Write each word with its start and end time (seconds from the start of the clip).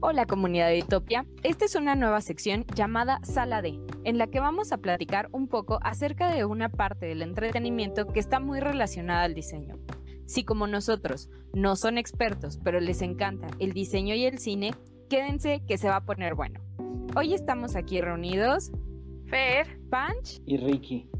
Hola 0.00 0.26
comunidad 0.26 0.68
de 0.68 0.84
Utopia, 0.84 1.26
esta 1.42 1.64
es 1.64 1.74
una 1.74 1.96
nueva 1.96 2.20
sección 2.20 2.64
llamada 2.76 3.18
Sala 3.24 3.62
D, 3.62 3.80
en 4.04 4.16
la 4.16 4.28
que 4.28 4.38
vamos 4.38 4.70
a 4.70 4.78
platicar 4.78 5.28
un 5.32 5.48
poco 5.48 5.80
acerca 5.82 6.32
de 6.32 6.44
una 6.44 6.68
parte 6.68 7.06
del 7.06 7.20
entretenimiento 7.20 8.06
que 8.06 8.20
está 8.20 8.38
muy 8.38 8.60
relacionada 8.60 9.24
al 9.24 9.34
diseño. 9.34 9.74
Si 10.24 10.44
como 10.44 10.68
nosotros 10.68 11.30
no 11.52 11.74
son 11.74 11.98
expertos, 11.98 12.60
pero 12.62 12.78
les 12.78 13.02
encanta 13.02 13.48
el 13.58 13.72
diseño 13.72 14.14
y 14.14 14.24
el 14.24 14.38
cine, 14.38 14.72
quédense 15.10 15.64
que 15.66 15.78
se 15.78 15.88
va 15.88 15.96
a 15.96 16.04
poner 16.04 16.36
bueno. 16.36 16.60
Hoy 17.16 17.34
estamos 17.34 17.74
aquí 17.74 18.00
reunidos 18.00 18.70
Fer, 19.26 19.80
Punch 19.90 20.40
y 20.46 20.58
Ricky. 20.58 21.10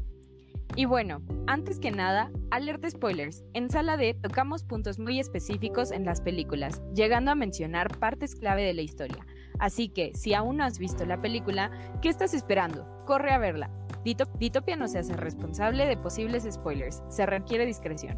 Y 0.79 0.85
bueno, 0.85 1.21
antes 1.45 1.77
que 1.77 1.91
nada, 1.91 2.31
alerta 2.51 2.89
spoilers. 2.89 3.43
En 3.53 3.69
Sala 3.69 3.97
D 3.97 4.13
tocamos 4.13 4.63
puntos 4.63 4.97
muy 4.97 5.19
específicos 5.19 5.91
en 5.91 6.05
las 6.05 6.21
películas, 6.21 6.81
llegando 6.95 7.31
a 7.31 7.35
mencionar 7.35 7.99
partes 7.99 8.33
clave 8.33 8.63
de 8.63 8.73
la 8.73 8.81
historia. 8.81 9.27
Así 9.59 9.89
que, 9.89 10.13
si 10.15 10.33
aún 10.33 10.55
no 10.55 10.63
has 10.63 10.79
visto 10.79 11.05
la 11.05 11.19
película, 11.19 11.69
¿qué 12.01 12.07
estás 12.07 12.33
esperando? 12.33 12.87
Corre 13.05 13.31
a 13.33 13.39
verla. 13.39 13.69
Ditopia 14.05 14.77
no 14.77 14.87
se 14.87 14.99
hace 14.99 15.17
responsable 15.17 15.85
de 15.85 15.97
posibles 15.97 16.47
spoilers, 16.49 17.03
se 17.09 17.25
requiere 17.25 17.65
discreción. 17.65 18.17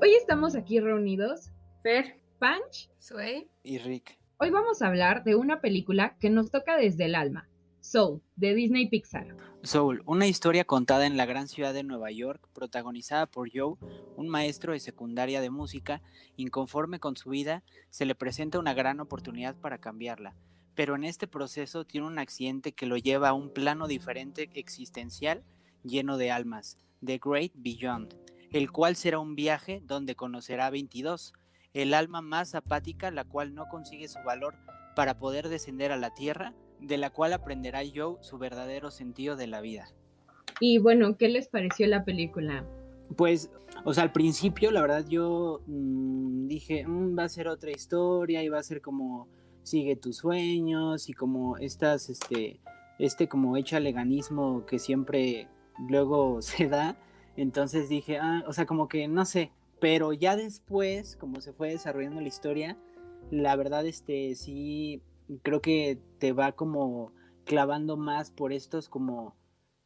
Hoy 0.00 0.14
estamos 0.14 0.56
aquí 0.56 0.80
reunidos, 0.80 1.50
Fer, 1.82 2.20
Punch, 2.40 2.90
Sway 2.98 3.48
y 3.62 3.78
Rick. 3.78 4.18
Hoy 4.38 4.50
vamos 4.50 4.82
a 4.82 4.88
hablar 4.88 5.22
de 5.22 5.36
una 5.36 5.60
película 5.60 6.16
que 6.18 6.28
nos 6.28 6.50
toca 6.50 6.76
desde 6.76 7.04
el 7.04 7.14
alma, 7.14 7.48
Soul, 7.80 8.20
de 8.34 8.54
Disney 8.54 8.88
Pixar. 8.88 9.36
Soul, 9.62 10.02
una 10.04 10.26
historia 10.26 10.64
contada 10.64 11.06
en 11.06 11.16
la 11.16 11.24
gran 11.24 11.46
ciudad 11.46 11.72
de 11.72 11.84
Nueva 11.84 12.10
York, 12.10 12.48
protagonizada 12.52 13.26
por 13.26 13.48
Joe, 13.52 13.76
un 14.16 14.28
maestro 14.28 14.72
de 14.72 14.80
secundaria 14.80 15.40
de 15.40 15.50
música, 15.50 16.02
inconforme 16.36 16.98
con 16.98 17.16
su 17.16 17.30
vida, 17.30 17.62
se 17.90 18.06
le 18.06 18.16
presenta 18.16 18.58
una 18.58 18.74
gran 18.74 18.98
oportunidad 18.98 19.54
para 19.54 19.78
cambiarla, 19.78 20.34
pero 20.74 20.96
en 20.96 21.04
este 21.04 21.28
proceso 21.28 21.84
tiene 21.84 22.08
un 22.08 22.18
accidente 22.18 22.72
que 22.72 22.86
lo 22.86 22.96
lleva 22.96 23.28
a 23.28 23.34
un 23.34 23.52
plano 23.52 23.86
diferente 23.86 24.50
existencial 24.54 25.44
lleno 25.84 26.16
de 26.16 26.32
almas, 26.32 26.76
The 27.04 27.20
Great 27.22 27.52
Beyond 27.54 28.14
el 28.50 28.70
cual 28.70 28.96
será 28.96 29.18
un 29.18 29.34
viaje 29.34 29.82
donde 29.84 30.16
conocerá 30.16 30.66
a 30.66 30.70
22, 30.70 31.34
el 31.82 31.94
alma 31.94 32.22
más 32.22 32.56
apática, 32.56 33.10
la 33.12 33.24
cual 33.24 33.54
no 33.54 33.68
consigue 33.68 34.08
su 34.08 34.18
valor 34.24 34.56
para 34.96 35.18
poder 35.18 35.48
descender 35.48 35.92
a 35.92 35.96
la 35.96 36.12
tierra, 36.12 36.52
de 36.80 36.98
la 36.98 37.10
cual 37.10 37.32
aprenderá 37.32 37.82
Joe 37.94 38.16
su 38.20 38.36
verdadero 38.36 38.90
sentido 38.90 39.36
de 39.36 39.46
la 39.46 39.60
vida. 39.60 39.88
Y 40.60 40.78
bueno, 40.78 41.16
¿qué 41.16 41.28
les 41.28 41.48
pareció 41.48 41.86
la 41.86 42.04
película? 42.04 42.64
Pues, 43.16 43.50
o 43.84 43.94
sea, 43.94 44.02
al 44.02 44.12
principio, 44.12 44.72
la 44.72 44.80
verdad, 44.80 45.06
yo 45.08 45.62
mm, 45.66 46.48
dije, 46.48 46.84
mm, 46.84 47.16
va 47.16 47.24
a 47.24 47.28
ser 47.28 47.46
otra 47.46 47.70
historia 47.70 48.42
y 48.42 48.48
va 48.48 48.58
a 48.58 48.62
ser 48.64 48.82
como 48.82 49.28
sigue 49.62 49.94
tus 49.94 50.16
sueños 50.16 51.08
y 51.08 51.12
como 51.12 51.58
estas, 51.58 52.08
este, 52.08 52.60
este 52.98 53.28
como 53.28 53.56
hecha 53.56 53.78
leganismo 53.78 54.66
que 54.66 54.80
siempre 54.80 55.48
luego 55.88 56.42
se 56.42 56.68
da 56.68 56.96
entonces 57.38 57.88
dije, 57.88 58.18
ah, 58.18 58.42
o 58.48 58.52
sea, 58.52 58.66
como 58.66 58.88
que 58.88 59.06
no 59.06 59.24
sé, 59.24 59.52
pero 59.80 60.12
ya 60.12 60.36
después, 60.36 61.16
como 61.16 61.40
se 61.40 61.52
fue 61.52 61.70
desarrollando 61.70 62.20
la 62.20 62.28
historia, 62.28 62.78
la 63.30 63.56
verdad, 63.56 63.86
este, 63.86 64.34
sí, 64.34 65.02
creo 65.42 65.60
que 65.60 66.00
te 66.18 66.32
va 66.32 66.52
como 66.52 67.12
clavando 67.44 67.96
más 67.96 68.30
por 68.30 68.52
estos 68.52 68.88
como 68.88 69.36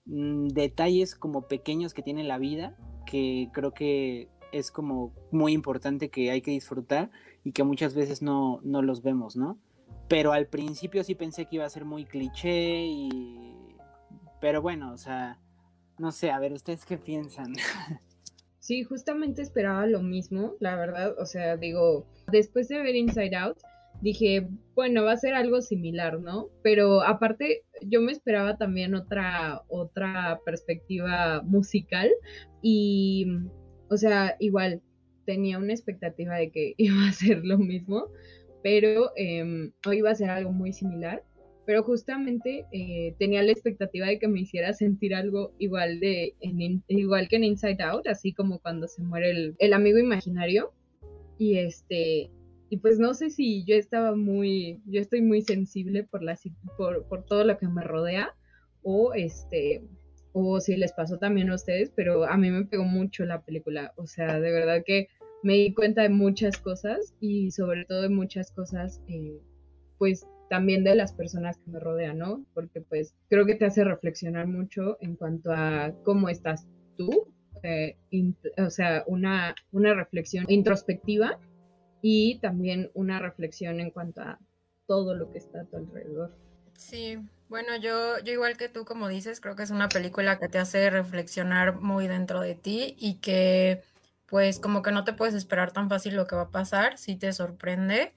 mm, 0.07 0.48
detalles 0.48 1.15
como 1.15 1.48
pequeños 1.48 1.95
que 1.95 2.03
tiene 2.03 2.25
la 2.25 2.39
vida, 2.39 2.77
que 3.07 3.51
creo 3.53 3.73
que 3.73 4.29
es 4.53 4.70
como 4.70 5.13
muy 5.30 5.53
importante 5.53 6.11
que 6.11 6.30
hay 6.30 6.42
que 6.42 6.51
disfrutar 6.51 7.11
y 7.45 7.53
que 7.53 7.64
muchas 7.64 7.95
veces 7.95 8.23
no, 8.23 8.61
no 8.63 8.83
los 8.83 9.03
vemos, 9.03 9.36
¿no? 9.36 9.59
Pero 10.09 10.33
al 10.33 10.47
principio 10.47 11.03
sí 11.05 11.14
pensé 11.14 11.47
que 11.47 11.57
iba 11.57 11.64
a 11.64 11.70
ser 11.70 11.85
muy 11.85 12.05
cliché 12.05 12.85
y... 12.86 13.77
Pero 14.41 14.61
bueno, 14.61 14.92
o 14.92 14.98
sea, 14.98 15.39
no 15.98 16.13
sé, 16.13 16.30
a 16.30 16.39
ver, 16.39 16.53
¿ustedes 16.53 16.85
qué 16.85 16.98
piensan? 16.98 17.55
Sí, 18.62 18.84
justamente 18.84 19.42
esperaba 19.42 19.86
lo 19.89 20.02
mismo, 20.02 20.55
la 20.61 20.77
verdad. 20.77 21.17
O 21.18 21.27
sea, 21.27 21.56
digo, 21.56 22.06
después 22.30 22.68
de 22.68 22.80
ver 22.80 22.95
Inside 22.95 23.34
Out, 23.34 23.58
dije, 24.02 24.46
bueno, 24.77 25.02
va 25.02 25.12
a 25.12 25.17
ser 25.17 25.34
algo 25.34 25.61
similar, 25.61 26.20
¿no? 26.20 26.48
Pero 26.62 27.02
aparte, 27.02 27.64
yo 27.80 28.00
me 28.00 28.12
esperaba 28.12 28.56
también 28.56 28.95
otra, 28.95 29.62
otra 29.67 30.39
perspectiva 30.45 31.42
musical 31.42 32.08
y, 32.62 33.27
o 33.90 33.96
sea, 33.96 34.36
igual 34.39 34.80
tenía 35.27 35.58
una 35.58 35.73
expectativa 35.73 36.36
de 36.36 36.52
que 36.52 36.74
iba 36.79 37.08
a 37.08 37.12
ser 37.12 37.44
lo 37.44 37.58
mismo, 37.58 38.12
pero 38.62 39.11
eh, 39.17 39.73
iba 39.92 40.11
a 40.11 40.14
ser 40.14 40.30
algo 40.30 40.52
muy 40.52 40.73
similar 40.73 41.24
pero 41.64 41.83
justamente 41.83 42.67
eh, 42.73 43.14
tenía 43.18 43.42
la 43.42 43.52
expectativa 43.52 44.06
de 44.06 44.18
que 44.18 44.28
me 44.28 44.40
hiciera 44.40 44.73
sentir 44.73 45.14
algo 45.14 45.55
igual 45.58 46.00
de 46.00 46.34
igual 46.89 47.28
que 47.28 47.36
en 47.36 47.45
Inside 47.45 47.83
Out, 47.83 48.08
así 48.08 48.33
como 48.33 48.58
cuando 48.58 48.89
se 48.89 49.02
muere 49.02 49.55
el, 49.58 49.73
amigo 49.73 49.98
imaginario. 49.98 50.73
Y 51.39 51.58
este 51.58 52.30
y 52.68 52.77
pues 52.78 52.98
no 52.98 53.14
sé 53.14 53.30
si 53.30 53.64
yo 53.64 53.74
estaba 53.74 54.17
muy 54.17 54.80
yo 54.86 55.00
estoy 55.00 55.23
muy 55.23 55.42
sensible 55.42 56.05
por 56.05 56.23
la 56.23 56.39
por, 56.77 57.06
por 57.06 57.24
todo 57.24 57.45
lo 57.45 57.58
que 57.58 57.68
me 57.68 57.83
rodea 57.83 58.34
o 58.83 59.12
este 59.14 59.83
o 60.33 60.61
si 60.61 60.77
les 60.77 60.92
pasó 60.92 61.18
también 61.18 61.50
a 61.50 61.55
ustedes, 61.55 61.92
pero 61.94 62.24
a 62.24 62.36
mí 62.36 62.50
me 62.50 62.64
pegó 62.64 62.84
mucho 62.84 63.24
la 63.24 63.42
película, 63.42 63.92
o 63.96 64.06
sea, 64.06 64.40
de 64.40 64.50
verdad 64.50 64.83
que 64.84 65.08
me 65.42 65.55
di 65.55 65.74
cuenta 65.74 66.02
de 66.02 66.08
muchas 66.08 66.56
cosas 66.56 67.14
y 67.20 67.50
sobre 67.50 67.84
todo 67.84 68.02
de 68.02 68.08
muchas 68.08 68.50
cosas 68.52 69.02
eh, 69.08 69.39
pues 69.98 70.27
también 70.52 70.85
de 70.85 70.95
las 70.95 71.14
personas 71.14 71.57
que 71.57 71.70
me 71.70 71.80
rodean, 71.80 72.18
¿no? 72.18 72.45
Porque 72.52 72.83
pues 72.83 73.14
creo 73.30 73.46
que 73.46 73.55
te 73.55 73.64
hace 73.64 73.85
reflexionar 73.85 74.46
mucho 74.46 74.98
en 75.01 75.17
cuanto 75.17 75.51
a 75.51 75.95
cómo 76.05 76.29
estás 76.29 76.67
tú, 76.98 77.33
eh, 77.63 77.96
o 78.58 78.68
sea, 78.68 79.02
una, 79.07 79.55
una 79.70 79.95
reflexión 79.95 80.45
introspectiva 80.48 81.39
y 82.02 82.39
también 82.41 82.91
una 82.92 83.18
reflexión 83.18 83.80
en 83.80 83.91
cuanto 83.92 84.20
a 84.20 84.39
todo 84.86 85.14
lo 85.14 85.33
que 85.33 85.39
está 85.39 85.62
a 85.62 85.64
tu 85.64 85.79
alrededor. 85.79 86.36
Sí, 86.74 87.17
bueno, 87.48 87.74
yo, 87.80 88.18
yo 88.23 88.35
igual 88.35 88.58
que 88.58 88.68
tú, 88.68 88.85
como 88.85 89.08
dices, 89.08 89.41
creo 89.41 89.57
que 89.57 89.62
es 89.62 89.70
una 89.70 89.89
película 89.89 90.39
que 90.39 90.51
te 90.51 90.58
hace 90.58 90.91
reflexionar 90.91 91.80
muy 91.80 92.08
dentro 92.08 92.42
de 92.42 92.57
ti 92.57 92.95
y 92.98 93.20
que 93.20 93.80
pues 94.27 94.61
como 94.61 94.83
que 94.83 94.92
no 94.92 95.05
te 95.05 95.14
puedes 95.14 95.35
esperar 95.35 95.73
tan 95.73 95.89
fácil 95.89 96.14
lo 96.14 96.27
que 96.27 96.36
va 96.36 96.42
a 96.42 96.51
pasar, 96.51 96.98
si 96.98 97.17
te 97.17 97.33
sorprende 97.33 98.12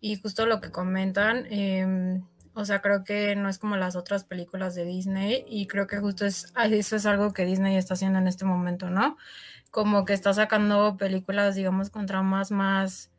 y 0.00 0.16
justo 0.16 0.46
lo 0.46 0.60
que 0.60 0.70
comentan, 0.70 1.46
em, 1.50 2.24
o 2.54 2.64
sea, 2.64 2.80
creo 2.80 3.04
que 3.04 3.36
no 3.36 3.48
es 3.48 3.58
como 3.58 3.76
las 3.76 3.96
otras 3.96 4.24
películas 4.24 4.74
de 4.74 4.84
Disney 4.84 5.44
y 5.48 5.66
creo 5.66 5.86
que 5.86 5.98
justo 5.98 6.26
es, 6.26 6.52
eso 6.70 6.96
es 6.96 7.06
algo 7.06 7.32
que 7.32 7.44
Disney 7.44 7.76
está 7.76 7.94
haciendo 7.94 8.18
en 8.18 8.26
este 8.28 8.44
momento, 8.44 8.90
¿no? 8.90 9.16
Como 9.70 10.04
que 10.04 10.12
está 10.12 10.32
sacando 10.34 10.96
películas, 10.96 11.54
digamos, 11.54 11.90
con 11.90 12.06
tramas 12.06 12.50
más 12.50 13.10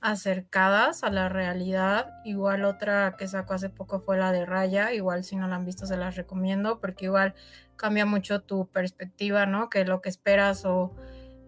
acercadas 0.00 1.02
a 1.02 1.10
la 1.10 1.28
realidad. 1.28 2.10
Igual 2.24 2.64
otra 2.64 3.16
que 3.18 3.26
sacó 3.26 3.54
hace 3.54 3.70
poco 3.70 4.00
fue 4.00 4.18
la 4.18 4.32
de 4.32 4.44
Raya, 4.46 4.92
igual 4.92 5.24
si 5.24 5.34
no 5.34 5.48
la 5.48 5.56
han 5.56 5.64
visto 5.64 5.86
se 5.86 5.96
las 5.96 6.16
recomiendo 6.16 6.78
porque 6.78 7.06
igual 7.06 7.34
cambia 7.76 8.06
mucho 8.06 8.42
tu 8.42 8.66
perspectiva, 8.68 9.46
¿no? 9.46 9.70
Que 9.70 9.84
lo 9.84 10.00
que 10.02 10.08
esperas 10.08 10.64
o, 10.66 10.94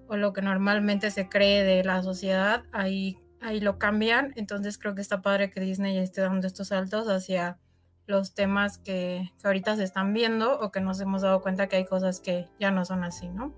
o 0.09 0.17
lo 0.17 0.33
que 0.33 0.43
normalmente 0.43 1.11
se 1.11 1.29
cree 1.29 1.65
de 1.65 1.85
la 1.85 2.03
sociedad, 2.03 2.65
ahí 2.73 3.19
ahí 3.47 3.61
lo 3.61 3.79
cambian. 3.79 4.33
Entonces 4.37 4.77
creo 4.77 4.95
que 4.95 5.01
está 5.01 5.23
padre 5.23 5.51
que 5.51 5.61
Disney 5.61 5.97
esté 5.99 6.21
dando 6.21 6.47
estos 6.47 6.69
saltos 6.69 7.09
hacia 7.09 7.59
los 8.07 8.35
temas 8.35 8.79
que, 8.79 9.31
ahorita 9.43 9.77
se 9.77 9.85
están 9.85 10.13
viendo 10.13 10.61
o 10.61 10.71
que 10.71 10.81
nos 10.81 11.01
hemos 11.01 11.23
dado 11.23 11.41
cuenta 11.41 11.69
que 11.69 11.77
hay 11.77 11.87
cosas 11.87 12.21
que 12.21 12.47
ya 12.59 12.71
no 12.71 12.85
son 12.85 13.05
así, 13.05 13.29
¿no? 13.29 13.55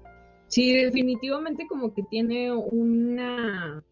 Sí, 0.46 0.74
definitivamente 0.74 1.66
como 1.66 1.92
que 1.92 2.02
tiene 2.04 2.52
una, 2.52 3.82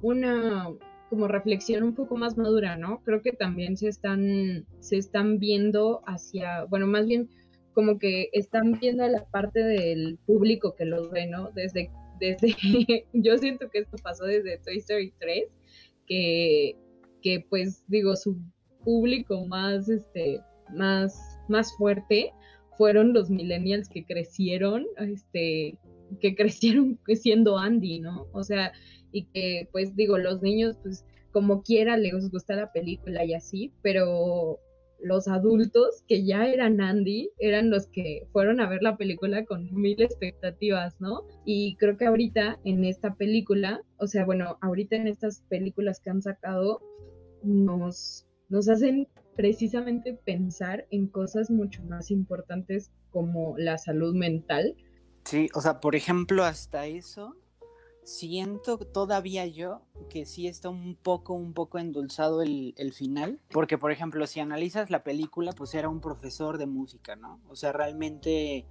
una 0.00 0.68
como 1.10 1.28
reflexión 1.28 1.82
un 1.82 1.94
poco 1.94 2.16
más 2.16 2.38
madura, 2.38 2.76
¿no? 2.76 3.02
Creo 3.02 3.20
que 3.20 3.32
también 3.32 3.76
se 3.76 3.88
están, 3.88 4.66
se 4.80 4.96
están 4.96 5.38
viendo 5.38 6.02
hacia, 6.06 6.64
bueno, 6.64 6.86
más 6.86 7.06
bien 7.06 7.28
como 7.74 7.98
que 7.98 8.30
están 8.32 8.72
viendo 8.72 9.06
la 9.06 9.26
parte 9.26 9.62
del 9.62 10.18
público 10.24 10.74
que 10.74 10.86
los 10.86 11.10
ve, 11.10 11.26
¿no? 11.26 11.50
Desde 11.50 11.90
desde, 12.18 12.56
yo 13.12 13.38
siento 13.38 13.68
que 13.70 13.80
esto 13.80 13.96
pasó 14.02 14.24
desde 14.24 14.58
Toy 14.58 14.78
Story 14.78 15.12
3, 15.18 15.44
que, 16.06 16.76
que 17.22 17.46
pues 17.48 17.84
digo, 17.88 18.16
su 18.16 18.38
público 18.84 19.46
más, 19.46 19.88
este, 19.88 20.40
más, 20.72 21.38
más 21.48 21.76
fuerte 21.76 22.32
fueron 22.76 23.12
los 23.12 23.30
millennials 23.30 23.88
que 23.88 24.04
crecieron, 24.04 24.86
este, 24.98 25.78
que 26.20 26.34
crecieron 26.34 26.98
siendo 27.14 27.58
Andy, 27.58 28.00
¿no? 28.00 28.28
O 28.32 28.44
sea, 28.44 28.72
y 29.12 29.24
que 29.26 29.68
pues 29.72 29.96
digo, 29.96 30.18
los 30.18 30.42
niños 30.42 30.76
pues 30.82 31.04
como 31.32 31.62
quiera 31.62 31.96
les 31.96 32.30
gusta 32.30 32.56
la 32.56 32.72
película 32.72 33.24
y 33.24 33.34
así, 33.34 33.72
pero 33.82 34.58
los 35.00 35.28
adultos 35.28 36.02
que 36.08 36.24
ya 36.24 36.46
eran 36.46 36.80
Andy, 36.80 37.30
eran 37.38 37.70
los 37.70 37.86
que 37.88 38.26
fueron 38.32 38.60
a 38.60 38.68
ver 38.68 38.82
la 38.82 38.96
película 38.96 39.44
con 39.44 39.72
mil 39.74 40.00
expectativas, 40.00 41.00
¿no? 41.00 41.22
Y 41.44 41.76
creo 41.76 41.96
que 41.96 42.06
ahorita 42.06 42.58
en 42.64 42.84
esta 42.84 43.14
película, 43.14 43.82
o 43.98 44.06
sea, 44.06 44.24
bueno, 44.24 44.58
ahorita 44.60 44.96
en 44.96 45.06
estas 45.06 45.42
películas 45.48 46.00
que 46.00 46.10
han 46.10 46.22
sacado, 46.22 46.80
nos, 47.42 48.26
nos 48.48 48.68
hacen 48.68 49.08
precisamente 49.36 50.18
pensar 50.24 50.86
en 50.90 51.06
cosas 51.08 51.50
mucho 51.50 51.82
más 51.84 52.10
importantes 52.10 52.90
como 53.10 53.56
la 53.58 53.78
salud 53.78 54.14
mental. 54.14 54.74
Sí, 55.24 55.48
o 55.54 55.60
sea, 55.60 55.80
por 55.80 55.94
ejemplo, 55.94 56.44
hasta 56.44 56.86
eso, 56.86 57.36
siento 58.06 58.78
todavía 58.78 59.46
yo 59.46 59.82
que 60.08 60.26
sí 60.26 60.46
está 60.46 60.68
un 60.68 60.94
poco, 60.94 61.34
un 61.34 61.52
poco 61.52 61.78
endulzado 61.78 62.40
el, 62.40 62.92
final, 62.92 63.40
porque 63.50 63.78
por 63.78 63.90
ejemplo, 63.90 64.26
si 64.28 64.38
analizas 64.38 64.90
la 64.90 65.02
película, 65.02 65.52
pues 65.52 65.74
era 65.74 65.88
un 65.88 66.00
profesor 66.00 66.56
de 66.56 66.66
música, 66.66 67.16
¿no? 67.16 67.40
O 67.48 67.56
sea, 67.56 67.72
realmente, 67.72 68.64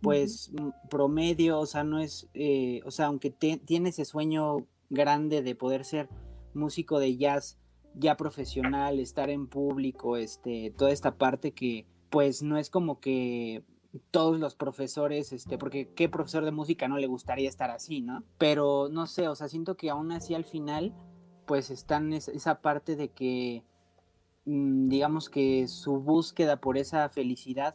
pues 0.00 0.52
promedio, 0.88 1.58
o 1.58 1.66
sea, 1.66 1.82
no 1.82 1.98
es, 1.98 2.28
eh, 2.32 2.80
o 2.84 2.92
sea, 2.92 3.06
aunque 3.06 3.30
tiene 3.30 3.88
ese 3.88 4.04
sueño 4.04 4.68
grande 4.88 5.42
de 5.42 5.56
poder 5.56 5.84
ser 5.84 6.08
músico 6.54 7.00
de 7.00 7.16
jazz 7.16 7.58
ya 7.94 8.16
profesional, 8.16 9.00
estar 9.00 9.30
en 9.30 9.48
público, 9.48 10.16
este, 10.16 10.72
toda 10.76 10.92
esta 10.92 11.16
parte 11.16 11.50
que, 11.50 11.86
pues 12.08 12.42
no 12.44 12.56
es 12.56 12.70
como 12.70 13.00
que 13.00 13.64
todos 14.10 14.38
los 14.38 14.54
profesores, 14.54 15.32
este, 15.32 15.58
porque 15.58 15.92
qué 15.94 16.08
profesor 16.08 16.44
de 16.44 16.50
música 16.50 16.88
no 16.88 16.98
le 16.98 17.06
gustaría 17.06 17.48
estar 17.48 17.70
así, 17.70 18.00
¿no? 18.00 18.22
Pero 18.38 18.88
no 18.90 19.06
sé, 19.06 19.28
o 19.28 19.34
sea, 19.34 19.48
siento 19.48 19.76
que 19.76 19.90
aún 19.90 20.12
así 20.12 20.34
al 20.34 20.44
final, 20.44 20.94
pues 21.46 21.70
están 21.70 22.12
esa 22.12 22.60
parte 22.60 22.96
de 22.96 23.10
que, 23.10 23.62
mm, 24.44 24.88
digamos 24.88 25.28
que 25.30 25.68
su 25.68 26.00
búsqueda 26.00 26.60
por 26.60 26.78
esa 26.78 27.08
felicidad 27.08 27.74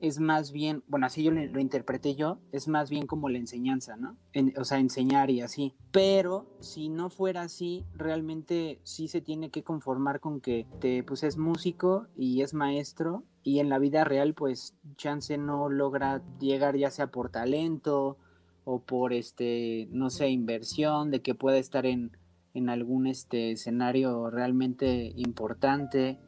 es 0.00 0.18
más 0.18 0.50
bien, 0.50 0.82
bueno, 0.88 1.06
así 1.06 1.22
yo 1.22 1.30
lo, 1.30 1.60
interpreté 1.60 2.14
yo, 2.14 2.38
es 2.52 2.68
más 2.68 2.88
bien 2.88 3.06
como 3.06 3.28
la 3.28 3.38
enseñanza, 3.38 3.96
¿no? 3.96 4.16
o 4.56 4.64
sea, 4.64 4.78
enseñar 4.78 5.30
y 5.30 5.42
así. 5.42 5.74
Pero 5.92 6.46
si 6.60 6.88
no 6.88 7.10
fuera 7.10 7.42
así, 7.42 7.84
realmente 7.94 8.80
sí 8.82 9.08
se 9.08 9.20
tiene 9.20 9.50
que 9.50 9.62
conformar 9.62 10.20
con 10.20 10.40
que 10.40 10.66
te, 10.80 11.02
pues 11.04 11.22
es 11.22 11.36
músico 11.36 12.06
y 12.16 12.40
es 12.40 12.54
maestro 12.54 13.24
y 13.42 13.60
en 13.60 13.68
la 13.68 13.78
vida 13.78 14.04
real 14.04 14.34
pues 14.34 14.74
chance 14.96 15.36
no 15.38 15.68
logra 15.68 16.22
llegar 16.38 16.76
ya 16.76 16.90
sea 16.90 17.08
por 17.08 17.30
talento 17.30 18.18
o 18.64 18.80
por 18.80 19.12
este, 19.12 19.88
no 19.90 20.10
sé, 20.10 20.28
inversión, 20.28 21.10
de 21.10 21.22
que 21.22 21.34
pueda 21.34 21.58
estar 21.58 21.86
en, 21.86 22.16
en 22.54 22.68
algún 22.68 23.06
este 23.06 23.52
escenario 23.52 24.30
realmente 24.30 25.12
importante. 25.16 26.18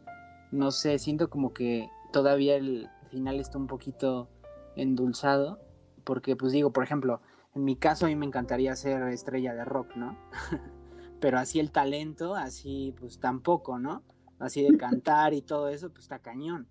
No 0.50 0.70
sé, 0.70 0.98
siento 0.98 1.30
como 1.30 1.52
que 1.52 1.88
todavía 2.12 2.56
el 2.56 2.88
final 3.10 3.38
está 3.38 3.58
un 3.58 3.66
poquito 3.66 4.28
endulzado, 4.76 5.60
porque 6.04 6.36
pues 6.36 6.52
digo, 6.52 6.72
por 6.72 6.84
ejemplo, 6.84 7.20
en 7.54 7.64
mi 7.64 7.76
caso 7.76 8.06
a 8.06 8.08
mí 8.08 8.16
me 8.16 8.26
encantaría 8.26 8.74
ser 8.76 9.02
estrella 9.08 9.54
de 9.54 9.64
rock, 9.64 9.94
¿no? 9.96 10.18
Pero 11.20 11.38
así 11.38 11.60
el 11.60 11.70
talento, 11.70 12.34
así 12.34 12.94
pues 12.98 13.20
tampoco, 13.20 13.78
¿no? 13.78 14.02
Así 14.38 14.62
de 14.62 14.76
cantar 14.76 15.34
y 15.34 15.42
todo 15.42 15.68
eso, 15.68 15.90
pues 15.90 16.04
está 16.04 16.18
cañón. 16.18 16.66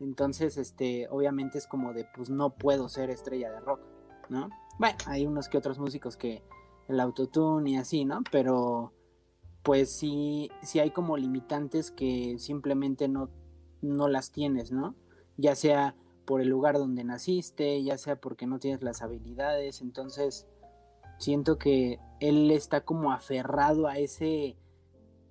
Entonces, 0.00 0.56
este, 0.56 1.08
obviamente 1.08 1.58
es 1.58 1.66
como 1.66 1.92
de, 1.92 2.06
pues 2.14 2.28
no 2.30 2.50
puedo 2.50 2.88
ser 2.88 3.10
estrella 3.10 3.50
de 3.50 3.60
rock, 3.60 3.80
¿no? 4.28 4.50
Bueno, 4.78 4.96
hay 5.06 5.26
unos 5.26 5.48
que 5.48 5.58
otros 5.58 5.78
músicos 5.78 6.16
que 6.16 6.42
el 6.88 7.00
autotune 7.00 7.70
y 7.70 7.76
así, 7.76 8.04
¿no? 8.04 8.22
Pero, 8.30 8.92
pues 9.62 9.96
sí, 9.96 10.50
sí 10.62 10.80
hay 10.80 10.90
como 10.90 11.16
limitantes 11.16 11.90
que 11.90 12.36
simplemente 12.38 13.08
no, 13.08 13.30
no 13.80 14.08
las 14.08 14.30
tienes, 14.30 14.70
¿no? 14.70 14.94
Ya 15.36 15.54
sea 15.54 15.96
por 16.26 16.40
el 16.40 16.48
lugar 16.48 16.76
donde 16.76 17.04
naciste, 17.04 17.82
ya 17.82 17.96
sea 17.96 18.16
porque 18.20 18.46
no 18.46 18.58
tienes 18.58 18.82
las 18.82 19.00
habilidades, 19.00 19.80
entonces 19.80 20.46
siento 21.18 21.56
que 21.56 21.98
él 22.20 22.50
está 22.50 22.82
como 22.82 23.12
aferrado 23.12 23.86
a 23.86 23.98
ese, 23.98 24.56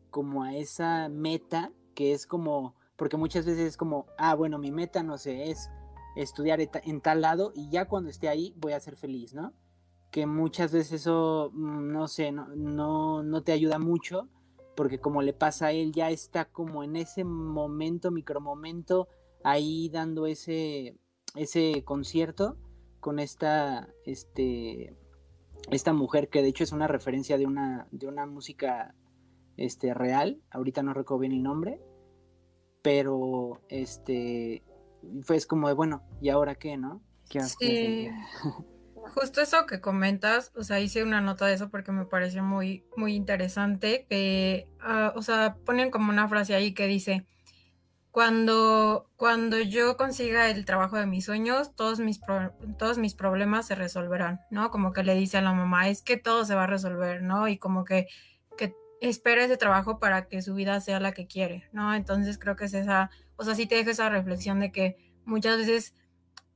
como 0.10 0.44
a 0.44 0.56
esa 0.56 1.10
meta 1.10 1.72
que 1.94 2.14
es 2.14 2.26
como 2.26 2.76
porque 2.96 3.18
muchas 3.18 3.46
veces 3.46 3.68
es 3.68 3.78
como, 3.78 4.08
ah, 4.18 4.36
bueno, 4.36 4.58
mi 4.58 4.72
meta, 4.72 5.04
no 5.04 5.18
sé, 5.18 5.52
es 5.52 5.70
estudiar 6.16 6.60
en 6.62 7.02
tal 7.02 7.22
lado 7.22 7.52
y 7.54 7.70
ya 7.70 7.88
cuando 7.88 8.10
esté 8.10 8.30
ahí 8.30 8.54
voy 8.58 8.74
a 8.74 8.80
ser 8.80 8.96
feliz, 8.96 9.34
¿no? 9.34 9.54
Que 10.12 10.26
muchas 10.26 10.72
veces 10.72 11.02
eso, 11.02 11.52
mm, 11.54 11.92
no 11.92 12.08
sé, 12.08 12.32
no, 12.32 12.48
no, 12.56 13.24
no 13.24 13.44
te 13.44 13.52
ayuda 13.52 13.80
mucho, 13.80 14.30
porque 14.76 15.00
como 15.00 15.22
le 15.22 15.34
pasa 15.34 15.68
a 15.68 15.72
él, 15.72 15.92
ya 15.92 16.10
está 16.10 16.46
como 16.46 16.84
en 16.84 16.96
ese 16.96 17.24
momento, 17.24 18.12
micromomento, 18.12 19.08
ahí 19.44 19.90
dando 19.90 20.26
ese, 20.26 20.98
ese 21.36 21.84
concierto 21.84 22.58
con 23.00 23.20
esta, 23.20 23.90
este, 24.06 24.96
esta 25.70 25.94
mujer 25.94 26.30
que 26.30 26.42
de 26.42 26.50
hecho 26.50 26.64
es 26.64 26.72
una 26.72 26.88
referencia 26.88 27.38
de 27.38 27.46
una, 27.46 27.88
de 27.92 28.08
una 28.08 28.26
música 28.26 28.96
este, 29.58 29.94
real, 29.94 30.42
ahorita 30.50 30.82
no 30.84 30.94
recuerdo 30.94 31.20
bien 31.20 31.34
el 31.34 31.44
nombre, 31.44 31.80
pero 32.86 33.64
este 33.68 34.64
fue 35.24 35.42
como 35.48 35.68
de 35.68 35.74
bueno, 35.74 36.04
¿y 36.22 36.30
ahora 36.30 36.54
qué, 36.54 36.78
no? 36.78 37.02
sí. 37.60 38.10
Justo 39.16 39.42
eso 39.42 39.66
que 39.66 39.82
comentas, 39.82 40.52
o 40.56 40.64
sea, 40.64 40.80
hice 40.80 41.04
una 41.04 41.20
nota 41.20 41.48
de 41.48 41.56
eso 41.56 41.70
porque 41.70 41.92
me 41.92 42.06
pareció 42.06 42.44
muy, 42.44 42.86
muy 42.96 43.16
interesante, 43.16 44.06
que, 44.08 44.68
ah, 44.80 45.14
o 45.16 45.24
sea, 45.24 45.58
ponen 45.66 45.90
como 45.90 46.12
una 46.12 46.28
frase 46.28 46.54
ahí 46.54 46.74
que 46.74 46.86
dice, 46.86 47.26
cuando, 48.12 49.10
cuando 49.16 49.60
yo 49.60 49.98
consiga 49.98 50.50
el 50.50 50.66
trabajo 50.66 50.98
de 50.98 51.08
mis 51.08 51.26
sueños, 51.26 51.76
todos 51.76 52.00
mis, 52.00 52.20
todos 52.78 52.98
mis 53.00 53.16
problemas 53.16 53.66
se 53.68 53.76
resolverán, 53.76 54.42
¿no? 54.52 54.70
Como 54.70 54.92
que 54.92 55.04
le 55.04 55.16
dice 55.16 55.38
a 55.38 55.42
la 55.42 55.54
mamá, 55.54 55.90
es 55.90 56.04
que 56.04 56.18
todo 56.18 56.46
se 56.46 56.56
va 56.56 56.64
a 56.64 56.68
resolver, 56.68 57.24
¿no? 57.24 57.48
Y 57.48 57.58
como 57.58 57.84
que 57.84 58.08
espera 59.02 59.44
ese 59.44 59.58
trabajo 59.58 60.00
para 60.00 60.28
que 60.28 60.42
su 60.42 60.54
vida 60.56 60.80
sea 60.80 61.00
la 61.00 61.12
que 61.12 61.28
quiere, 61.28 61.68
¿no? 61.72 61.94
Entonces 61.94 62.38
creo 62.38 62.56
que 62.56 62.66
es 62.66 62.74
esa, 62.74 63.10
o 63.36 63.44
sea, 63.44 63.56
sí 63.56 63.66
te 63.66 63.76
deja 63.76 63.92
esa 63.92 64.10
reflexión 64.10 64.60
de 64.60 64.72
que 64.72 64.98
muchas 65.26 65.58
veces 65.58 65.96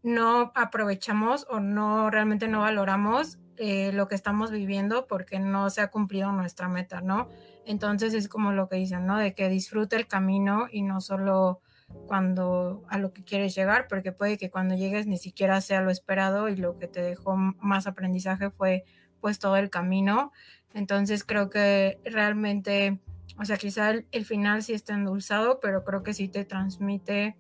no 0.02 0.52
aprovechamos 0.56 1.46
o 1.50 1.60
no 1.60 2.10
realmente 2.10 2.48
no 2.48 2.62
valoramos 2.62 3.38
eh, 3.58 3.92
lo 3.92 4.08
que 4.08 4.16
estamos 4.16 4.52
viviendo 4.52 5.06
porque 5.08 5.40
no 5.40 5.70
se 5.70 5.82
ha 5.82 5.90
cumplido 5.90 6.32
nuestra 6.32 6.70
meta, 6.70 7.02
¿no? 7.02 7.28
Entonces 7.66 8.14
es 8.14 8.30
como 8.30 8.54
lo 8.54 8.68
que 8.70 8.78
dicen, 8.78 9.06
¿no? 9.06 9.18
De 9.18 9.34
que 9.34 9.50
disfrute 9.50 9.98
el 9.98 10.08
camino 10.08 10.68
y 10.72 10.82
no 10.82 11.02
solo 11.02 11.62
cuando 12.08 12.84
a 12.88 12.98
lo 12.98 13.12
que 13.12 13.24
quieres 13.24 13.56
llegar, 13.56 13.88
porque 13.88 14.12
puede 14.12 14.38
que 14.38 14.50
cuando 14.50 14.76
llegues 14.76 15.08
ni 15.08 15.18
siquiera 15.18 15.60
sea 15.60 15.82
lo 15.82 15.92
esperado 15.92 16.50
y 16.50 16.56
lo 16.56 16.78
que 16.78 16.88
te 16.88 17.02
dejó 17.02 17.36
más 17.36 17.88
aprendizaje 17.88 18.50
fue 18.50 18.86
pues 19.20 19.40
todo 19.40 19.58
el 19.58 19.70
camino. 19.70 20.32
Entonces 20.74 21.24
creo 21.24 21.50
que 21.50 22.00
realmente, 22.06 23.00
o 23.38 23.46
sea, 23.46 23.58
quizá 23.58 23.92
el, 24.12 24.26
final 24.26 24.64
sí 24.64 24.74
está 24.74 24.94
endulzado, 24.94 25.60
pero 25.60 25.84
creo 25.84 26.04
que 26.04 26.14
sí 26.14 26.28
te 26.28 26.46
transmite 26.46 27.36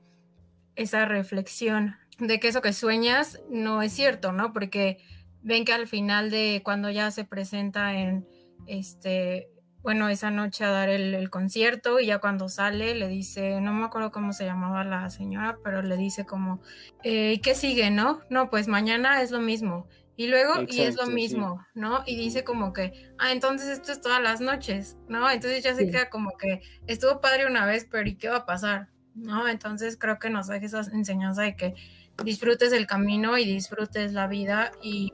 esa 0.75 1.05
reflexión 1.05 1.95
de 2.17 2.39
que 2.39 2.47
eso 2.47 2.61
que 2.61 2.73
sueñas 2.73 3.39
no 3.49 3.81
es 3.81 3.93
cierto, 3.93 4.31
¿no? 4.31 4.51
Porque 4.51 4.97
ven 5.41 5.65
que 5.65 5.73
al 5.73 5.87
final 5.87 6.31
de 6.31 6.61
cuando 6.63 6.89
ya 6.89 7.11
se 7.11 7.23
presenta 7.23 7.97
en 7.97 8.27
este, 8.65 9.49
bueno, 9.81 10.09
esa 10.09 10.31
noche 10.31 10.65
a 10.65 10.69
dar 10.69 10.89
el, 10.89 11.29
concierto 11.29 11.99
y 11.99 12.07
ya 12.07 12.19
cuando 12.19 12.49
sale 12.49 12.95
le 12.95 13.07
dice, 13.07 13.61
no 13.61 13.73
me 13.73 13.85
acuerdo 13.85 14.11
cómo 14.11 14.33
se 14.33 14.45
llamaba 14.45 14.83
la 14.83 15.09
señora, 15.09 15.57
pero 15.63 15.81
le 15.81 15.95
dice 15.95 16.25
como, 16.25 16.61
eh, 17.03 17.39
¿qué 17.41 17.55
sigue, 17.55 17.89
no? 17.91 18.19
No, 18.29 18.49
pues 18.49 18.67
mañana 18.67 19.21
es 19.21 19.31
lo 19.31 19.39
mismo. 19.39 19.87
Y 20.19 20.27
luego, 20.27 20.65
y 20.67 20.81
es 20.81 20.97
lo 20.97 21.05
mismo, 21.05 21.65
¿no? 21.73 22.03
Y 22.05 22.17
dice 22.17 22.43
como 22.43 22.73
que, 22.73 23.09
ah, 23.19 23.31
entonces 23.31 23.69
esto 23.69 23.93
es 23.93 24.01
todas 24.01 24.21
las 24.21 24.41
noches, 24.41 24.97
¿no? 25.07 25.31
Entonces 25.31 25.63
ya 25.63 25.73
se 25.73 25.89
queda 25.89 26.09
como 26.09 26.35
que 26.35 26.59
estuvo 26.87 27.21
padre 27.21 27.45
una 27.45 27.65
vez, 27.65 27.87
pero 27.89 28.05
¿y 28.05 28.17
qué 28.17 28.27
va 28.27 28.39
a 28.39 28.45
pasar? 28.45 28.89
¿No? 29.15 29.47
Entonces 29.47 29.95
creo 29.95 30.19
que 30.19 30.29
nos 30.29 30.47
deja 30.47 30.65
esa 30.65 30.81
enseñanza 30.91 31.43
de 31.43 31.55
que 31.55 31.73
disfrutes 32.21 32.73
el 32.73 32.85
camino 32.85 33.37
y 33.37 33.45
disfrutes 33.45 34.11
la 34.11 34.27
vida 34.27 34.73
y 34.83 35.13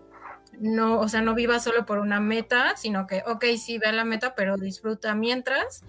no, 0.59 0.99
o 0.99 1.07
sea, 1.07 1.21
no 1.21 1.35
vivas 1.35 1.63
solo 1.63 1.85
por 1.85 1.99
una 1.99 2.19
meta, 2.19 2.75
sino 2.75 3.05
que, 3.05 3.21
ok, 3.27 3.45
sí, 3.59 3.77
ve 3.77 3.91
la 3.91 4.05
meta, 4.05 4.33
pero 4.33 4.57
disfruta 4.57 5.13
mientras 5.13 5.83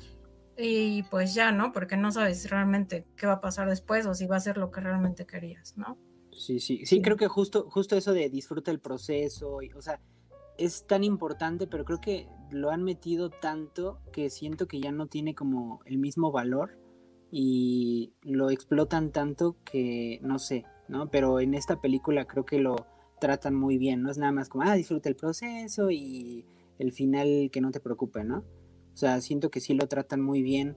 y 0.59 1.05
pues 1.05 1.33
ya, 1.33 1.53
¿no? 1.53 1.73
Porque 1.73 1.97
no 1.97 2.13
sabes 2.13 2.51
realmente 2.51 3.07
qué 3.17 3.27
va 3.27 3.35
a 3.35 3.41
pasar 3.41 3.67
después 3.67 4.05
o 4.05 4.13
si 4.13 4.27
va 4.27 4.37
a 4.37 4.41
ser 4.41 4.59
lo 4.59 4.71
que 4.71 4.83
realmente 4.83 5.25
querías, 5.25 5.79
¿no? 5.79 5.97
Sí, 6.37 6.61
sí, 6.61 6.85
sí, 6.85 7.01
creo 7.01 7.17
que 7.17 7.29
justo, 7.29 7.67
justo 7.71 7.97
eso 7.97 8.13
de 8.13 8.29
disfruta 8.29 8.71
el 8.71 8.79
proceso, 8.79 9.63
y, 9.63 9.73
o 9.73 9.81
sea, 9.81 10.01
es 10.59 10.87
tan 10.87 11.03
importante, 11.03 11.67
pero 11.67 11.85
creo 11.85 12.01
que 12.01 12.29
lo 12.51 12.71
han 12.71 12.83
metido 12.83 13.31
tanto 13.31 14.01
que 14.13 14.31
siento 14.31 14.69
que 14.69 14.81
ya 14.81 14.93
no 14.93 15.07
tiene 15.07 15.35
como 15.35 15.81
el 15.87 15.99
mismo 15.99 16.31
valor 16.31 16.79
y 17.31 18.13
lo 18.23 18.51
explotan 18.51 19.13
tanto 19.13 19.57
que 19.65 20.19
no 20.23 20.39
sé, 20.39 20.65
¿no? 20.89 21.11
Pero 21.11 21.41
en 21.41 21.55
esta 21.55 21.81
película 21.81 22.27
creo 22.27 22.45
que 22.45 22.59
lo 22.59 22.87
tratan 23.21 23.55
muy 23.55 23.79
bien, 23.79 24.03
no 24.03 24.11
es 24.11 24.19
nada 24.19 24.33
más 24.33 24.49
como, 24.49 24.65
ah, 24.65 24.75
disfruta 24.75 25.09
el 25.09 25.17
proceso 25.17 25.91
y 25.91 26.45
el 26.79 26.93
final 26.93 27.51
que 27.51 27.61
no 27.61 27.71
te 27.71 27.81
preocupe, 27.81 28.25
¿no? 28.25 28.39
O 28.39 28.97
sea, 28.97 29.21
siento 29.21 29.51
que 29.51 29.61
sí 29.61 29.75
lo 29.75 29.89
tratan 29.89 30.21
muy 30.21 30.43
bien 30.43 30.77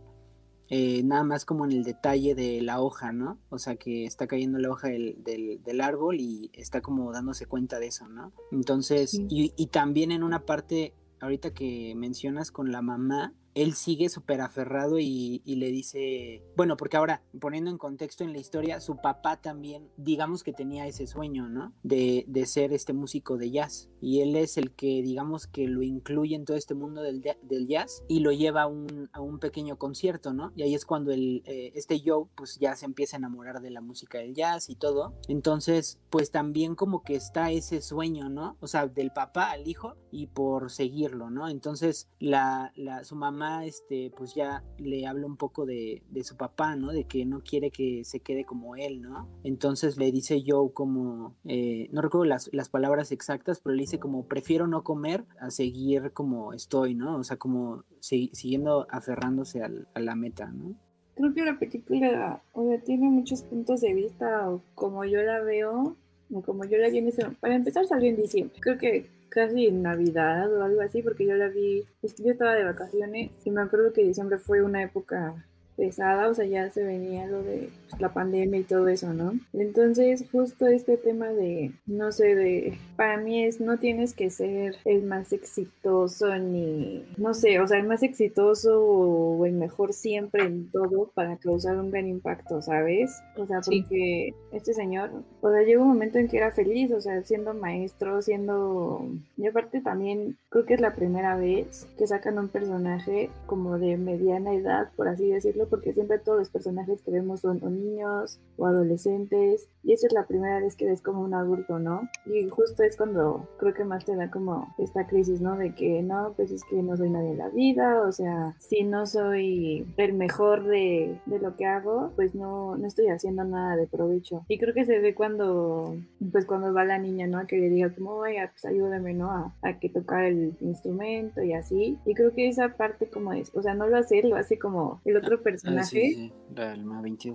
eh, 0.69 1.01
nada 1.03 1.23
más 1.23 1.45
como 1.45 1.65
en 1.65 1.71
el 1.71 1.83
detalle 1.83 2.35
de 2.35 2.61
la 2.61 2.79
hoja, 2.79 3.11
¿no? 3.11 3.39
O 3.49 3.57
sea, 3.57 3.75
que 3.75 4.05
está 4.05 4.27
cayendo 4.27 4.59
la 4.59 4.69
hoja 4.69 4.89
del, 4.89 5.23
del, 5.23 5.81
árbol 5.81 6.19
y 6.19 6.51
está 6.53 6.81
como 6.81 7.11
dándose 7.11 7.47
cuenta 7.47 7.79
de 7.79 7.88
eso, 7.88 8.07
¿no? 8.07 8.33
Entonces, 8.51 9.19
y, 9.29 9.53
y 9.55 9.67
también 9.67 10.11
en 10.11 10.23
una 10.23 10.45
parte, 10.45 10.93
ahorita 11.21 11.53
que 11.53 11.93
mencionas 11.95 12.51
con 12.51 12.71
la 12.71 12.81
mamá, 12.81 13.33
él 13.61 13.73
sigue 13.73 14.07
súper 14.07 14.39
aferrado 14.39 14.99
y, 14.99 15.41
le 15.45 15.71
dice, 15.71 16.41
bueno, 16.55 16.77
porque 16.77 16.95
ahora, 16.95 17.21
poniendo 17.41 17.69
en 17.69 17.77
contexto 17.77 18.23
en 18.23 18.31
la 18.31 18.39
historia, 18.39 18.79
su 18.79 18.95
papá 18.95 19.41
también, 19.41 19.89
digamos 19.97 20.43
que 20.43 20.53
tenía 20.53 20.87
ese 20.87 21.07
sueño, 21.07 21.49
¿no? 21.49 21.73
De, 21.83 22.23
de 22.27 22.45
ser 22.45 22.71
este 22.71 22.93
músico 22.93 23.37
de 23.37 23.51
jazz. 23.51 23.89
Y 23.99 24.21
él 24.21 24.37
es 24.37 24.57
el 24.57 24.71
que, 24.71 25.01
digamos 25.01 25.45
que 25.47 25.67
lo 25.67 25.81
incluye 25.81 26.35
en 26.35 26.45
todo 26.45 26.55
este 26.55 26.73
mundo 26.73 27.01
del, 27.01 27.21
del 27.21 27.67
jazz 27.67 28.03
y 28.07 28.21
lo 28.21 28.31
lleva 28.31 28.61
a 28.61 28.67
un, 28.67 29.09
a 29.11 29.19
un, 29.19 29.39
pequeño 29.39 29.77
concierto, 29.77 30.33
¿no? 30.33 30.53
Y 30.55 30.63
ahí 30.63 30.73
es 30.73 30.85
cuando 30.85 31.11
el, 31.11 31.43
eh, 31.45 31.71
este 31.75 32.01
Joe, 32.03 32.27
pues 32.35 32.59
ya 32.59 32.75
se 32.75 32.85
empieza 32.85 33.17
a 33.17 33.19
enamorar 33.19 33.61
de 33.61 33.71
la 33.71 33.81
música 33.81 34.19
del 34.19 34.33
jazz 34.33 34.69
y 34.69 34.75
todo. 34.75 35.13
Entonces, 35.27 35.99
pues 36.09 36.31
también 36.31 36.75
como 36.75 37.03
que 37.03 37.15
está 37.15 37.51
ese 37.51 37.81
sueño, 37.81 38.29
¿no? 38.29 38.55
O 38.61 38.67
sea, 38.67 38.87
del 38.87 39.11
papá 39.11 39.51
al 39.51 39.67
hijo 39.67 39.95
y 40.11 40.27
por 40.27 40.71
seguirlo, 40.71 41.29
¿no? 41.29 41.49
Entonces, 41.49 42.09
la, 42.19 42.71
la, 42.75 43.03
su 43.03 43.15
mamá 43.15 43.49
este, 43.65 44.12
pues 44.15 44.36
ya 44.36 44.63
le 44.77 45.06
habla 45.08 45.25
un 45.25 45.38
poco 45.38 45.65
de, 45.65 46.01
su 46.24 46.36
papá, 46.38 46.75
¿no? 46.75 46.91
De 46.91 47.06
que 47.06 47.25
no 47.25 47.41
quiere 47.41 47.72
que 47.72 48.03
se 48.03 48.20
quede 48.20 48.46
como 48.46 48.75
él, 48.75 49.01
¿no? 49.01 49.27
Entonces 49.44 49.98
le 49.98 50.12
dice 50.12 50.44
Joe 50.46 50.72
como, 50.74 51.36
eh, 51.46 51.89
no 51.91 52.01
recuerdo 52.01 52.25
las, 52.25 52.50
palabras 52.70 53.12
exactas, 53.12 53.62
pero 53.62 53.75
le 53.75 53.82
dice 53.82 54.00
como, 54.00 54.27
prefiero 54.27 54.68
no 54.68 54.84
comer 54.84 55.25
a 55.39 55.50
seguir 55.50 56.12
como 56.13 56.53
estoy, 56.53 56.96
¿no? 56.96 57.18
O 57.18 57.24
sea, 57.24 57.38
como 57.38 57.84
siguiendo 58.00 58.86
aferrándose 58.89 59.63
a 59.63 60.00
la 60.00 60.15
meta, 60.15 60.51
¿no? 60.51 60.75
Creo 61.20 61.34
que 61.34 61.44
la 61.44 61.60
película, 61.60 62.41
o 62.53 62.65
sea, 62.65 62.82
tiene 62.82 63.10
muchos 63.10 63.44
puntos 63.44 63.82
de 63.82 63.94
vista, 63.94 64.50
como 64.74 65.03
yo 65.03 65.22
la 65.22 65.41
veo, 65.41 65.98
o 66.32 66.41
como 66.41 66.63
yo 66.63 66.77
la 66.77 66.89
vi 66.89 67.00
en 67.00 67.08
ese 67.08 67.25
Para 67.41 67.56
empezar, 67.56 67.86
salió 67.88 68.10
en 68.10 68.15
diciembre. 68.15 68.58
Creo 68.62 68.77
que 68.77 69.10
casi 69.29 69.67
en 69.67 69.83
Navidad 69.83 70.51
o 70.53 70.63
algo 70.63 70.81
así, 70.81 71.01
porque 71.01 71.25
yo 71.25 71.36
la 71.36 71.48
vi, 71.48 71.86
yo 72.01 72.31
estaba 72.31 72.55
de 72.55 72.63
vacaciones 72.63 73.31
y 73.45 73.51
me 73.51 73.62
acuerdo 73.62 73.93
que 73.93 74.03
diciembre 74.03 74.38
fue 74.38 74.62
una 74.62 74.83
época 74.83 75.45
pesada, 75.79 76.27
o 76.27 76.33
sea, 76.33 76.45
ya 76.45 76.69
se 76.69 76.83
venía 76.83 77.25
lo 77.25 77.41
de 77.41 77.69
pues, 77.89 78.01
la 78.01 78.13
pandemia 78.13 78.59
y 78.59 78.63
todo 78.63 78.89
eso, 78.89 79.13
¿no? 79.13 79.31
Entonces, 79.53 80.25
justo 80.29 80.67
este 80.67 80.98
tema 80.98 81.29
de, 81.29 81.71
no 81.88 82.12
sé, 82.12 82.36
de, 82.36 82.77
para 82.98 83.17
mí 83.17 83.45
es, 83.45 83.62
no 83.62 83.77
tienes 83.77 84.13
que 84.13 84.29
ser 84.29 84.75
el 84.83 85.03
más 85.03 85.31
exitoso 85.31 86.36
ni, 86.38 87.05
no 87.17 87.33
sé, 87.33 87.62
o 87.62 87.67
sea, 87.67 87.79
el 87.79 87.88
más 87.88 88.03
exitoso 88.03 88.81
o 88.81 89.45
el 89.45 89.53
mejor 89.53 89.93
siempre 89.93 90.43
en 90.43 90.69
todo 90.69 91.12
para 91.13 91.38
causar 91.38 91.77
un 91.77 91.91
gran 91.91 92.07
impacto, 92.07 92.62
¿sabes? 92.62 93.21
O 93.38 93.45
sea, 93.45 93.62
porque 93.62 94.33
este 94.51 94.74
señor, 94.74 95.12
o 95.39 95.50
sea, 95.50 95.63
llegó 95.63 95.83
un 95.83 95.89
momento 95.89 96.19
en 96.19 96.27
que 96.27 96.38
era 96.38 96.51
feliz, 96.51 96.91
o 96.91 97.00
sea, 97.00 97.24
siendo 97.24 97.53
maestro, 97.53 98.21
siendo, 98.21 99.07
y 99.38 99.48
aparte 99.48 99.79
también 99.79 100.38
creo 100.50 100.65
que 100.65 100.74
es 100.74 100.81
la 100.81 100.95
primera 100.95 101.38
vez 101.38 101.88
que 101.98 102.05
sacan 102.05 102.38
un 102.38 102.50
personaje 102.50 103.29
como 103.45 103.79
de 103.79 103.95
mediana 103.95 104.53
edad, 104.53 104.89
por 104.98 105.07
así 105.07 105.29
decirlo, 105.29 105.68
porque 105.69 105.93
siempre 105.93 106.19
todos 106.19 106.39
los 106.39 106.49
personajes 106.49 107.01
que 107.01 107.11
vemos 107.11 107.41
son 107.41 107.63
o 107.63 107.69
niños 107.69 108.39
o 108.57 108.65
adolescentes 108.65 109.67
y 109.83 109.93
esa 109.93 110.07
es 110.07 110.13
la 110.13 110.25
primera 110.25 110.59
vez 110.59 110.75
que 110.75 110.86
ves 110.86 111.01
como 111.01 111.21
un 111.21 111.33
adulto, 111.33 111.79
¿no? 111.79 112.09
Y 112.25 112.48
justo 112.50 112.83
es 112.83 112.98
cuando 112.98 113.48
creo 113.57 113.74
que 113.74 113.83
más 113.83 114.05
te 114.05 114.15
da 114.15 114.29
como 114.29 114.74
esta 114.77 115.07
crisis, 115.07 115.41
¿no? 115.41 115.55
De 115.57 115.74
que 115.74 116.01
no, 116.01 116.33
pues 116.36 116.51
es 116.51 116.63
que 116.63 116.81
no 116.81 116.98
soy 116.98 117.09
nadie 117.09 117.31
en 117.31 117.38
la 117.38 117.50
vida, 117.50 118.01
o 118.01 118.12
sea, 118.12 118.55
si 118.59 118.83
no 118.83 119.05
soy 119.05 119.88
el 119.98 120.13
mejor 120.13 120.63
de, 120.63 121.19
de 121.25 121.39
lo 121.39 121.55
que 121.55 121.65
hago, 121.65 122.12
pues 122.15 122.36
no, 122.36 122.77
no 122.77 122.88
estoy 122.88 123.07
haciendo 123.07 123.43
nada 123.43 123.75
de 123.75 123.88
provecho. 123.88 124.43
Y 124.48 124.57
creo 124.57 124.74
que 124.74 124.86
se 124.86 125.00
ve 125.00 125.15
cuando, 125.15 125.95
pues 126.31 126.45
cuando 126.45 126.74
va 126.74 126.86
la 126.86 127.00
niña, 127.00 127.27
¿no? 127.27 127.39
A 127.39 127.48
que 127.48 127.57
le 127.57 127.69
diga 127.69 127.93
como, 127.93 128.12
oiga, 128.15 128.51
pues 128.51 128.65
ayúdame, 128.65 129.13
¿no? 129.13 129.31
A, 129.31 129.53
a 129.62 129.79
que 129.79 129.89
tocar 129.89 130.25
el 130.25 130.55
instrumento 130.62 131.41
y 131.41 131.53
así. 131.53 131.98
Y 132.05 132.13
creo 132.13 132.33
que 132.33 132.48
esa 132.48 132.75
parte 132.75 133.09
como 133.09 133.33
es, 133.33 133.51
o 133.55 133.62
sea, 133.62 133.74
no 133.74 133.88
lo 133.88 133.98
hace 133.98 134.21
lo 134.24 134.36
hace 134.36 134.59
como 134.59 135.01
el 135.05 135.17
otro 135.17 135.41
personaje 135.41 135.50
Ah, 135.69 135.79
personaje. 135.79 136.31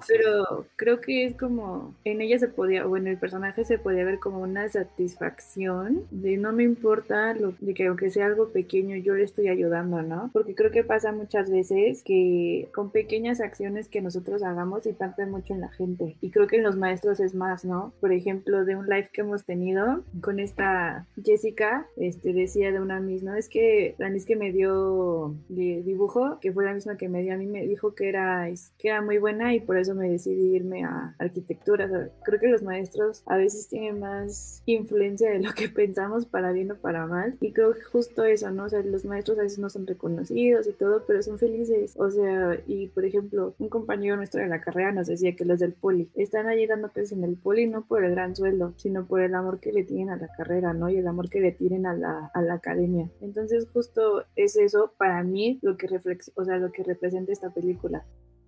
Pero 0.08 0.66
creo 0.76 1.00
que 1.00 1.24
es 1.24 1.36
como, 1.36 1.94
en 2.04 2.20
ella 2.20 2.38
se 2.46 2.48
podía, 2.48 2.86
o 2.86 2.96
en 2.96 3.06
el 3.06 3.18
personaje 3.18 3.64
se 3.64 3.78
podía 3.78 4.04
ver 4.04 4.18
como 4.18 4.40
una 4.40 4.68
satisfacción 4.68 6.04
de 6.10 6.36
no 6.36 6.52
me 6.52 6.64
importa 6.64 7.34
lo, 7.34 7.54
de 7.60 7.74
que 7.74 7.86
aunque 7.86 8.10
sea 8.10 8.26
algo 8.26 8.48
pequeño, 8.50 8.96
yo 8.96 9.14
le 9.14 9.24
estoy 9.24 9.48
ayudando, 9.48 10.02
¿no? 10.02 10.30
Porque 10.32 10.54
creo 10.54 10.70
que 10.70 10.84
pasa 10.84 11.12
muchas 11.12 11.50
veces 11.50 12.02
que 12.02 12.68
con 12.74 12.90
pequeñas 12.90 13.40
acciones 13.40 13.88
que 13.88 14.00
nosotros 14.00 14.42
hagamos 14.42 14.86
impactan 14.86 15.30
mucho 15.30 15.54
en 15.54 15.60
la 15.60 15.68
gente. 15.68 16.16
Y 16.20 16.30
creo 16.30 16.46
que 16.46 16.56
en 16.56 16.62
los 16.62 16.76
maestros 16.76 17.20
es 17.20 17.34
más, 17.34 17.64
¿no? 17.64 17.92
Por 18.00 18.12
ejemplo, 18.12 18.64
de 18.64 18.76
un 18.76 18.86
live 18.86 19.10
que 19.12 19.20
hemos 19.20 19.44
tenido 19.44 20.04
con 20.20 20.40
esta 20.40 21.06
Jessica, 21.22 21.86
este 21.96 22.32
decía 22.32 22.72
de 22.72 22.80
una 22.80 23.00
misma, 23.00 23.38
es 23.38 23.48
que 23.48 23.94
la 23.98 24.08
niña 24.08 24.14
que 24.24 24.36
me 24.36 24.52
dio 24.52 25.34
de 25.48 25.82
dibujo, 25.82 26.38
que 26.40 26.52
fue 26.52 26.64
la 26.64 26.74
misma 26.74 26.96
que 26.96 27.08
me 27.08 27.22
dio 27.22 27.34
a 27.34 27.36
mí, 27.36 27.46
me 27.46 27.66
dijo 27.66 27.94
que 27.94 28.08
era, 28.08 28.48
que 28.78 28.88
era 28.88 29.02
muy 29.02 29.18
buena 29.18 29.54
y 29.54 29.60
por 29.60 29.76
eso 29.76 29.94
me 29.94 30.08
decidí 30.08 30.54
irme 30.54 30.84
a 30.84 31.14
arquitectura. 31.18 31.88
Creo 32.24 32.40
que 32.40 32.48
los 32.48 32.62
maestros 32.62 33.22
a 33.26 33.36
veces 33.36 33.68
tienen 33.68 34.00
más 34.00 34.62
influencia 34.66 35.30
de 35.30 35.40
lo 35.40 35.52
que 35.52 35.68
pensamos 35.70 36.26
para 36.26 36.52
bien 36.52 36.72
o 36.72 36.76
para 36.76 37.06
mal. 37.06 37.36
Y 37.40 37.52
creo 37.52 37.74
que 37.74 37.82
justo 37.82 38.24
eso, 38.24 38.50
¿no? 38.50 38.64
O 38.64 38.68
sea, 38.68 38.82
los 38.82 39.04
maestros 39.04 39.38
a 39.38 39.42
veces 39.42 39.58
no 39.58 39.70
son 39.70 39.86
reconocidos 39.86 40.66
y 40.66 40.72
todo, 40.72 41.04
pero 41.06 41.22
son 41.22 41.38
felices. 41.38 41.94
O 41.96 42.10
sea, 42.10 42.58
y 42.66 42.88
por 42.88 43.04
ejemplo, 43.04 43.54
un 43.58 43.68
compañero 43.68 44.16
nuestro 44.16 44.40
de 44.40 44.48
la 44.48 44.60
carrera 44.60 44.92
nos 44.92 45.06
decía 45.06 45.36
que 45.36 45.44
los 45.44 45.60
del 45.60 45.72
poli 45.72 46.10
están 46.14 46.46
allí 46.46 46.66
dando 46.66 46.90
clases 46.90 47.12
en 47.12 47.24
el 47.24 47.36
poli 47.36 47.66
no 47.66 47.86
por 47.86 48.04
el 48.04 48.12
gran 48.12 48.34
sueldo, 48.34 48.74
sino 48.76 49.06
por 49.06 49.20
el 49.20 49.34
amor 49.34 49.60
que 49.60 49.72
le 49.72 49.84
tienen 49.84 50.10
a 50.10 50.16
la 50.16 50.28
carrera, 50.36 50.72
¿no? 50.72 50.88
Y 50.88 50.96
el 50.96 51.06
amor 51.06 51.28
que 51.28 51.40
le 51.40 51.52
tienen 51.52 51.86
a 51.86 51.94
la, 51.94 52.30
a 52.34 52.42
la 52.42 52.54
academia. 52.54 53.08
Entonces, 53.20 53.66
justo 53.72 54.24
es 54.36 54.56
eso 54.56 54.92
para 54.96 55.22
mí 55.22 55.58
lo 55.62 55.76
que 55.76 55.88
o 56.34 56.44
sea, 56.44 56.58
lo 56.58 56.72
que 56.72 56.82
representa 56.82 57.32
esta 57.32 57.50
película. 57.50 58.04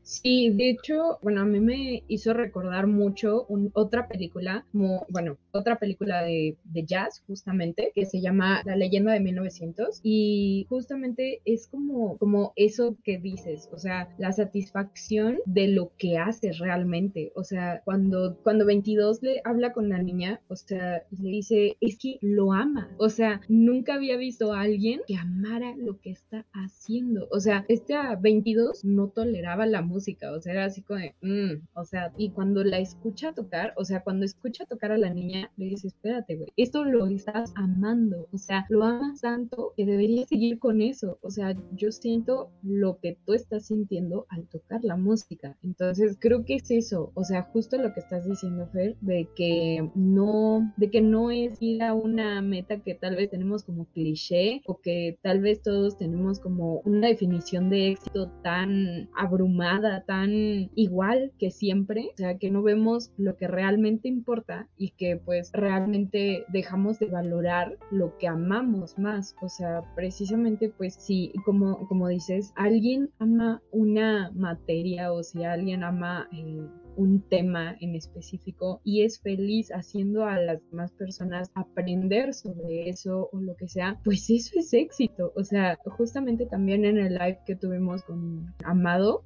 Sí, 0.06 0.50
de 0.50 0.70
hecho, 0.70 1.18
bueno, 1.20 1.40
a 1.40 1.44
mí 1.44 1.58
me 1.58 2.04
hizo 2.06 2.32
recordar 2.32 2.86
mucho 2.86 3.48
otra 3.72 4.06
película, 4.06 4.64
como, 4.70 5.04
bueno, 5.08 5.36
otra 5.50 5.80
película 5.80 6.22
de, 6.22 6.56
jazz, 6.86 7.24
justamente, 7.26 7.90
que 7.92 8.06
se 8.06 8.20
llama 8.20 8.62
La 8.64 8.76
leyenda 8.76 9.12
de 9.12 9.18
1900. 9.18 9.98
Y 10.04 10.64
justamente 10.68 11.40
es 11.44 11.66
como, 11.66 12.18
como 12.18 12.52
eso 12.54 12.96
que 13.02 13.18
dices, 13.18 13.68
o 13.72 13.78
sea, 13.78 14.08
la 14.18 14.30
satisfacción 14.30 15.38
de 15.44 15.66
lo 15.66 15.90
que 15.98 16.18
haces 16.18 16.60
realmente. 16.60 17.32
O 17.34 17.42
sea, 17.42 17.82
cuando, 17.84 18.38
cuando 18.44 18.64
22 18.64 19.22
le 19.22 19.40
habla 19.44 19.72
con 19.72 19.88
la 19.88 20.00
niña, 20.00 20.40
o 20.46 20.54
sea, 20.54 21.02
le 21.10 21.30
dice, 21.30 21.78
es 21.80 21.98
que 21.98 22.18
lo 22.20 22.52
ama. 22.52 22.94
O 22.98 23.08
sea, 23.08 23.40
nunca 23.48 23.94
había 23.94 24.16
visto 24.16 24.52
a 24.52 24.60
alguien 24.60 25.00
que 25.08 25.16
amara 25.16 25.74
lo 25.76 25.98
que 26.00 26.10
está 26.10 26.46
haciendo. 26.52 27.26
O 27.32 27.40
sea, 27.40 27.64
este 27.66 27.94
22 28.20 28.84
no 28.84 29.08
toleraba 29.08 29.66
la 29.66 29.82
música, 29.96 30.32
o 30.32 30.40
sea, 30.40 30.52
era 30.52 30.64
así 30.66 30.82
como 30.82 31.00
de, 31.00 31.14
mm", 31.22 31.66
o 31.74 31.84
sea, 31.84 32.12
y 32.16 32.30
cuando 32.30 32.62
la 32.62 32.78
escucha 32.78 33.32
tocar, 33.32 33.72
o 33.76 33.84
sea, 33.84 34.02
cuando 34.02 34.24
escucha 34.24 34.66
tocar 34.66 34.92
a 34.92 34.98
la 34.98 35.10
niña, 35.10 35.50
le 35.56 35.66
dice, 35.66 35.88
espérate, 35.88 36.36
güey, 36.36 36.48
esto 36.56 36.84
lo 36.84 37.06
estás 37.06 37.52
amando, 37.56 38.28
o 38.32 38.38
sea, 38.38 38.66
lo 38.68 38.84
amas 38.84 39.20
tanto 39.20 39.72
que 39.76 39.86
deberías 39.86 40.28
seguir 40.28 40.58
con 40.58 40.80
eso, 40.80 41.18
o 41.22 41.30
sea, 41.30 41.54
yo 41.72 41.90
siento 41.92 42.50
lo 42.62 42.98
que 43.00 43.16
tú 43.24 43.32
estás 43.32 43.66
sintiendo 43.66 44.26
al 44.28 44.46
tocar 44.48 44.80
la 44.84 44.96
música, 44.96 45.56
entonces 45.62 46.16
creo 46.20 46.44
que 46.44 46.56
es 46.56 46.70
eso, 46.70 47.10
o 47.14 47.24
sea, 47.24 47.42
justo 47.42 47.78
lo 47.78 47.92
que 47.94 48.00
estás 48.00 48.26
diciendo, 48.28 48.68
Fer, 48.72 48.96
de 49.00 49.28
que 49.34 49.90
no, 49.94 50.72
de 50.76 50.90
que 50.90 51.00
no 51.00 51.30
es 51.30 51.56
ir 51.60 51.82
a 51.82 51.94
una 51.94 52.42
meta 52.42 52.80
que 52.80 52.94
tal 52.94 53.16
vez 53.16 53.30
tenemos 53.30 53.64
como 53.64 53.86
cliché 53.86 54.62
o 54.66 54.80
que 54.80 55.18
tal 55.22 55.40
vez 55.40 55.62
todos 55.62 55.96
tenemos 55.96 56.40
como 56.40 56.80
una 56.84 57.08
definición 57.08 57.70
de 57.70 57.92
éxito 57.92 58.30
tan 58.42 59.08
abrumada 59.16 59.85
tan 60.06 60.30
igual 60.74 61.32
que 61.38 61.50
siempre, 61.50 62.10
o 62.14 62.16
sea, 62.16 62.38
que 62.38 62.50
no 62.50 62.62
vemos 62.62 63.12
lo 63.16 63.36
que 63.36 63.48
realmente 63.48 64.08
importa 64.08 64.68
y 64.76 64.90
que 64.90 65.16
pues 65.16 65.50
realmente 65.52 66.44
dejamos 66.48 66.98
de 66.98 67.06
valorar 67.06 67.78
lo 67.90 68.16
que 68.18 68.28
amamos 68.28 68.98
más, 68.98 69.34
o 69.42 69.48
sea, 69.48 69.82
precisamente 69.94 70.68
pues 70.68 70.94
si 70.94 71.32
como, 71.44 71.86
como 71.88 72.08
dices, 72.08 72.52
alguien 72.56 73.10
ama 73.18 73.62
una 73.70 74.30
materia 74.34 75.12
o 75.12 75.22
si 75.22 75.44
alguien 75.44 75.84
ama... 75.84 76.28
Eh, 76.32 76.66
un 76.96 77.20
tema 77.28 77.76
en 77.80 77.94
específico 77.94 78.80
y 78.82 79.02
es 79.02 79.20
feliz 79.20 79.70
haciendo 79.70 80.24
a 80.24 80.38
las 80.38 80.60
demás 80.70 80.92
personas 80.92 81.50
aprender 81.54 82.34
sobre 82.34 82.88
eso 82.88 83.28
o 83.32 83.40
lo 83.40 83.54
que 83.56 83.68
sea, 83.68 84.00
pues 84.04 84.28
eso 84.30 84.58
es 84.58 84.72
éxito. 84.72 85.32
O 85.36 85.44
sea, 85.44 85.78
justamente 85.84 86.46
también 86.46 86.84
en 86.84 86.98
el 86.98 87.14
live 87.14 87.38
que 87.46 87.56
tuvimos 87.56 88.02
con 88.02 88.54
Amado, 88.64 89.24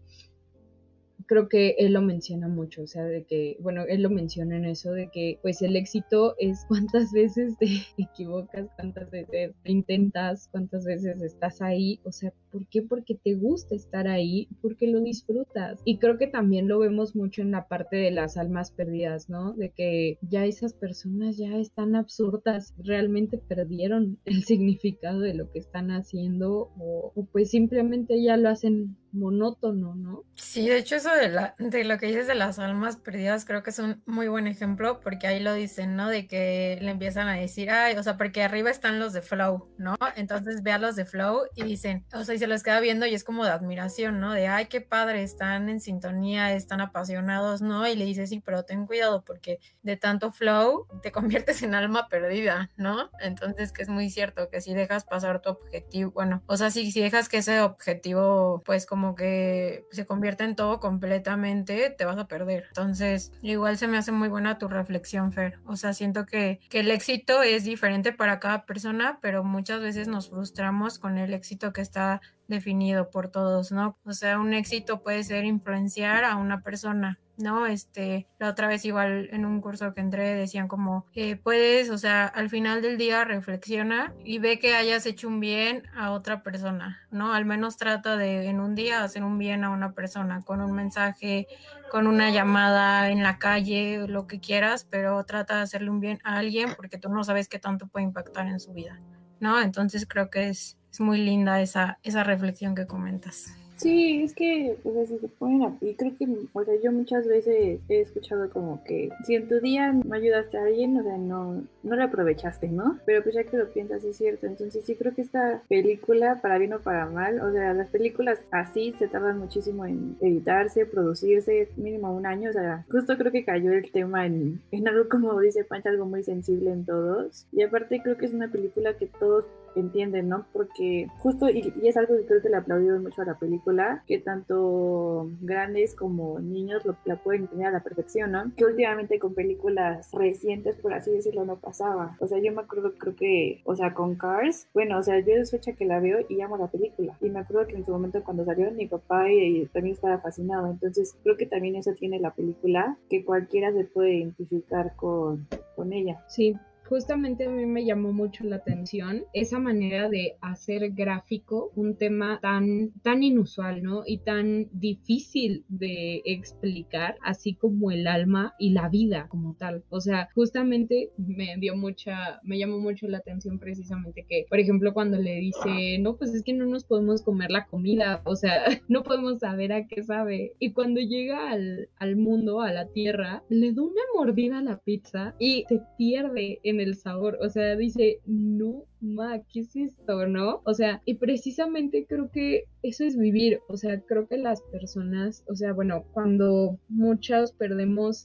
creo 1.31 1.49
que 1.49 1.77
él 1.79 1.93
lo 1.93 2.03
menciona 2.03 2.49
mucho, 2.49 2.83
o 2.83 2.87
sea, 2.89 3.05
de 3.05 3.23
que, 3.23 3.57
bueno, 3.61 3.85
él 3.89 4.03
lo 4.03 4.11
menciona 4.11 4.57
en 4.57 4.65
eso 4.65 4.91
de 4.91 5.11
que 5.13 5.39
pues 5.43 5.63
el 5.63 5.77
éxito 5.77 6.35
es 6.41 6.65
cuántas 6.69 7.13
veces 7.13 7.57
te 7.57 7.69
equivocas, 7.99 8.67
cuántas 8.75 9.09
veces 9.13 9.53
intentas, 9.65 10.49
cuántas 10.51 10.85
veces 10.85 11.23
estás 11.23 11.63
ahí, 11.63 12.01
o 12.03 12.11
sea, 12.11 12.33
¿por 12.50 12.66
qué? 12.69 12.83
Porque 12.83 13.14
te 13.14 13.35
gusta 13.35 13.75
estar 13.75 14.09
ahí, 14.09 14.49
porque 14.61 14.87
lo 14.87 15.00
disfrutas. 15.00 15.80
Y 15.85 15.99
creo 15.99 16.19
que 16.19 16.26
también 16.26 16.69
lo 16.69 16.78
vemos 16.78 17.16
mucho 17.16 17.42
en 17.42 17.50
la 17.50 17.69
parte 17.69 17.97
de 17.97 18.11
las 18.11 18.37
almas 18.37 18.71
perdidas, 18.71 19.28
¿no? 19.28 19.52
De 19.52 19.71
que 19.71 20.19
ya 20.23 20.45
esas 20.45 20.73
personas 20.73 21.37
ya 21.37 21.57
están 21.57 21.95
absurdas, 21.95 22.75
realmente 22.78 23.38
perdieron 23.38 24.19
el 24.25 24.45
significado 24.45 25.21
de 25.21 25.35
lo 25.35 25.50
que 25.50 25.59
están 25.59 25.90
haciendo 25.90 26.71
o, 26.78 27.12
pues 27.33 27.50
simplemente 27.50 28.23
ya 28.23 28.37
lo 28.37 28.49
hacen 28.49 28.97
monótono, 29.12 29.95
¿no? 29.97 30.25
Sí, 30.37 30.69
de 30.69 30.78
hecho 30.78 30.97
eso 30.97 31.12
de, 31.14 31.28
la, 31.28 31.54
de 31.59 31.85
lo 31.85 31.99
que 31.99 32.07
dices 32.07 32.28
de 32.28 32.37
las 32.37 32.59
almas 32.61 32.97
perdidas 32.97 33.45
creo 33.45 33.62
que 33.62 33.71
es 33.71 33.78
un 33.80 34.00
muy 34.07 34.28
buen 34.28 34.47
ejemplo 34.47 35.00
porque 35.00 35.26
ahí 35.26 35.40
lo 35.40 35.52
dicen, 35.52 35.97
¿no? 35.97 36.09
De 36.09 36.26
que 36.26 36.78
le 36.80 36.90
empiezan 36.90 37.28
a 37.28 37.35
decir, 37.35 37.71
ay, 37.71 37.97
o 37.97 38.02
sea, 38.02 38.16
porque 38.16 38.42
arriba 38.42 38.71
están 38.71 39.00
los 39.00 39.12
de 39.12 39.21
Flow, 39.21 39.69
¿no? 39.78 39.97
Entonces 40.16 40.62
ve 40.62 40.73
a 40.73 40.78
los 40.78 40.97
de 40.97 41.04
Flow 41.04 41.42
y 41.57 41.64
dicen, 41.64 42.04
o 42.14 42.25
sea, 42.25 42.35
se 42.41 42.49
los 42.49 42.65
queda 42.65 42.81
viendo 42.81 43.07
y 43.07 43.15
es 43.15 43.23
como 43.23 43.45
de 43.45 43.51
admiración, 43.51 44.19
¿no? 44.19 44.33
De, 44.33 44.49
ay, 44.49 44.67
qué 44.67 44.81
padre, 44.81 45.23
están 45.23 45.69
en 45.69 45.81
sintonía, 45.81 46.53
están 46.53 46.81
apasionados, 46.81 47.63
¿no? 47.63 47.87
Y 47.87 47.95
le 47.95 48.05
dice, 48.05 48.27
sí, 48.27 48.43
pero 48.45 48.65
ten 48.65 48.87
cuidado 48.87 49.25
porque 49.25 49.61
de 49.83 49.97
tanto 49.97 50.33
Flow 50.33 50.87
te 51.03 51.13
conviertes 51.13 51.63
en 51.63 51.75
alma 51.75 52.09
perdida, 52.09 52.71
¿no? 52.77 53.11
Entonces 53.21 53.73
que 53.73 53.83
es 53.83 53.89
muy 53.89 54.11
cierto 54.11 54.49
que 54.49 54.61
si 54.61 54.75
dejas 54.75 55.05
pasar 55.05 55.41
tu 55.41 55.51
objetivo, 55.51 56.11
bueno, 56.11 56.43
o 56.47 56.57
sea, 56.57 56.71
si, 56.71 56.91
si 56.91 57.01
dejas 57.01 57.29
que 57.29 57.39
ese 57.39 57.61
objetivo, 57.61 58.63
pues 58.65 58.87
como 58.87 59.15
que 59.15 59.87
se 59.93 60.07
convierte 60.07 60.45
en 60.45 60.57
todo 60.57 60.81
completamente, 60.81 61.91
te 61.91 62.05
vas 62.05 62.19
a 62.19 62.27
perder. 62.27 62.65
Entonces, 62.69 63.33
igual 63.43 63.77
se 63.79 63.87
me 63.87 63.99
hace 63.99 64.13
muy 64.13 64.29
buena 64.29 64.59
tu 64.59 64.69
reflexión, 64.69 65.33
Fer. 65.33 65.59
O 65.67 65.77
sea, 65.77 65.93
siento 65.93 66.27
que, 66.27 66.61
que 66.69 66.81
el 66.81 66.91
éxito 66.91 67.43
es 67.43 67.65
diferente 67.65 68.13
para 68.13 68.41
cada 68.41 68.67
persona, 68.67 69.19
pero 69.21 69.45
muchas 69.45 69.81
veces 69.81 70.09
nos 70.09 70.31
frustramos 70.31 70.99
con 70.99 71.19
el 71.19 71.35
éxito 71.35 71.73
que 71.73 71.81
está 71.81 72.21
definido 72.51 73.11
por 73.11 73.29
todos, 73.29 73.73
¿no? 73.73 73.97
O 74.05 74.13
sea, 74.13 74.39
un 74.39 74.53
éxito 74.53 75.03
puede 75.03 75.25
ser 75.25 75.45
influenciar 75.45 76.25
a 76.25 76.37
una 76.37 76.61
persona, 76.63 77.19
¿no? 77.39 77.67
Este, 77.67 78.27
la 78.39 78.51
otra 78.51 78.67
vez 78.67 78.85
igual 78.85 79.31
en 79.33 79.47
un 79.47 79.61
curso 79.61 79.95
que 79.95 80.01
entré 80.01 80.35
decían 80.35 80.67
como, 80.67 81.07
que 81.13 81.37
puedes, 81.37 81.91
o 81.91 81.97
sea, 81.97 82.27
al 82.27 82.51
final 82.51 82.83
del 82.83 82.99
día 82.99 83.25
reflexiona 83.25 84.13
y 84.25 84.41
ve 84.41 84.59
que 84.59 84.75
hayas 84.75 85.07
hecho 85.07 85.29
un 85.29 85.39
bien 85.39 85.85
a 85.95 86.11
otra 86.11 86.43
persona, 86.43 87.01
¿no? 87.13 87.33
Al 87.33 87.45
menos 87.45 87.77
trata 87.77 88.17
de 88.17 88.47
en 88.47 88.61
un 88.61 88.75
día 88.75 89.05
hacer 89.05 89.23
un 89.23 89.39
bien 89.39 89.63
a 89.63 89.71
una 89.71 89.93
persona 89.93 90.43
con 90.45 90.61
un 90.61 90.73
mensaje, 90.73 91.47
con 91.89 92.09
una 92.09 92.31
llamada 92.31 93.11
en 93.11 93.23
la 93.23 93.39
calle, 93.39 94.07
lo 94.09 94.27
que 94.27 94.41
quieras, 94.41 94.87
pero 94.91 95.25
trata 95.25 95.57
de 95.57 95.63
hacerle 95.63 95.91
un 95.91 96.01
bien 96.01 96.19
a 96.25 96.39
alguien 96.39 96.75
porque 96.77 96.99
tú 96.99 97.09
no 97.11 97.23
sabes 97.23 97.49
qué 97.49 97.61
tanto 97.61 97.87
puede 97.87 98.05
impactar 98.05 98.49
en 98.49 98.59
su 98.59 98.73
vida, 98.73 98.99
¿no? 99.39 99.61
Entonces 99.61 100.05
creo 100.05 100.31
que 100.31 100.49
es 100.49 100.80
es 100.91 101.01
muy 101.01 101.19
linda 101.19 101.61
esa, 101.61 101.99
esa 102.03 102.25
reflexión 102.25 102.75
que 102.75 102.87
comentas. 102.87 103.55
Sí, 103.81 104.23
es 104.23 104.35
que, 104.35 104.77
o 104.85 104.93
sea, 104.93 105.07
si 105.07 105.19
se 105.19 105.29
ponen 105.29 105.63
a... 105.63 105.75
Y 105.81 105.95
creo 105.95 106.13
que, 106.19 106.29
o 106.53 106.65
sea, 106.65 106.75
yo 106.85 106.93
muchas 106.93 107.27
veces 107.27 107.81
he 107.89 108.01
escuchado 108.01 108.51
como 108.51 108.85
que 108.85 109.09
si 109.25 109.37
en 109.37 109.49
tu 109.49 109.59
día 109.59 109.93
no 109.93 110.15
ayudaste 110.15 110.59
a 110.59 110.65
alguien, 110.65 110.99
o 110.99 111.03
sea, 111.03 111.17
no, 111.17 111.65
no 111.83 111.97
lo 111.97 112.05
aprovechaste, 112.05 112.69
¿no? 112.69 112.99
Pero 113.07 113.23
pues 113.23 113.37
ya 113.37 113.45
que 113.45 113.57
lo 113.57 113.73
piensas 113.73 114.05
es 114.05 114.19
cierto. 114.19 114.47
Entonces 114.47 114.85
sí 114.85 114.97
creo 114.97 115.15
que 115.15 115.23
esta 115.23 115.63
película, 115.67 116.43
para 116.43 116.59
bien 116.59 116.75
o 116.75 116.81
para 116.81 117.07
mal, 117.07 117.41
o 117.41 117.51
sea, 117.53 117.73
las 117.73 117.89
películas 117.89 118.39
así 118.51 118.95
se 118.99 119.09
tardan 119.09 119.39
muchísimo 119.39 119.87
en 119.87 120.19
editarse, 120.21 120.85
producirse, 120.85 121.71
mínimo 121.77 122.15
un 122.15 122.27
año. 122.27 122.51
O 122.51 122.53
sea, 122.53 122.85
justo 122.91 123.17
creo 123.17 123.33
que 123.33 123.47
cayó 123.47 123.73
el 123.73 123.91
tema 123.91 124.27
en, 124.27 124.61
en 124.73 124.89
algo 124.89 125.09
como 125.09 125.41
dice 125.41 125.65
Pancha, 125.65 125.89
algo 125.89 126.05
muy 126.05 126.23
sensible 126.23 126.71
en 126.71 126.85
todos. 126.85 127.47
Y 127.51 127.63
aparte 127.63 128.03
creo 128.03 128.19
que 128.19 128.27
es 128.27 128.35
una 128.35 128.49
película 128.49 128.93
que 128.99 129.07
todos 129.07 129.47
entienden, 129.77 130.29
¿no? 130.29 130.47
Porque 130.53 131.09
justo, 131.19 131.49
y, 131.49 131.73
es 131.83 131.97
algo 131.97 132.17
que 132.17 132.27
creo 132.27 132.43
que 132.43 132.49
le 132.49 132.57
aplaudido 132.57 133.00
mucho 133.00 133.23
a 133.23 133.25
la 133.25 133.39
película, 133.39 134.03
que 134.07 134.19
tanto 134.19 135.31
grandes 135.41 135.95
como 135.95 136.41
niños 136.41 136.85
lo, 136.85 136.97
la 137.05 137.17
pueden 137.17 137.43
entender 137.43 137.69
a 137.69 137.73
la 137.73 137.83
perfección, 137.83 138.33
¿no? 138.33 138.53
Que 138.57 138.65
últimamente 138.65 139.19
con 139.19 139.35
películas 139.35 140.11
recientes, 140.13 140.76
por 140.76 140.95
así 140.95 141.11
decirlo, 141.11 141.45
no 141.45 141.56
pasaba. 141.56 142.17
O 142.21 142.26
sea, 142.26 142.39
yo 142.39 142.52
me 142.52 142.63
acuerdo, 142.63 142.95
creo 142.95 143.17
que, 143.17 143.63
o 143.65 143.75
sea, 143.75 143.95
con 143.95 144.17
Cars, 144.17 144.69
bueno, 144.75 144.99
o 144.99 145.02
sea, 145.02 145.19
yo 145.21 145.35
es 145.35 145.50
fecha 145.50 145.73
que 145.73 145.85
la 145.85 146.00
veo 146.00 146.19
y 146.28 146.41
amo 146.41 146.56
la 146.56 146.69
película. 146.69 147.17
Y 147.21 147.30
me 147.30 147.41
acuerdo 147.41 147.67
que 147.67 147.76
en 147.76 147.85
su 147.85 147.93
momento 147.93 148.23
cuando 148.25 148.45
salió, 148.45 148.71
mi 148.71 148.87
papá 148.87 149.30
y, 149.30 149.67
también 149.67 149.95
estaba 149.95 150.19
fascinado. 150.19 150.71
Entonces, 150.71 151.17
creo 151.23 151.37
que 151.37 151.47
también 151.47 151.76
eso 151.76 151.93
tiene 151.95 152.19
la 152.19 152.35
película, 152.35 152.97
que 153.09 153.25
cualquiera 153.25 153.73
se 153.73 153.85
puede 153.85 154.15
identificar 154.15 154.95
con, 154.97 155.47
con 155.76 155.93
ella. 155.93 156.23
Sí, 156.28 156.56
justamente 156.91 157.45
a 157.45 157.50
mí 157.50 157.67
me 157.67 157.85
llamó 157.85 158.13
mucho 158.13 158.43
la 158.43 158.57
atención 158.57 159.23
esa 159.33 159.61
manera 159.61 160.09
de 160.09 160.37
hacer 160.41 160.91
gráfico 160.91 161.71
un 161.76 161.97
tema 161.97 162.41
tan, 162.43 162.91
tan 163.03 163.23
inusual, 163.23 163.81
¿no? 163.81 164.03
Y 164.05 164.19
tan 164.19 164.69
difícil 164.73 165.65
de 165.69 166.21
explicar, 166.25 167.17
así 167.23 167.55
como 167.55 167.93
el 167.93 168.09
alma 168.09 168.55
y 168.59 168.71
la 168.71 168.89
vida 168.89 169.29
como 169.29 169.55
tal. 169.55 169.85
O 169.89 170.00
sea, 170.00 170.29
justamente 170.35 171.13
me 171.17 171.57
dio 171.59 171.76
mucha, 171.76 172.41
me 172.43 172.59
llamó 172.59 172.81
mucho 172.81 173.07
la 173.07 173.19
atención 173.19 173.61
precisamente 173.61 174.26
que, 174.29 174.47
por 174.50 174.59
ejemplo, 174.59 174.93
cuando 174.93 175.17
le 175.17 175.37
dice, 175.37 175.99
no, 176.00 176.17
pues 176.17 176.35
es 176.35 176.43
que 176.43 176.55
no 176.55 176.67
nos 176.67 176.83
podemos 176.83 177.23
comer 177.23 177.53
la 177.53 177.67
comida, 177.67 178.21
o 178.25 178.35
sea, 178.35 178.65
no 178.89 179.05
podemos 179.05 179.39
saber 179.39 179.73
a 179.73 179.87
qué 179.87 180.03
sabe. 180.03 180.55
Y 180.59 180.73
cuando 180.73 181.00
llega 181.00 181.50
al, 181.50 181.89
al 181.99 182.17
mundo, 182.17 182.63
a 182.63 182.73
la 182.73 182.89
tierra, 182.89 183.45
le 183.49 183.73
da 183.73 183.83
una 183.83 184.03
mordida 184.17 184.59
a 184.59 184.63
la 184.63 184.79
pizza 184.79 185.37
y 185.39 185.65
se 185.69 185.81
pierde 185.97 186.59
en 186.65 186.79
el 186.80 186.97
sabor. 186.97 187.38
O 187.43 187.49
sea, 187.50 187.76
dice, 187.76 188.21
no, 188.26 188.84
ma, 189.00 189.41
¿qué 189.52 189.60
es 189.60 189.75
esto, 189.76 190.26
no? 190.26 190.63
O 190.65 190.75
sea, 190.75 191.02
y 191.04 191.15
precisamente 191.15 192.06
creo 192.08 192.30
que 192.30 192.65
eso 192.82 193.04
es 193.04 193.17
vivir. 193.17 193.60
O 193.69 193.76
sea, 193.76 194.00
creo 194.00 194.26
que 194.26 194.36
las 194.36 194.63
personas, 194.63 195.45
o 195.49 195.54
sea, 195.54 195.73
bueno, 195.73 196.04
cuando 196.13 196.78
muchos 196.89 197.52
perdemos 197.52 198.25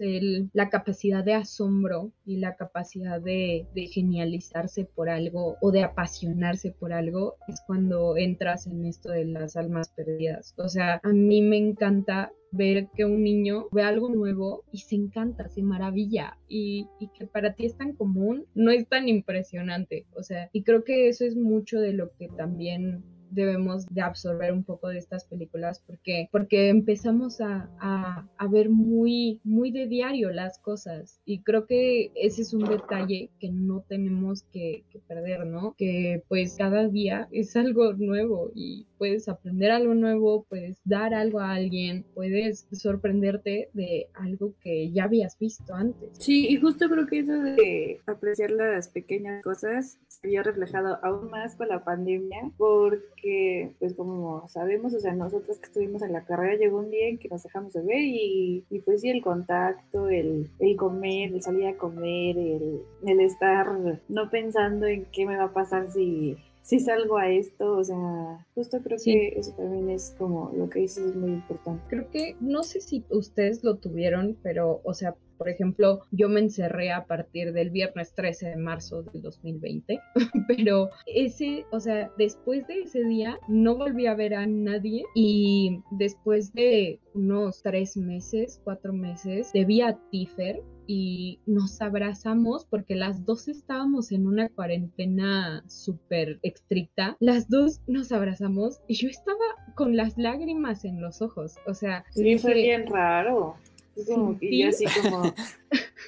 la 0.53 0.69
capacidad 0.69 1.23
de 1.23 1.33
asombro 1.33 2.11
y 2.25 2.38
la 2.38 2.55
capacidad 2.55 3.21
de, 3.21 3.67
de 3.73 3.88
genializarse 3.88 4.85
por 4.85 5.09
algo 5.09 5.57
o 5.61 5.71
de 5.71 5.83
apasionarse 5.83 6.71
por 6.71 6.93
algo, 6.93 7.35
es 7.47 7.61
cuando 7.65 8.17
entras 8.17 8.67
en 8.67 8.85
esto 8.85 9.11
de 9.11 9.25
las 9.25 9.55
almas 9.55 9.89
perdidas. 9.89 10.53
O 10.57 10.69
sea, 10.69 10.99
a 11.03 11.09
mí 11.09 11.41
me 11.41 11.57
encanta 11.57 12.31
ver 12.55 12.88
que 12.95 13.05
un 13.05 13.23
niño 13.23 13.67
ve 13.71 13.83
algo 13.83 14.09
nuevo 14.09 14.63
y 14.71 14.79
se 14.79 14.95
encanta, 14.95 15.47
se 15.49 15.61
maravilla 15.61 16.38
y, 16.47 16.88
y, 16.99 17.09
que 17.09 17.27
para 17.27 17.53
ti 17.53 17.65
es 17.65 17.77
tan 17.77 17.93
común, 17.93 18.45
no 18.53 18.71
es 18.71 18.88
tan 18.88 19.07
impresionante. 19.09 20.05
O 20.15 20.23
sea, 20.23 20.49
y 20.53 20.63
creo 20.65 20.84
que 20.84 21.08
eso 21.08 21.23
es 21.23 21.36
mucho 21.36 21.80
de 21.80 21.93
lo 21.93 22.12
que 22.17 22.28
también 22.28 23.04
debemos 23.31 23.85
de 23.88 24.01
absorber 24.01 24.53
un 24.53 24.63
poco 24.63 24.89
de 24.89 24.97
estas 24.97 25.25
películas 25.25 25.81
porque, 25.85 26.27
porque 26.31 26.69
empezamos 26.69 27.41
a, 27.41 27.69
a, 27.79 28.27
a, 28.38 28.47
ver 28.47 28.69
muy, 28.69 29.39
muy 29.43 29.71
de 29.71 29.88
diario 29.88 30.31
las 30.31 30.59
cosas 30.59 31.19
y 31.25 31.41
creo 31.41 31.65
que 31.65 32.11
ese 32.15 32.41
es 32.43 32.53
un 32.53 32.65
detalle 32.65 33.29
que 33.39 33.49
no 33.51 33.83
tenemos 33.88 34.43
que, 34.51 34.83
que 34.89 34.99
perder, 34.99 35.45
¿no? 35.45 35.75
Que 35.77 36.23
pues 36.27 36.55
cada 36.57 36.88
día 36.88 37.27
es 37.31 37.55
algo 37.55 37.93
nuevo 37.93 38.51
y 38.53 38.85
puedes 38.97 39.27
aprender 39.27 39.71
algo 39.71 39.93
nuevo, 39.93 40.45
puedes 40.49 40.79
dar 40.85 41.13
algo 41.13 41.39
a 41.39 41.53
alguien, 41.53 42.05
puedes 42.13 42.67
sorprenderte 42.71 43.69
de 43.73 44.07
algo 44.13 44.53
que 44.61 44.91
ya 44.91 45.05
habías 45.05 45.38
visto 45.38 45.73
antes. 45.73 46.09
Sí, 46.19 46.47
y 46.47 46.57
justo 46.57 46.89
creo 46.89 47.05
que 47.05 47.19
eso 47.19 47.33
de 47.33 47.99
apreciar 48.05 48.51
las 48.51 48.89
pequeñas 48.89 49.43
cosas 49.43 49.99
se 50.07 50.27
vio 50.27 50.43
reflejado 50.43 50.97
aún 51.03 51.29
más 51.29 51.55
con 51.55 51.67
la 51.67 51.83
pandemia 51.83 52.51
porque 52.57 53.24
que, 53.25 53.73
pues 53.79 53.95
como 53.95 54.47
sabemos, 54.47 54.93
o 54.93 54.99
sea, 54.99 55.15
nosotros 55.15 55.57
que 55.57 55.65
estuvimos 55.65 56.03
en 56.03 56.13
la 56.13 56.25
carrera, 56.25 56.57
llegó 56.57 56.77
un 56.77 56.91
día 56.91 57.07
en 57.07 57.17
que 57.17 57.27
nos 57.27 57.41
dejamos 57.41 57.73
de 57.73 57.81
ver 57.81 58.01
y, 58.01 58.63
y 58.69 58.79
pues 58.81 59.01
sí, 59.01 59.09
el 59.09 59.23
contacto, 59.23 60.09
el, 60.09 60.51
el, 60.59 60.75
comer, 60.75 61.33
el 61.33 61.41
salir 61.41 61.65
a 61.65 61.75
comer, 61.75 62.38
el, 62.38 62.81
el 63.03 63.19
estar 63.19 63.67
no 64.07 64.29
pensando 64.29 64.85
en 64.85 65.05
qué 65.11 65.25
me 65.25 65.38
va 65.38 65.45
a 65.45 65.53
pasar 65.53 65.91
si 65.91 66.38
si 66.61 66.79
salgo 66.79 67.17
a 67.17 67.29
esto, 67.29 67.77
o 67.77 67.83
sea, 67.83 68.43
justo 68.55 68.79
creo 68.81 68.97
sí. 68.97 69.11
que 69.13 69.39
eso 69.39 69.51
también 69.51 69.88
es 69.91 70.15
como 70.17 70.51
lo 70.57 70.67
que 70.67 70.79
dices 70.79 71.05
es 71.05 71.15
muy 71.15 71.29
importante. 71.29 71.83
Creo 71.88 72.09
que, 72.09 72.35
no 72.39 72.63
sé 72.63 72.81
si 72.81 73.03
ustedes 73.09 73.63
lo 73.63 73.75
tuvieron, 73.75 74.35
pero, 74.41 74.81
o 74.83 74.95
sea, 74.95 75.15
Por 75.38 75.50
ejemplo, 75.50 76.02
yo 76.12 76.30
me 76.30 76.39
encerré 76.39 76.91
a 76.91 77.06
partir 77.06 77.54
del 77.54 77.69
viernes 77.69 78.13
13 78.13 78.50
de 78.50 78.56
marzo 78.58 79.04
del 79.04 79.21
2020, 79.21 80.00
pero 80.48 80.89
ese, 81.06 81.65
o 81.71 81.80
sea, 81.80 82.12
después 82.17 82.67
de 82.67 82.82
ese 82.82 83.04
día 83.04 83.38
no 83.48 83.76
volví 83.76 84.08
a 84.08 84.15
ver 84.15 84.36
a 84.36 84.45
nadie 84.45 85.04
y 85.13 85.82
después 85.91 86.54
de 86.54 87.00
unos 87.13 87.62
tres 87.63 87.98
meses, 87.98 88.62
cuatro 88.63 88.93
meses, 88.93 89.52
debí 89.54 89.82
a 89.82 89.98
Tifer 90.12 90.62
y 90.88 91.39
nos 91.45 91.82
abrazamos 91.82 92.65
porque 92.65 92.95
las 92.95 93.26
dos 93.26 93.48
estábamos 93.48 94.12
en 94.12 94.28
una 94.28 94.50
cuarentena 94.50 95.63
súper 95.67 96.39
estricta. 96.43 97.17
Las 97.19 97.50
dos 97.50 97.82
nos 97.88 98.12
abrazamos 98.12 98.82
y 98.88 98.95
yo 98.95 99.10
estaba 99.10 99.45
con 99.76 99.95
las 99.95 100.17
lágrimas 100.17 100.86
en 100.86 101.02
los 101.02 101.21
ojos. 101.21 101.56
O 101.65 101.74
sea, 101.74 102.06
sí, 102.12 102.38
fue 102.38 102.54
bien 102.54 102.88
raro. 102.88 103.56
Es 103.95 104.08
como 104.08 104.38
que 104.38 104.58
yo 104.58 104.69
así 104.69 104.86
como... 105.01 105.23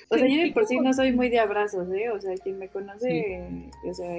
O 0.09 0.17
sea, 0.17 0.27
yo 0.27 0.41
de 0.41 0.51
por 0.53 0.65
sí 0.65 0.79
no 0.79 0.93
soy 0.93 1.11
muy 1.11 1.29
de 1.29 1.39
abrazos, 1.39 1.87
¿eh? 1.91 2.09
O 2.09 2.21
sea, 2.21 2.33
quien 2.35 2.57
me 2.59 2.69
conoce, 2.69 3.69
o 3.85 3.93
sea, 3.93 4.15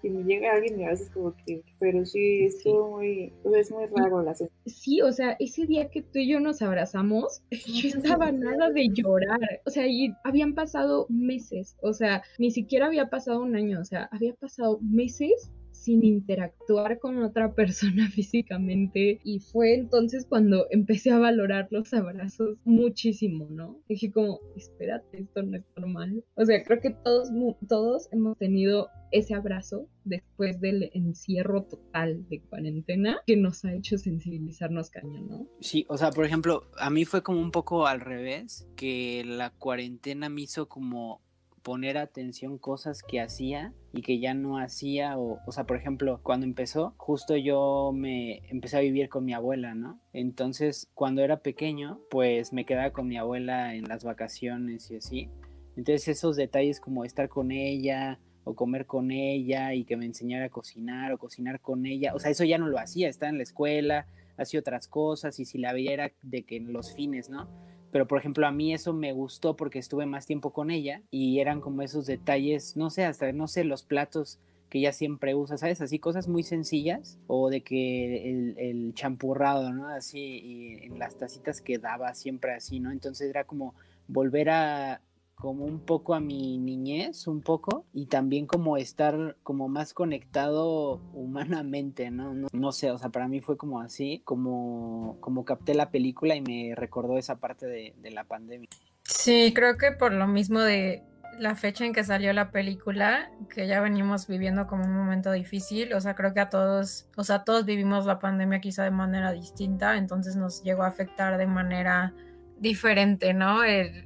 si 0.00 0.10
me 0.10 0.24
llega 0.24 0.54
alguien 0.54 0.80
y 0.80 0.84
a 0.84 0.90
veces 0.90 1.10
como 1.10 1.34
que, 1.44 1.62
pero 1.78 2.04
sí, 2.04 2.44
estuvo 2.44 2.96
muy, 2.96 3.32
es 3.54 3.70
muy 3.70 3.86
raro 3.86 4.22
la 4.22 4.34
Sí, 4.66 5.02
o 5.02 5.12
sea, 5.12 5.36
ese 5.40 5.66
día 5.66 5.90
que 5.90 6.02
tú 6.02 6.18
y 6.18 6.28
yo 6.28 6.40
nos 6.40 6.62
abrazamos, 6.62 7.42
yo 7.50 7.88
estaba 7.88 8.32
nada 8.32 8.70
de 8.70 8.88
llorar, 8.94 9.60
o 9.66 9.70
sea, 9.70 9.86
y 9.86 10.14
habían 10.24 10.54
pasado 10.54 11.06
meses, 11.08 11.76
o 11.82 11.92
sea, 11.92 12.22
ni 12.38 12.50
siquiera 12.50 12.86
había 12.86 13.10
pasado 13.10 13.42
un 13.42 13.56
año, 13.56 13.80
o 13.80 13.84
sea, 13.84 14.08
había 14.12 14.34
pasado 14.34 14.78
meses 14.80 15.50
sin 15.86 16.04
interactuar 16.04 16.98
con 16.98 17.22
otra 17.22 17.54
persona 17.54 18.10
físicamente 18.10 19.20
y 19.22 19.38
fue 19.38 19.74
entonces 19.74 20.26
cuando 20.28 20.66
empecé 20.70 21.12
a 21.12 21.18
valorar 21.20 21.68
los 21.70 21.94
abrazos 21.94 22.58
muchísimo, 22.64 23.46
¿no? 23.50 23.78
Dije 23.88 24.10
como, 24.10 24.40
espérate, 24.56 25.20
esto 25.20 25.44
no 25.44 25.56
es 25.56 25.64
normal. 25.76 26.24
O 26.34 26.44
sea, 26.44 26.64
creo 26.64 26.80
que 26.80 26.90
todos, 26.90 27.30
todos 27.68 28.08
hemos 28.10 28.36
tenido 28.36 28.88
ese 29.12 29.34
abrazo 29.34 29.88
después 30.02 30.60
del 30.60 30.90
encierro 30.92 31.62
total 31.62 32.28
de 32.28 32.40
cuarentena 32.40 33.18
que 33.24 33.36
nos 33.36 33.64
ha 33.64 33.72
hecho 33.72 33.96
sensibilizarnos 33.96 34.90
cañón, 34.90 35.28
¿no? 35.28 35.46
Sí, 35.60 35.86
o 35.88 35.96
sea, 35.96 36.10
por 36.10 36.24
ejemplo, 36.24 36.68
a 36.78 36.90
mí 36.90 37.04
fue 37.04 37.22
como 37.22 37.40
un 37.40 37.52
poco 37.52 37.86
al 37.86 38.00
revés, 38.00 38.68
que 38.74 39.22
la 39.24 39.50
cuarentena 39.50 40.28
me 40.28 40.42
hizo 40.42 40.68
como 40.68 41.22
poner 41.66 41.98
atención 41.98 42.58
cosas 42.58 43.02
que 43.02 43.20
hacía 43.20 43.74
y 43.92 44.02
que 44.02 44.20
ya 44.20 44.34
no 44.34 44.56
hacía 44.56 45.18
o, 45.18 45.40
o 45.44 45.50
sea, 45.50 45.64
por 45.64 45.76
ejemplo, 45.76 46.20
cuando 46.22 46.46
empezó, 46.46 46.94
justo 46.96 47.36
yo 47.36 47.90
me 47.92 48.48
empecé 48.50 48.76
a 48.76 48.80
vivir 48.82 49.08
con 49.08 49.24
mi 49.24 49.34
abuela, 49.34 49.74
¿no? 49.74 49.98
Entonces, 50.12 50.88
cuando 50.94 51.22
era 51.22 51.40
pequeño, 51.40 51.98
pues 52.08 52.52
me 52.52 52.64
quedaba 52.64 52.92
con 52.92 53.08
mi 53.08 53.16
abuela 53.16 53.74
en 53.74 53.82
las 53.88 54.04
vacaciones 54.04 54.92
y 54.92 54.98
así. 54.98 55.28
Entonces, 55.76 56.06
esos 56.06 56.36
detalles 56.36 56.78
como 56.78 57.04
estar 57.04 57.28
con 57.28 57.50
ella 57.50 58.20
o 58.44 58.54
comer 58.54 58.86
con 58.86 59.10
ella 59.10 59.74
y 59.74 59.84
que 59.84 59.96
me 59.96 60.06
enseñara 60.06 60.44
a 60.44 60.50
cocinar 60.50 61.12
o 61.12 61.18
cocinar 61.18 61.60
con 61.60 61.84
ella, 61.84 62.14
o 62.14 62.20
sea, 62.20 62.30
eso 62.30 62.44
ya 62.44 62.58
no 62.58 62.68
lo 62.68 62.78
hacía, 62.78 63.08
estaba 63.08 63.30
en 63.30 63.38
la 63.38 63.42
escuela, 63.42 64.06
hacía 64.36 64.60
otras 64.60 64.86
cosas 64.86 65.40
y 65.40 65.44
si 65.44 65.58
la 65.58 65.72
veía 65.72 65.94
era 65.94 66.12
de 66.22 66.44
que 66.44 66.58
en 66.58 66.72
los 66.72 66.94
fines, 66.94 67.28
¿no? 67.28 67.48
Pero 67.92 68.06
por 68.06 68.18
ejemplo 68.18 68.46
a 68.46 68.52
mí 68.52 68.74
eso 68.74 68.92
me 68.92 69.12
gustó 69.12 69.56
porque 69.56 69.78
estuve 69.78 70.06
más 70.06 70.26
tiempo 70.26 70.52
con 70.52 70.70
ella 70.70 71.02
y 71.10 71.40
eran 71.40 71.60
como 71.60 71.82
esos 71.82 72.06
detalles, 72.06 72.76
no 72.76 72.90
sé, 72.90 73.04
hasta 73.04 73.30
no 73.32 73.48
sé, 73.48 73.64
los 73.64 73.82
platos 73.82 74.38
que 74.68 74.78
ella 74.78 74.92
siempre 74.92 75.34
usa, 75.34 75.56
¿sabes? 75.58 75.80
Así 75.80 75.98
cosas 75.98 76.28
muy 76.28 76.42
sencillas 76.42 77.18
o 77.28 77.50
de 77.50 77.62
que 77.62 78.30
el, 78.30 78.58
el 78.58 78.94
champurrado, 78.94 79.72
¿no? 79.72 79.88
Así 79.88 80.18
y 80.18 80.86
en 80.86 80.98
las 80.98 81.16
tacitas 81.16 81.60
que 81.60 81.78
daba 81.78 82.14
siempre 82.14 82.54
así, 82.54 82.80
¿no? 82.80 82.90
Entonces 82.90 83.30
era 83.30 83.44
como 83.44 83.74
volver 84.08 84.50
a, 84.50 85.00
como 85.36 85.64
un 85.64 85.80
poco 85.80 86.14
a 86.14 86.20
mi 86.20 86.58
niñez, 86.58 87.26
un 87.26 87.42
poco, 87.42 87.84
y 87.92 88.06
también 88.06 88.46
como 88.46 88.76
estar 88.76 89.36
como 89.42 89.68
más 89.68 89.92
conectado 89.94 91.00
humanamente, 91.12 92.10
¿no? 92.10 92.34
No, 92.52 92.72
sé, 92.72 92.90
o 92.90 92.98
sea, 92.98 93.10
para 93.10 93.28
mí 93.28 93.40
fue 93.40 93.56
como 93.56 93.80
así, 93.80 94.22
como, 94.24 95.18
como 95.20 95.44
capté 95.44 95.74
la 95.74 95.90
película 95.90 96.34
y 96.34 96.40
me 96.40 96.74
recordó 96.74 97.18
esa 97.18 97.36
parte 97.36 97.66
de, 97.66 97.94
de 97.98 98.10
la 98.10 98.24
pandemia. 98.24 98.68
Sí, 99.04 99.52
creo 99.54 99.76
que 99.76 99.92
por 99.92 100.12
lo 100.12 100.26
mismo 100.26 100.60
de 100.60 101.04
la 101.38 101.54
fecha 101.54 101.84
en 101.84 101.92
que 101.92 102.02
salió 102.02 102.32
la 102.32 102.50
película, 102.50 103.30
que 103.54 103.66
ya 103.66 103.80
venimos 103.80 104.26
viviendo 104.26 104.66
como 104.66 104.84
un 104.84 104.96
momento 104.96 105.32
difícil, 105.32 105.92
o 105.92 106.00
sea, 106.00 106.14
creo 106.14 106.32
que 106.32 106.40
a 106.40 106.48
todos, 106.48 107.08
o 107.16 107.24
sea, 107.24 107.44
todos 107.44 107.64
vivimos 107.64 108.06
la 108.06 108.18
pandemia 108.18 108.60
quizá 108.60 108.84
de 108.84 108.90
manera 108.90 109.32
distinta, 109.32 109.96
entonces 109.96 110.36
nos 110.36 110.62
llegó 110.62 110.82
a 110.82 110.88
afectar 110.88 111.36
de 111.36 111.46
manera 111.46 112.14
diferente, 112.56 113.34
¿no? 113.34 113.60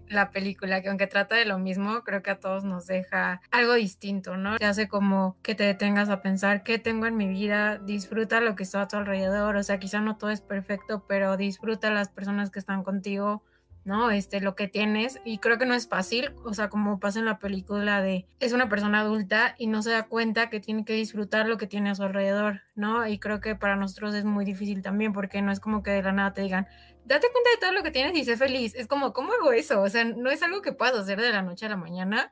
la 0.08 0.30
película, 0.30 0.82
que 0.82 0.88
aunque 0.88 1.06
trata 1.06 1.36
de 1.36 1.44
lo 1.44 1.58
mismo, 1.58 2.02
creo 2.02 2.22
que 2.22 2.30
a 2.30 2.40
todos 2.40 2.64
nos 2.64 2.86
deja 2.86 3.40
algo 3.50 3.74
distinto, 3.74 4.36
¿no? 4.36 4.58
Te 4.58 4.64
hace 4.64 4.88
como 4.88 5.36
que 5.42 5.54
te 5.54 5.64
detengas 5.64 6.08
a 6.08 6.20
pensar 6.20 6.62
qué 6.62 6.78
tengo 6.78 7.06
en 7.06 7.16
mi 7.16 7.28
vida, 7.28 7.78
disfruta 7.78 8.40
lo 8.40 8.56
que 8.56 8.64
está 8.64 8.82
a 8.82 8.88
tu 8.88 8.96
alrededor, 8.96 9.56
o 9.56 9.62
sea, 9.62 9.78
quizá 9.78 10.00
no 10.00 10.16
todo 10.16 10.30
es 10.30 10.40
perfecto, 10.40 11.04
pero 11.06 11.36
disfruta 11.36 11.90
las 11.90 12.08
personas 12.08 12.50
que 12.50 12.58
están 12.58 12.82
contigo, 12.82 13.42
¿no? 13.84 14.10
Este, 14.10 14.40
lo 14.40 14.54
que 14.54 14.68
tienes, 14.68 15.20
y 15.24 15.38
creo 15.38 15.58
que 15.58 15.66
no 15.66 15.74
es 15.74 15.88
fácil, 15.88 16.32
o 16.44 16.52
sea, 16.52 16.68
como 16.68 16.98
pasa 17.00 17.18
en 17.18 17.24
la 17.24 17.38
película 17.38 18.02
de, 18.02 18.26
es 18.40 18.52
una 18.52 18.68
persona 18.68 19.00
adulta 19.00 19.54
y 19.58 19.68
no 19.68 19.82
se 19.82 19.90
da 19.90 20.04
cuenta 20.04 20.50
que 20.50 20.60
tiene 20.60 20.84
que 20.84 20.92
disfrutar 20.92 21.46
lo 21.46 21.56
que 21.56 21.66
tiene 21.66 21.90
a 21.90 21.94
su 21.94 22.02
alrededor, 22.02 22.60
¿no? 22.74 23.06
Y 23.06 23.18
creo 23.18 23.40
que 23.40 23.54
para 23.54 23.76
nosotros 23.76 24.14
es 24.14 24.24
muy 24.24 24.44
difícil 24.44 24.82
también, 24.82 25.12
porque 25.12 25.40
no 25.40 25.52
es 25.52 25.60
como 25.60 25.82
que 25.82 25.92
de 25.92 26.02
la 26.02 26.12
nada 26.12 26.32
te 26.32 26.42
digan, 26.42 26.66
date 27.10 27.26
cuenta 27.32 27.50
de 27.50 27.56
todo 27.60 27.72
lo 27.72 27.82
que 27.82 27.90
tienes 27.90 28.14
y 28.14 28.24
sé 28.24 28.36
feliz. 28.36 28.72
Es 28.76 28.86
como, 28.86 29.12
¿cómo 29.12 29.32
hago 29.32 29.50
eso? 29.52 29.82
O 29.82 29.88
sea, 29.88 30.04
no 30.04 30.30
es 30.30 30.44
algo 30.44 30.62
que 30.62 30.72
puedas 30.72 30.94
hacer 30.94 31.20
de 31.20 31.32
la 31.32 31.42
noche 31.42 31.66
a 31.66 31.68
la 31.68 31.76
mañana. 31.76 32.30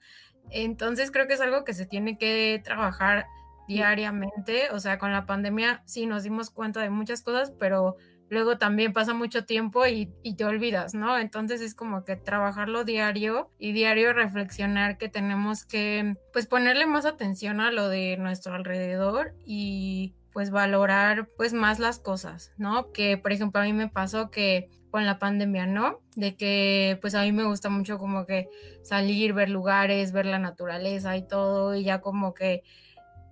Entonces 0.51 1.11
creo 1.11 1.27
que 1.27 1.35
es 1.35 1.41
algo 1.41 1.65
que 1.65 1.75
se 1.75 1.85
tiene 1.85 2.17
que 2.17 2.61
trabajar 2.63 3.27
diariamente. 3.67 4.71
O 4.71 4.79
sea, 4.79 4.99
con 4.99 5.13
la 5.13 5.27
pandemia 5.27 5.83
sí 5.85 6.07
nos 6.07 6.23
dimos 6.23 6.51
cuenta 6.51 6.81
de 6.81 6.91
muchas 6.91 7.23
cosas, 7.23 7.53
pero 7.59 7.97
luego 8.31 8.57
también 8.57 8.93
pasa 8.93 9.15
mucho 9.15 9.45
tiempo 9.45 9.85
y, 9.85 10.13
y, 10.23 10.37
te 10.37 10.45
olvidas, 10.45 10.95
¿no? 10.95 11.19
Entonces 11.19 11.61
es 11.61 11.75
como 11.75 12.05
que 12.05 12.15
trabajarlo 12.15 12.85
diario 12.85 13.51
y 13.59 13.73
diario 13.73 14.13
reflexionar 14.13 14.97
que 14.97 15.09
tenemos 15.09 15.65
que 15.65 16.15
pues 16.33 16.47
ponerle 16.47 16.87
más 16.87 17.05
atención 17.05 17.61
a 17.61 17.73
lo 17.73 17.89
de 17.89 18.17
nuestro 18.17 18.55
alrededor 18.55 19.35
y 19.45 20.15
pues 20.39 20.53
valorar 20.53 21.27
pues 21.37 21.53
más 21.53 21.81
las 21.81 21.99
cosas, 21.99 22.53
¿no? 22.59 22.93
Que 22.93 23.19
por 23.19 23.33
ejemplo 23.33 23.61
a 23.61 23.65
mí 23.65 23.73
me 23.73 23.89
pasó 23.89 24.31
que 24.31 24.71
con 24.93 25.05
la 25.05 25.19
pandemia, 25.19 25.67
¿no? 25.67 25.99
De 26.15 26.37
que 26.37 26.97
pues 27.01 27.17
a 27.17 27.23
mí 27.23 27.33
me 27.33 27.43
gusta 27.43 27.71
mucho 27.71 27.99
como 27.99 28.25
que 28.25 28.49
salir, 28.85 29.33
ver 29.33 29.51
lugares, 29.51 30.13
ver 30.13 30.27
la 30.27 30.39
naturaleza 30.39 31.17
y 31.17 31.27
todo 31.27 31.75
y 31.75 31.83
ya 31.83 32.01
como 32.01 32.35
que 32.35 32.63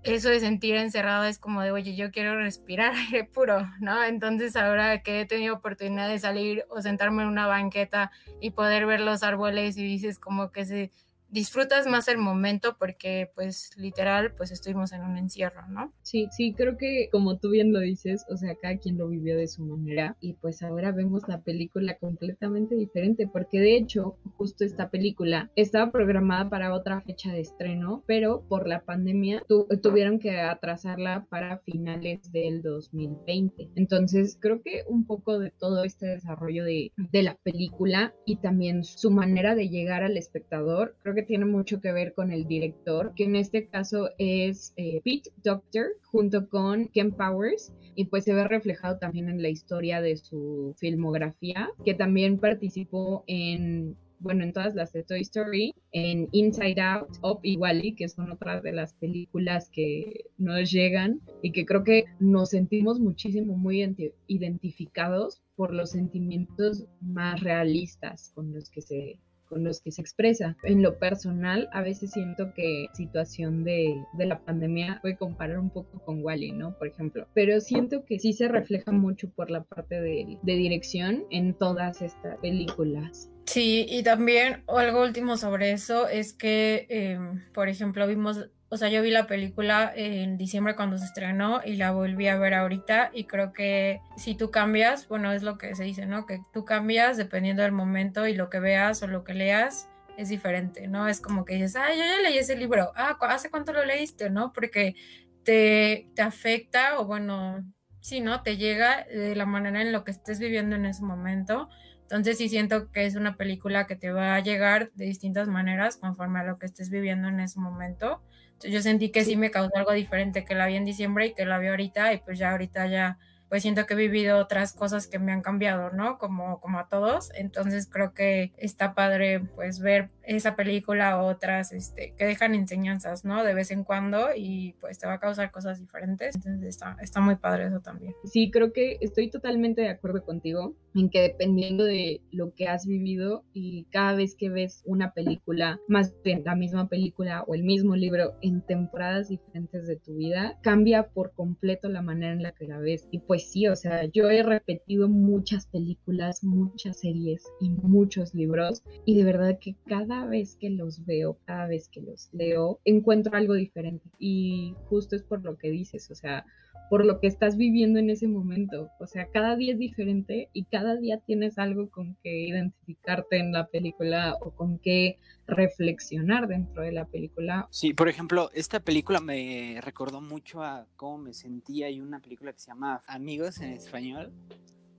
eso 0.03 0.31
de 0.31 0.41
sentir 0.41 0.75
encerrado 0.75 1.27
es 1.27 1.39
como 1.39 1.63
de, 1.63 1.71
oye, 1.71 1.95
yo 1.95 2.11
quiero 2.11 2.35
respirar 2.35 2.93
aire 3.07 3.23
puro, 3.23 3.71
¿no? 3.79 4.03
Entonces 4.03 4.57
ahora 4.57 5.01
que 5.05 5.21
he 5.21 5.27
tenido 5.27 5.55
oportunidad 5.55 6.09
de 6.09 6.19
salir 6.19 6.65
o 6.71 6.83
sentarme 6.83 7.23
en 7.23 7.29
una 7.29 7.47
banqueta 7.47 8.11
y 8.41 8.51
poder 8.51 8.85
ver 8.85 8.99
los 8.99 9.23
árboles 9.23 9.77
y 9.77 9.85
dices 9.85 10.19
como 10.19 10.51
que 10.51 10.65
se 10.65 10.91
disfrutas 11.29 11.87
más 11.87 12.09
el 12.09 12.19
momento 12.19 12.77
porque 12.79 13.31
pues 13.35 13.71
literal 13.77 14.33
pues 14.37 14.51
estuvimos 14.51 14.93
en 14.93 15.03
un 15.03 15.17
encierro, 15.19 15.67
¿no? 15.69 15.93
Sí, 16.03 16.29
sí, 16.31 16.55
creo 16.55 16.77
que 16.77 17.09
como 17.11 17.39
tú 17.39 17.51
bien 17.51 17.73
lo 17.73 17.81
dices, 17.81 18.25
o 18.29 18.37
sea, 18.37 18.55
cada 18.55 18.79
quien 18.79 18.99
lo 18.99 19.09
vivió 19.09 19.37
de 19.37 19.49
su 19.49 19.65
manera 19.65 20.17
y 20.21 20.35
pues 20.35 20.63
ahora 20.63 20.93
vemos 20.93 21.23
la 21.29 21.43
película 21.43 21.97
completamente 21.99 22.75
diferente 22.75 23.29
porque 23.31 23.61
de 23.61 23.77
hecho 23.77 24.17
justo 24.37 24.65
esta 24.65 24.91
película 24.91 25.51
estaba 25.57 25.91
programada 25.91 26.49
para 26.49 26.75
otra 26.75 27.01
fecha 27.01 27.33
de 27.33 27.41
estreno, 27.41 28.03
pero 28.07 28.43
por 28.49 28.69
la 28.69 28.81
pandemia 28.81 29.43
tuvieron 29.83 30.19
que 30.19 30.39
atrasarla 30.39 31.27
para 31.29 31.59
finales 31.59 32.33
del 32.33 32.63
2020. 32.63 33.71
Entonces 33.75 34.39
creo 34.41 34.63
que 34.63 34.85
un 34.89 35.07
poco 35.07 35.39
de 35.39 35.51
todo 35.51 35.85
este 35.85 36.07
desarrollo 36.07 36.65
de, 36.65 36.93
de 36.97 37.23
la 37.23 37.35
película 37.37 38.15
y 38.25 38.37
también 38.37 38.85
su 38.85 39.11
manera 39.11 39.55
de 39.55 39.69
llegar 39.69 40.03
al 40.03 40.17
espectador, 40.17 40.97
creo 41.03 41.16
que 41.17 41.25
tiene 41.25 41.45
mucho 41.45 41.81
que 41.81 41.91
ver 41.91 42.15
con 42.15 42.31
el 42.31 42.47
director, 42.47 43.13
que 43.17 43.25
en 43.25 43.35
este 43.35 43.67
caso 43.67 44.11
es 44.19 44.73
eh, 44.77 45.01
Pete 45.03 45.31
Doctor 45.43 45.87
junto 46.05 46.49
con 46.49 46.87
Ken 46.89 47.11
Powers 47.11 47.73
y 47.97 48.05
pues 48.05 48.23
se 48.23 48.35
ve 48.35 48.47
reflejado 48.47 48.99
también 48.99 49.29
en 49.29 49.43
la 49.43 49.49
historia 49.49 50.01
de 50.01 50.17
su 50.17 50.77
filmografía, 50.79 51.71
que 51.85 51.95
también 51.95 52.39
participó 52.39 53.25
en 53.27 53.97
bueno, 54.19 54.45
en 54.45 54.53
todas 54.53 54.75
las 54.75 54.93
de 54.93 55.03
Toy 55.03 55.21
Story, 55.21 55.75
en 55.93 56.29
Inside 56.33 56.81
Out, 56.81 57.19
Up 57.23 57.41
y 57.43 57.57
Wally, 57.57 57.95
que 57.95 58.09
son 58.09 58.33
otras 58.33 58.63
de 58.63 58.73
las 58.73 58.95
películas 58.95 59.69
que 59.71 60.25
nos 60.39 60.71
llegan 60.71 61.21
y 61.43 61.53
que 61.53 61.67
creo 61.67 61.85
que 61.85 62.05
nos 62.19 62.51
sentimos 62.51 62.99
muchísimo 62.99 63.57
muy 63.57 63.83
identificados 64.27 65.43
por 65.55 65.73
los 65.73 65.91
sentimientos 65.91 66.87
más 67.01 67.41
realistas 67.41 68.33
con 68.35 68.53
los 68.53 68.71
que 68.71 68.83
se 68.83 69.19
con 69.49 69.65
los 69.65 69.81
que 69.81 69.91
se 69.91 70.01
expresa. 70.01 70.57
En 70.63 70.83
lo 70.83 70.99
personal, 70.99 71.69
a 71.73 71.83
veces 71.83 72.13
siento 72.13 72.53
que 72.55 72.87
situación 72.95 73.65
de, 73.65 73.97
de 74.15 74.27
la 74.27 74.41
pandemia 74.41 74.99
puede 75.03 75.17
comparar 75.17 75.59
un 75.59 75.71
poco 75.71 75.99
con 76.05 76.23
Wally, 76.23 76.53
¿no? 76.53 76.77
Por 76.77 76.89
ejemplo. 76.89 77.27
Pero 77.35 77.61
siento 77.61 78.05
que 78.05 78.19
sí 78.19 78.33
se 78.33 78.49
refleja 78.49 78.93
mucho 78.93 79.31
por 79.31 79.51
la 79.51 79.63
parte 79.63 80.01
de, 80.01 80.39
de 80.43 80.53
dirección 80.55 81.25
en 81.31 81.55
todas 81.55 82.03
estas 82.03 82.39
películas. 82.39 83.31
Sí, 83.47 83.87
y 83.89 84.03
también 84.03 84.65
algo 84.67 85.03
último 85.03 85.37
sobre 85.37 85.71
eso 85.71 86.09
es 86.09 86.33
que, 86.33 86.87
em, 86.89 87.41
por 87.53 87.69
ejemplo, 87.69 88.07
vimos, 88.07 88.51
o 88.77 88.79
sea, 88.79 88.91
yo 88.91 89.01
vi 89.01 89.11
la 89.11 89.27
película 89.27 89.91
en 89.97 90.37
diciembre 90.37 90.77
cuando 90.77 90.99
se 90.99 91.07
estrenó 91.07 91.63
y 91.65 91.77
la 91.77 91.93
volví 91.93 92.29
a 92.29 92.37
ver 92.37 92.53
ahorita 92.53 93.11
y 93.11 93.25
creo 93.25 93.55
que 93.55 94.03
si 94.19 94.35
tú 94.35 94.51
cambias, 94.51 95.09
bueno, 95.09 95.33
es 95.33 95.43
lo 95.43 95.57
que 95.57 95.75
se 95.75 95.85
dice, 95.85 96.05
¿no? 96.05 96.27
Que 96.27 96.43
tú 96.53 96.67
cambias 96.67 97.17
dependiendo 97.17 97.63
del 97.63 97.73
momento 97.73 98.27
y 98.27 98.35
lo 98.35 98.51
que 98.51 98.61
veas 98.61 99.03
o 99.03 99.07
lo 99.07 99.25
que 99.25 99.33
leas 99.33 99.89
es 100.19 100.29
diferente, 100.29 100.89
¿no? 100.89 101.09
Es 101.09 101.23
como 101.23 101.47
que 101.47 101.55
dices, 101.55 101.75
ah, 101.77 101.89
yo 101.89 102.05
ya 102.05 102.21
leí 102.21 102.37
ese 102.37 102.55
libro, 102.55 102.93
ah, 102.97 103.17
¿hace 103.23 103.49
cuánto 103.49 103.73
lo 103.73 103.83
leíste, 103.83 104.29
no? 104.29 104.53
Porque 104.53 104.95
te, 105.43 106.07
te 106.15 106.21
afecta 106.21 107.01
o 107.01 107.07
bueno, 107.07 107.65
sí, 108.01 108.21
¿no? 108.21 108.43
Te 108.43 108.59
llega 108.59 109.05
de 109.05 109.35
la 109.37 109.47
manera 109.47 109.81
en 109.81 109.91
lo 109.91 110.05
que 110.05 110.11
estés 110.11 110.39
viviendo 110.39 110.77
en 110.77 110.85
ese 110.85 111.03
momento 111.03 111.67
entonces 112.07 112.39
sí 112.39 112.49
siento 112.49 112.93
que 112.93 113.05
es 113.05 113.17
una 113.17 113.37
película 113.37 113.89
que 113.89 113.97
te 113.97 114.13
va 114.13 114.37
a 114.37 114.41
llegar 114.41 114.93
de 114.93 115.07
distintas 115.07 115.49
maneras 115.49 115.97
conforme 115.97 116.39
a 116.39 116.45
lo 116.45 116.57
que 116.57 116.67
estés 116.67 116.89
viviendo 116.89 117.27
en 117.27 117.41
ese 117.41 117.59
momento. 117.59 118.23
Entonces 118.57 118.73
yo 118.73 118.83
sentí 118.83 119.11
que 119.11 119.25
sí. 119.25 119.33
sí 119.33 119.37
me 119.37 119.51
causó 119.51 119.77
algo 119.77 119.93
diferente 119.93 120.45
que 120.45 120.55
la 120.55 120.67
vi 120.67 120.77
en 120.77 120.85
diciembre 120.85 121.27
y 121.27 121.35
que 121.35 121.45
la 121.45 121.59
vi 121.59 121.69
ahorita 121.69 122.15
y 122.15 122.19
pues 122.19 122.39
ya 122.39 122.53
ahorita 122.53 122.87
ya 122.87 123.19
pues 123.49 123.63
siento 123.63 123.87
que 123.87 123.95
he 123.95 123.97
vivido 123.97 124.39
otras 124.39 124.73
cosas 124.73 125.07
que 125.07 125.19
me 125.19 125.33
han 125.33 125.41
cambiado, 125.41 125.91
¿no? 125.91 126.19
Como, 126.19 126.59
como 126.61 126.79
a 126.79 126.89
todos. 126.89 127.31
Entonces 127.35 127.89
creo 127.89 128.13
que 128.13 128.53
está 128.57 128.95
padre 128.95 129.41
pues 129.55 129.79
ver 129.79 130.11
esa 130.25 130.57
película 130.57 131.21
o 131.21 131.27
otras 131.27 131.73
este, 131.73 132.13
que 132.17 132.25
dejan 132.25 132.55
enseñanzas, 132.55 133.25
¿no? 133.25 133.45
De 133.45 133.55
vez 133.55 133.71
en 133.71 133.85
cuando 133.85 134.31
y 134.35 134.75
pues 134.81 134.99
te 134.99 135.07
va 135.07 135.15
a 135.15 135.21
causar 135.21 135.51
cosas 135.51 135.79
diferentes. 135.79 136.35
Entonces 136.35 136.67
está, 136.67 136.97
está 137.01 137.21
muy 137.21 137.37
padre 137.37 137.67
eso 137.67 137.81
también. 137.81 138.15
Sí, 138.25 138.51
creo 138.51 138.73
que 138.73 138.99
estoy 139.01 139.31
totalmente 139.31 139.83
de 139.83 139.91
acuerdo 139.91 140.25
contigo 140.25 140.75
en 140.97 141.11
que 141.11 141.21
dependiendo 141.21 141.85
de 141.85 142.21
lo 142.33 142.55
que 142.55 142.69
has 142.69 142.87
vivido 142.87 143.45
y 143.53 143.85
cada 143.91 144.15
vez 144.15 144.35
que 144.35 144.49
ves 144.49 144.83
una 144.87 145.13
película, 145.13 145.79
más 145.89 146.15
bien 146.23 146.43
la 146.45 146.57
misma 146.57 146.89
película 146.89 147.45
o 147.47 147.55
el 147.55 147.63
mismo 147.63 147.97
libro 147.97 148.35
en 148.41 148.63
temporadas 148.63 149.29
diferentes 149.29 149.87
de 149.87 149.97
tu 149.97 150.17
vida, 150.17 150.59
cambia 150.63 151.09
por 151.09 151.33
completo 151.33 151.89
la 151.89 152.03
manera 152.03 152.33
en 152.33 152.43
la 152.43 152.53
que 152.53 152.67
la 152.67 152.79
ves. 152.79 153.09
Y 153.11 153.19
pues 153.21 153.51
sí, 153.51 153.69
o 153.69 153.77
sea, 153.77 154.07
yo 154.07 154.31
he 154.31 154.43
repetido 154.43 155.09
muchas 155.09 155.67
películas, 155.67 156.43
muchas 156.43 157.01
series 157.01 157.45
y 157.61 157.71
muchos 157.71 158.35
libros 158.35 158.83
y 159.05 159.17
de 159.17 159.25
verdad 159.25 159.59
que 159.61 159.77
cada 159.87 160.27
vez 160.27 160.57
que 160.57 160.71
los 160.71 161.05
veo, 161.05 161.39
cada 161.45 161.67
vez 161.67 161.89
que 161.89 162.01
los 162.01 162.31
leo, 162.33 162.81
encuentro 162.85 163.37
algo 163.37 163.55
diferente. 163.55 164.09
Y 164.19 164.75
justo 164.87 165.17
es 165.17 165.23
por 165.23 165.43
lo 165.45 165.57
que 165.59 165.71
dices, 165.71 166.11
o 166.11 166.15
sea, 166.15 166.45
por 166.89 167.05
lo 167.05 167.21
que 167.21 167.27
estás 167.27 167.57
viviendo 167.57 167.99
en 167.99 168.11
ese 168.11 168.29
momento. 168.29 168.91
O 169.01 169.07
sea, 169.07 169.29
cada 169.31 169.57
día 169.57 169.73
es 169.73 169.79
diferente 169.79 170.49
y 170.53 170.65
cada 170.65 170.86
día 170.95 171.19
tienes 171.19 171.59
algo 171.59 171.91
con 171.91 172.15
que 172.23 172.47
identificarte 172.47 173.39
en 173.39 173.53
la 173.53 173.67
película 173.67 174.37
o 174.41 174.53
con 174.53 174.79
que 174.79 175.19
reflexionar 175.47 176.47
dentro 176.47 176.83
de 176.83 176.93
la 176.93 177.07
película. 177.07 177.67
Sí, 177.71 177.95
por 177.95 178.09
ejemplo, 178.09 178.51
esta 178.55 178.81
película 178.81 179.21
me 179.21 179.81
recordó 179.83 180.21
mucho 180.21 180.63
a 180.63 180.87
cómo 180.97 181.19
me 181.19 181.35
sentía 181.35 181.91
y 181.91 182.01
una 182.01 182.21
película 182.21 182.53
que 182.53 182.61
se 182.61 182.69
llama 182.69 183.03
Amigos 183.07 183.61
en 183.61 183.73
español. 183.73 184.33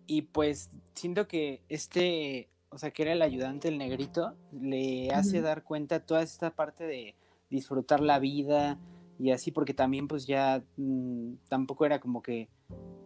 Y 0.05 0.23
pues 0.23 0.71
siento 0.93 1.27
que 1.27 1.61
este 1.69 2.49
o 2.69 2.77
sea, 2.77 2.91
que 2.91 3.03
era 3.03 3.13
el 3.13 3.21
ayudante, 3.21 3.69
el 3.69 3.77
negrito, 3.77 4.35
le 4.51 5.09
hace 5.11 5.41
dar 5.41 5.63
cuenta 5.63 6.05
toda 6.05 6.21
esta 6.21 6.51
parte 6.51 6.85
de 6.85 7.15
disfrutar 7.49 8.01
la 8.01 8.19
vida 8.19 8.77
y 9.19 9.31
así, 9.31 9.51
porque 9.51 9.73
también 9.73 10.07
pues 10.07 10.27
ya 10.27 10.63
mm, 10.75 11.35
tampoco 11.47 11.85
era 11.85 11.99
como 11.99 12.21
que 12.21 12.49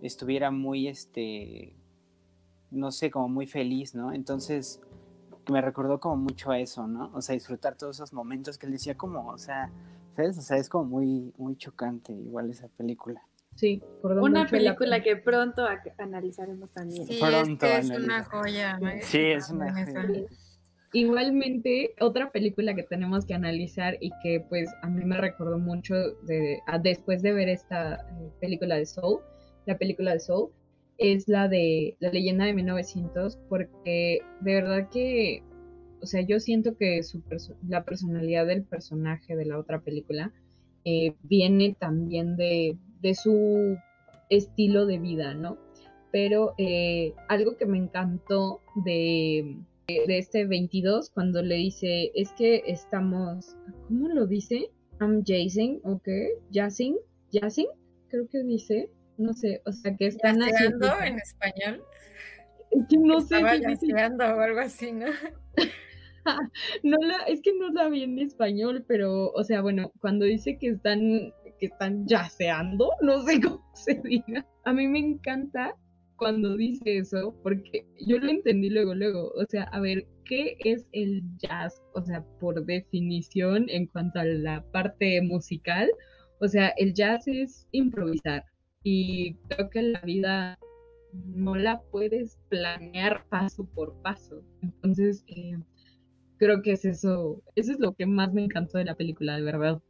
estuviera 0.02 0.52
muy, 0.52 0.88
este, 0.88 1.76
no 2.71 2.91
sé, 2.91 3.12
como 3.12 3.27
muy 3.27 3.47
feliz, 3.47 3.93
¿no? 3.93 4.13
Entonces 4.13 4.81
me 5.49 5.62
recordó 5.62 5.99
como 5.99 6.17
mucho 6.17 6.51
a 6.51 6.60
eso, 6.60 6.88
¿no? 6.88 7.12
O 7.13 7.21
sea, 7.21 7.34
disfrutar 7.34 7.77
todos 7.77 7.97
esos 7.97 8.13
momentos 8.13 8.57
que 8.57 8.65
él 8.65 8.71
decía 8.71 8.95
como, 8.95 9.27
o 9.27 9.38
sea, 9.38 9.71
¿sabes? 10.15 10.38
O 10.38 10.41
sea, 10.41 10.57
es 10.57 10.69
como 10.69 10.86
muy, 10.86 11.34
muy 11.38 11.55
chocante 11.55 12.13
igual 12.13 12.49
esa 12.49 12.67
película. 12.69 13.21
Sí, 13.55 13.84
una 14.01 14.47
película 14.47 15.03
que 15.03 15.17
pronto 15.17 15.65
analizaremos 15.97 16.71
también. 16.71 17.05
Sí, 17.05 17.19
pronto 17.19 17.65
es, 17.65 17.89
una 17.89 18.23
joya. 18.23 18.79
Sí, 19.01 19.19
es 19.19 19.49
una 19.49 19.73
joya. 19.73 20.25
Igualmente, 20.93 21.95
otra 22.01 22.31
película 22.31 22.75
que 22.75 22.84
tenemos 22.84 23.25
que 23.25 23.34
analizar 23.34 23.97
y 24.01 24.12
que 24.23 24.45
pues 24.49 24.69
a 24.81 24.88
mí 24.89 25.05
me 25.05 25.17
recordó 25.17 25.57
mucho 25.57 25.95
de, 26.23 26.60
después 26.81 27.21
de 27.21 27.31
ver 27.34 27.47
esta 27.47 27.93
eh, 27.93 28.29
película 28.41 28.75
de 28.75 28.86
Soul, 28.86 29.21
la 29.65 29.77
película 29.77 30.12
de 30.12 30.19
Soul, 30.19 30.51
es 31.01 31.27
la 31.27 31.47
de 31.47 31.97
La 31.99 32.11
leyenda 32.11 32.45
de 32.45 32.53
1900, 32.53 33.37
porque 33.49 34.21
de 34.41 34.53
verdad 34.53 34.87
que, 34.89 35.43
o 35.99 36.05
sea, 36.05 36.21
yo 36.21 36.39
siento 36.39 36.77
que 36.77 37.01
su 37.01 37.23
la 37.67 37.83
personalidad 37.83 38.45
del 38.45 38.63
personaje 38.63 39.35
de 39.35 39.45
la 39.45 39.57
otra 39.57 39.81
película 39.81 40.31
eh, 40.85 41.15
viene 41.23 41.75
también 41.79 42.37
de, 42.37 42.77
de 43.01 43.15
su 43.15 43.77
estilo 44.29 44.85
de 44.85 44.99
vida, 44.99 45.33
¿no? 45.33 45.57
Pero 46.11 46.53
eh, 46.59 47.13
algo 47.29 47.57
que 47.57 47.65
me 47.65 47.79
encantó 47.79 48.61
de, 48.85 49.57
de, 49.87 50.17
este 50.19 50.45
22, 50.45 51.09
cuando 51.09 51.41
le 51.41 51.55
dice, 51.55 52.11
es 52.13 52.31
que 52.33 52.63
estamos, 52.67 53.55
¿cómo 53.87 54.07
lo 54.07 54.27
dice? 54.27 54.69
I'm 54.99 55.23
jazzing, 55.23 55.81
¿ok? 55.83 56.07
Jazzing, 56.51 56.97
jazzing, 57.31 57.67
creo 58.09 58.27
que 58.27 58.43
dice, 58.43 58.89
no 59.21 59.34
sé, 59.34 59.62
o 59.65 59.71
sea, 59.71 59.95
que 59.95 60.07
están 60.07 60.41
haciendo... 60.41 60.88
en 61.03 61.17
español? 61.17 61.84
Es 62.71 62.86
que 62.88 62.97
no 62.97 63.21
sé. 63.21 63.38
Estaba 63.38 64.36
o 64.36 64.39
algo 64.39 64.60
así, 64.60 64.91
¿no? 64.91 65.07
no 66.84 66.97
la, 67.01 67.23
es 67.27 67.41
que 67.41 67.53
no 67.57 67.69
la 67.69 67.89
vi 67.89 68.03
en 68.03 68.19
español, 68.19 68.86
pero, 68.88 69.31
o 69.31 69.43
sea, 69.43 69.62
bueno, 69.62 69.91
cuando 69.99 70.25
dice 70.25 70.57
que 70.57 70.69
están 70.69 71.34
que 71.62 71.67
están 71.67 72.07
yaceando, 72.07 72.89
no 73.01 73.21
sé 73.21 73.39
cómo 73.41 73.63
se 73.75 74.01
diga. 74.03 74.45
A 74.65 74.73
mí 74.73 74.88
me 74.88 74.99
encanta 74.99 75.75
cuando 76.17 76.57
dice 76.57 76.97
eso, 76.97 77.36
porque 77.43 77.86
yo 77.99 78.17
lo 78.17 78.29
entendí 78.29 78.69
luego, 78.69 78.93
luego. 78.93 79.31
O 79.36 79.45
sea, 79.47 79.63
a 79.65 79.79
ver, 79.79 80.05
¿qué 80.25 80.57
es 80.65 80.86
el 80.91 81.23
jazz? 81.38 81.81
O 81.93 82.01
sea, 82.01 82.23
por 82.39 82.65
definición, 82.65 83.69
en 83.69 83.86
cuanto 83.88 84.19
a 84.19 84.25
la 84.25 84.63
parte 84.71 85.21
musical, 85.21 85.89
o 86.39 86.47
sea, 86.47 86.69
el 86.77 86.93
jazz 86.93 87.27
es 87.27 87.67
improvisar. 87.71 88.43
Y 88.84 89.36
creo 89.48 89.70
que 89.70 89.82
la 89.82 90.02
vida 90.02 90.58
no 91.13 91.56
la 91.56 91.82
puedes 91.82 92.38
planear 92.50 93.26
paso 93.30 93.65
por 93.65 93.94
paso. 94.02 94.44
Entonces, 94.62 95.24
eh, 95.28 95.58
creo 96.38 96.62
que 96.62 96.72
es 96.72 96.86
eso, 96.86 97.41
eso 97.56 97.72
es 97.72 97.80
lo 97.80 97.94
que 97.94 98.06
más 98.06 98.34
me 98.34 98.44
encantó 98.44 98.78
de 98.78 98.86
la 98.86 98.96
película, 98.96 99.36
de 99.36 99.44
verdad. 99.44 99.82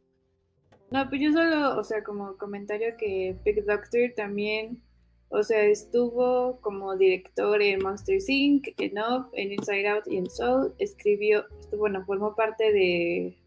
No, 0.90 1.08
pues 1.08 1.22
yo 1.22 1.32
solo, 1.32 1.78
o 1.78 1.84
sea, 1.84 2.04
como 2.04 2.36
comentario 2.36 2.94
que 2.98 3.34
Big 3.44 3.64
Doctor 3.64 4.12
también, 4.14 4.82
o 5.30 5.42
sea, 5.42 5.64
estuvo 5.64 6.60
como 6.60 6.94
director 6.96 7.62
en 7.62 7.82
Monster 7.82 8.18
Inc., 8.28 8.68
en 8.78 8.98
Up, 8.98 9.30
en 9.32 9.52
Inside 9.52 9.88
Out 9.88 10.04
y 10.08 10.18
en 10.18 10.28
Soul, 10.28 10.74
escribió, 10.78 11.46
estuvo, 11.58 11.80
bueno, 11.80 12.04
formó 12.04 12.34
parte 12.34 12.70
de, 12.72 13.38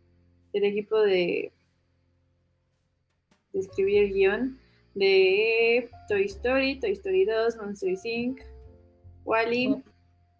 del 0.53 0.63
equipo 0.63 0.99
de, 0.99 1.51
de 3.53 3.59
escribir 3.59 4.05
el 4.05 4.13
guion 4.13 4.64
de 4.95 5.89
Toy 6.07 6.23
Story, 6.23 6.79
Toy 6.79 6.91
Story 6.91 7.25
2, 7.25 7.57
Monster 7.57 7.95
Inc., 8.03 8.41
Wally, 9.25 9.83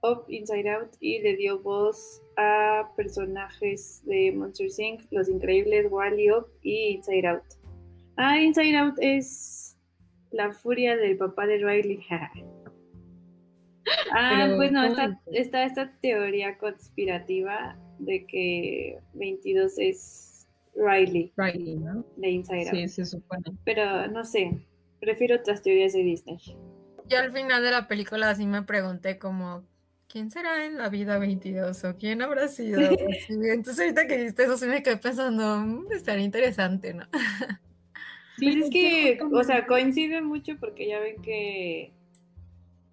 Up, 0.02 0.26
Inside 0.28 0.70
Out 0.70 0.96
y 1.00 1.20
le 1.20 1.36
dio 1.36 1.60
voz 1.60 2.22
a 2.38 2.90
personajes 2.96 4.02
de 4.06 4.32
Monster 4.32 4.68
Inc., 4.78 5.02
Los 5.12 5.30
Increíbles, 5.30 5.88
Wally 5.92 6.32
Up 6.32 6.48
y 6.62 6.96
Inside 6.96 7.28
Out. 7.28 7.44
Ah, 8.18 8.40
Inside 8.40 8.78
Out 8.78 8.96
es 9.00 9.78
la 10.32 10.52
furia 10.52 10.96
del 10.98 11.18
papá 11.18 11.48
de 11.48 11.58
Riley. 11.58 12.00
ah, 14.14 14.54
pues 14.56 14.72
no, 14.72 14.84
está, 14.84 15.20
está, 15.32 15.64
esta 15.66 15.92
teoría 16.02 16.58
conspirativa 16.58 17.78
de 18.00 18.26
que 18.26 19.00
22 19.14 19.80
es 19.80 20.35
Riley. 20.76 21.34
Riley, 21.38 21.76
¿no? 21.78 22.06
De 22.18 22.30
Inside 22.30 22.70
Out. 22.70 22.76
Sí, 22.76 22.88
se 22.88 23.06
supone. 23.06 23.44
Pero 23.64 24.08
no 24.08 24.24
sé, 24.26 24.52
prefiero 25.00 25.38
otras 25.38 25.62
teorías 25.62 25.94
de 25.94 26.04
Disney. 26.04 26.38
Yo 27.08 27.20
al 27.20 27.32
final 27.32 27.64
de 27.64 27.72
la 27.72 27.88
película 27.88 28.34
sí 28.36 28.46
me 28.46 28.64
pregunté 28.64 29.18
como, 29.18 29.64
¿quién 30.08 30.32
será 30.32 30.66
en 30.66 30.78
la 30.78 30.90
vida 30.90 31.18
22 31.18 31.84
o 31.84 31.98
quién 31.98 32.22
habrá 32.22 32.48
sido? 32.48 32.80
Entonces 33.30 33.80
ahorita 33.80 34.08
que 34.08 34.24
viste 34.24 34.44
eso 34.44 34.58
sí 34.58 34.66
me 34.66 34.82
quedé 34.82 34.98
pensando, 34.98 35.58
mm, 35.60 35.92
estaría 35.92 36.26
interesante, 36.26 36.94
¿no? 36.94 37.06
Sí, 38.38 38.52
pues 38.52 38.66
es 38.66 38.70
que, 38.70 39.20
o 39.32 39.44
sea, 39.44 39.66
coincide 39.66 40.22
mucho 40.22 40.58
porque 40.60 40.88
ya 40.88 41.00
ven 41.00 41.22
que, 41.22 41.94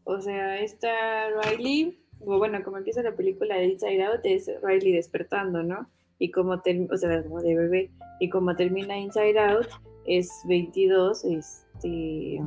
o 0.04 0.20
sea, 0.20 0.60
esta 0.60 1.30
Riley, 1.30 1.98
o 2.20 2.38
bueno, 2.38 2.62
como 2.62 2.78
empieza 2.78 3.02
la 3.02 3.16
película 3.16 3.56
de 3.56 3.64
Inside 3.64 4.04
Out, 4.04 4.20
es 4.24 4.50
Riley 4.62 4.92
despertando, 4.92 5.62
¿no? 5.62 5.90
Y 6.22 6.30
como, 6.30 6.52
o 6.52 6.96
sea, 6.96 7.20
como 7.24 7.42
de 7.42 7.56
bebé, 7.56 7.90
y 8.20 8.30
como 8.30 8.54
termina 8.54 8.96
Inside 8.96 9.40
Out, 9.40 9.66
es 10.06 10.30
22, 10.46 11.24
este... 11.24 12.40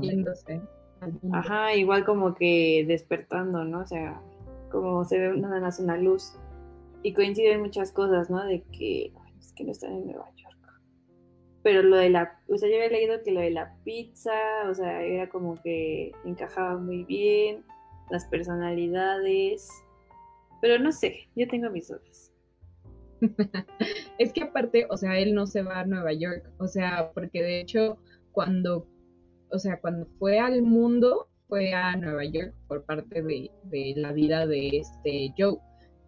Ajá, 1.33 1.75
igual 1.75 2.05
como 2.05 2.35
que 2.35 2.85
despertando, 2.88 3.65
¿no? 3.65 3.81
O 3.81 3.85
sea, 3.85 4.21
como 4.71 5.03
se 5.03 5.19
ve 5.19 5.35
nada 5.35 5.59
más 5.59 5.81
una 5.81 5.97
luz. 5.97 6.38
Y 7.03 7.11
coinciden 7.13 7.63
muchas 7.63 7.91
cosas, 7.91 8.29
¿no? 8.29 8.45
De 8.45 8.63
que 8.71 9.11
es 9.38 9.51
que 9.51 9.65
no 9.65 9.73
están 9.73 9.91
en 9.91 10.05
Nueva 10.05 10.31
York. 10.38 10.81
Pero 11.61 11.83
lo 11.83 11.97
de 11.97 12.11
la, 12.11 12.39
o 12.47 12.57
sea, 12.57 12.69
yo 12.69 12.75
había 12.75 12.88
leído 12.88 13.21
que 13.23 13.31
lo 13.31 13.41
de 13.41 13.51
la 13.51 13.75
pizza, 13.83 14.31
o 14.69 14.73
sea, 14.73 15.01
era 15.03 15.27
como 15.27 15.61
que 15.61 16.13
encajaba 16.23 16.77
muy 16.77 17.03
bien, 17.03 17.65
las 18.09 18.23
personalidades. 18.23 19.67
Pero 20.61 20.81
no 20.81 20.93
sé, 20.93 21.27
yo 21.35 21.45
tengo 21.49 21.69
mis 21.69 21.89
dudas. 21.89 22.31
es 24.19 24.34
que 24.34 24.43
aparte, 24.43 24.88
o 24.89 24.97
sea, 24.97 25.17
él 25.19 25.34
no 25.34 25.47
se 25.47 25.62
va 25.62 25.80
a 25.80 25.86
Nueva 25.86 26.13
York, 26.13 26.49
o 26.58 26.67
sea, 26.67 27.12
porque 27.13 27.41
de 27.41 27.60
hecho 27.60 27.97
cuando, 28.32 28.88
o 29.51 29.60
sea, 29.60 29.80
cuando 29.80 30.06
fue 30.19 30.39
al 30.39 30.62
mundo, 30.62 31.30
fue 31.47 31.73
a 31.73 31.95
Nueva 31.95 32.25
York 32.25 32.54
por 32.67 32.84
parte 32.86 33.21
de, 33.21 33.51
de 33.63 33.93
la 33.95 34.12
vida 34.12 34.45
de 34.47 34.78
este 34.78 35.34
Joe, 35.38 35.58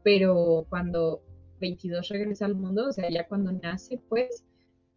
pero 0.04 0.66
cuando 0.70 1.22
22 1.60 2.10
regresa 2.10 2.46
al 2.46 2.56
mundo, 2.56 2.88
o 2.88 2.92
sea, 2.92 3.10
ya 3.10 3.28
cuando 3.28 3.52
nace, 3.52 4.00
pues 4.10 4.46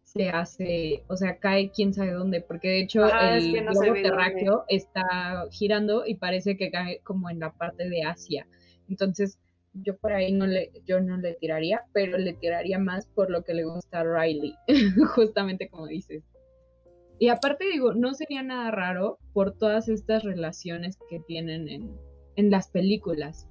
se 0.03 0.29
hace, 0.29 1.05
o 1.07 1.15
sea, 1.15 1.37
cae 1.37 1.71
quién 1.71 1.93
sabe 1.93 2.11
dónde, 2.11 2.41
porque 2.41 2.67
de 2.67 2.81
hecho 2.81 3.05
el 3.05 3.51
globo 3.51 3.93
terráqueo 3.93 4.65
está 4.67 5.45
girando 5.51 6.05
y 6.05 6.15
parece 6.15 6.57
que 6.57 6.69
cae 6.69 6.99
como 7.03 7.29
en 7.29 7.39
la 7.39 7.53
parte 7.53 7.87
de 7.87 8.03
Asia. 8.03 8.45
Entonces, 8.89 9.39
yo 9.73 9.97
por 9.97 10.13
ahí 10.13 10.31
no 10.31 10.47
le, 10.47 10.71
yo 10.85 10.99
no 10.99 11.17
le 11.17 11.33
tiraría, 11.35 11.83
pero 11.93 12.17
le 12.17 12.33
tiraría 12.33 12.79
más 12.79 13.07
por 13.07 13.29
lo 13.29 13.43
que 13.43 13.53
le 13.53 13.63
gusta 13.63 14.01
a 14.01 14.03
Riley, 14.03 14.55
justamente 15.15 15.69
como 15.69 15.87
dices. 15.87 16.23
Y 17.19 17.29
aparte 17.29 17.65
digo, 17.71 17.93
no 17.93 18.13
sería 18.13 18.41
nada 18.41 18.71
raro 18.71 19.19
por 19.33 19.55
todas 19.57 19.89
estas 19.89 20.23
relaciones 20.23 20.97
que 21.09 21.19
tienen 21.19 21.69
en, 21.69 21.95
en 22.35 22.49
las 22.49 22.67
películas. 22.69 23.47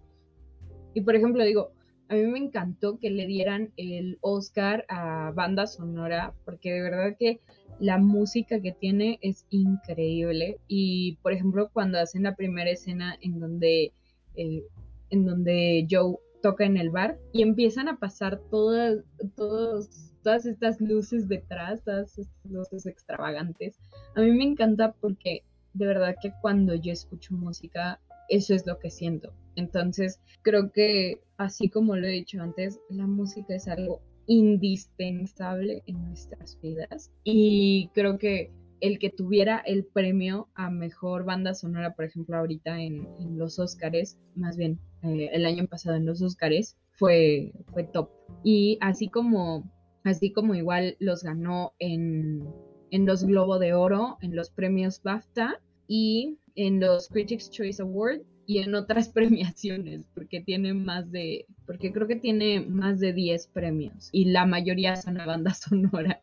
Y 0.92 1.02
por 1.02 1.14
ejemplo, 1.14 1.44
digo, 1.44 1.72
a 2.10 2.14
mí 2.14 2.26
me 2.26 2.40
encantó 2.40 2.98
que 2.98 3.08
le 3.08 3.26
dieran 3.26 3.72
el 3.76 4.18
Oscar 4.20 4.84
a 4.88 5.30
banda 5.30 5.68
sonora, 5.68 6.34
porque 6.44 6.72
de 6.72 6.82
verdad 6.82 7.16
que 7.16 7.38
la 7.78 7.98
música 7.98 8.60
que 8.60 8.72
tiene 8.72 9.20
es 9.22 9.46
increíble. 9.50 10.58
Y 10.66 11.18
por 11.22 11.32
ejemplo, 11.32 11.70
cuando 11.72 12.00
hacen 12.00 12.24
la 12.24 12.34
primera 12.34 12.70
escena 12.70 13.16
en 13.20 13.38
donde, 13.38 13.92
eh, 14.34 14.64
en 15.10 15.24
donde 15.24 15.86
Joe 15.90 16.16
toca 16.42 16.64
en 16.64 16.76
el 16.76 16.90
bar 16.90 17.18
y 17.32 17.42
empiezan 17.42 17.88
a 17.88 17.98
pasar 17.98 18.40
todas, 18.50 19.04
todos 19.36 20.10
todas 20.22 20.46
estas 20.46 20.80
luces 20.80 21.28
detrás, 21.28 21.82
todas 21.84 22.18
estas 22.18 22.50
luces 22.50 22.86
extravagantes. 22.86 23.78
A 24.14 24.20
mí 24.20 24.30
me 24.32 24.44
encanta 24.44 24.92
porque 25.00 25.44
de 25.72 25.86
verdad 25.86 26.16
que 26.20 26.32
cuando 26.40 26.74
yo 26.74 26.92
escucho 26.92 27.34
música, 27.34 28.00
eso 28.28 28.54
es 28.54 28.66
lo 28.66 28.78
que 28.78 28.90
siento. 28.90 29.32
Entonces, 29.56 30.20
creo 30.42 30.70
que 30.72 31.20
así 31.36 31.68
como 31.68 31.96
lo 31.96 32.06
he 32.06 32.10
dicho 32.10 32.40
antes, 32.40 32.80
la 32.88 33.06
música 33.06 33.54
es 33.54 33.68
algo 33.68 34.00
indispensable 34.26 35.82
en 35.86 36.04
nuestras 36.04 36.58
vidas 36.60 37.10
y 37.24 37.90
creo 37.94 38.18
que 38.18 38.52
el 38.80 38.98
que 38.98 39.10
tuviera 39.10 39.58
el 39.58 39.84
premio 39.84 40.48
a 40.54 40.70
mejor 40.70 41.24
banda 41.24 41.54
sonora, 41.54 41.94
por 41.94 42.04
ejemplo, 42.04 42.36
ahorita 42.36 42.80
en, 42.80 43.06
los 43.36 43.58
Oscars, 43.58 44.18
más 44.34 44.56
bien 44.56 44.78
eh, 45.02 45.30
el 45.32 45.46
año 45.46 45.66
pasado 45.66 45.96
en 45.96 46.06
los 46.06 46.22
Oscars, 46.22 46.76
fue, 46.92 47.52
fue 47.72 47.84
top. 47.84 48.10
Y 48.44 48.78
así 48.80 49.08
como 49.08 49.64
así 50.04 50.32
como 50.32 50.54
igual 50.54 50.96
los 50.98 51.22
ganó 51.22 51.72
en, 51.78 52.44
los 52.90 53.24
Globo 53.24 53.58
de 53.58 53.74
Oro, 53.74 54.18
en 54.20 54.34
los 54.34 54.50
premios 54.50 55.02
BAFTA 55.02 55.60
y 55.86 56.38
en 56.54 56.80
los 56.80 57.08
Critics 57.08 57.50
Choice 57.50 57.82
Award 57.82 58.22
y 58.46 58.58
en 58.58 58.74
otras 58.74 59.08
premiaciones, 59.12 60.06
porque 60.14 60.40
tiene 60.40 60.74
más 60.74 61.10
de, 61.10 61.46
porque 61.66 61.92
creo 61.92 62.06
que 62.06 62.16
tiene 62.16 62.60
más 62.60 62.98
de 63.00 63.12
10 63.12 63.48
premios 63.48 64.08
y 64.12 64.26
la 64.26 64.46
mayoría 64.46 64.96
son 64.96 65.20
a 65.20 65.26
banda 65.26 65.54
sonora. 65.54 66.22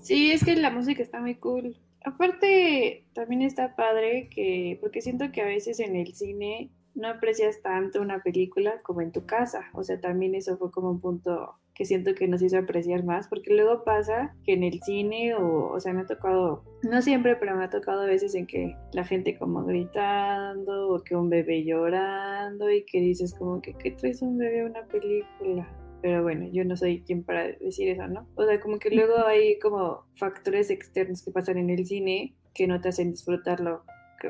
Sí, 0.00 0.30
es 0.30 0.44
que 0.44 0.56
la 0.56 0.70
música 0.70 1.02
está 1.02 1.20
muy 1.20 1.36
cool. 1.36 1.76
Aparte, 2.04 3.06
también 3.14 3.42
está 3.42 3.74
padre 3.74 4.28
que, 4.28 4.78
porque 4.80 5.00
siento 5.00 5.32
que 5.32 5.40
a 5.40 5.46
veces 5.46 5.80
en 5.80 5.96
el 5.96 6.14
cine 6.14 6.70
no 6.94 7.08
aprecias 7.08 7.60
tanto 7.62 8.00
una 8.00 8.22
película 8.22 8.78
como 8.82 9.00
en 9.00 9.10
tu 9.10 9.26
casa. 9.26 9.64
O 9.72 9.82
sea, 9.82 10.00
también 10.00 10.34
eso 10.34 10.56
fue 10.58 10.70
como 10.70 10.90
un 10.90 11.00
punto 11.00 11.58
que 11.74 11.84
siento 11.84 12.14
que 12.14 12.28
nos 12.28 12.40
hizo 12.40 12.56
apreciar 12.58 13.04
más, 13.04 13.26
porque 13.26 13.52
luego 13.52 13.82
pasa 13.82 14.36
que 14.44 14.52
en 14.52 14.62
el 14.62 14.80
cine, 14.82 15.34
o, 15.34 15.72
o 15.72 15.80
sea, 15.80 15.92
me 15.92 16.02
ha 16.02 16.06
tocado, 16.06 16.62
no 16.82 17.02
siempre, 17.02 17.34
pero 17.34 17.56
me 17.56 17.64
ha 17.64 17.70
tocado 17.70 18.02
a 18.02 18.06
veces 18.06 18.34
en 18.36 18.46
que 18.46 18.76
la 18.92 19.04
gente 19.04 19.36
como 19.36 19.64
gritando, 19.64 20.90
o 20.90 21.02
que 21.02 21.16
un 21.16 21.28
bebé 21.30 21.64
llorando, 21.64 22.70
y 22.70 22.84
que 22.84 23.00
dices 23.00 23.34
como 23.34 23.60
que, 23.60 23.74
¿qué 23.74 23.90
traes 23.90 24.22
un 24.22 24.38
bebé 24.38 24.60
a 24.60 24.66
una 24.66 24.84
película? 24.86 25.68
Pero 26.04 26.22
bueno, 26.22 26.46
yo 26.52 26.66
no 26.66 26.76
soy 26.76 27.00
quien 27.00 27.24
para 27.24 27.44
decir 27.44 27.88
eso, 27.88 28.06
¿no? 28.06 28.28
O 28.34 28.44
sea, 28.44 28.60
como 28.60 28.78
que 28.78 28.90
luego 28.90 29.24
hay 29.24 29.58
como 29.58 30.04
factores 30.16 30.68
externos 30.68 31.24
que 31.24 31.30
pasan 31.30 31.56
en 31.56 31.70
el 31.70 31.86
cine 31.86 32.36
que 32.52 32.66
no 32.66 32.78
te 32.78 32.90
hacen 32.90 33.12
disfrutarlo 33.12 33.84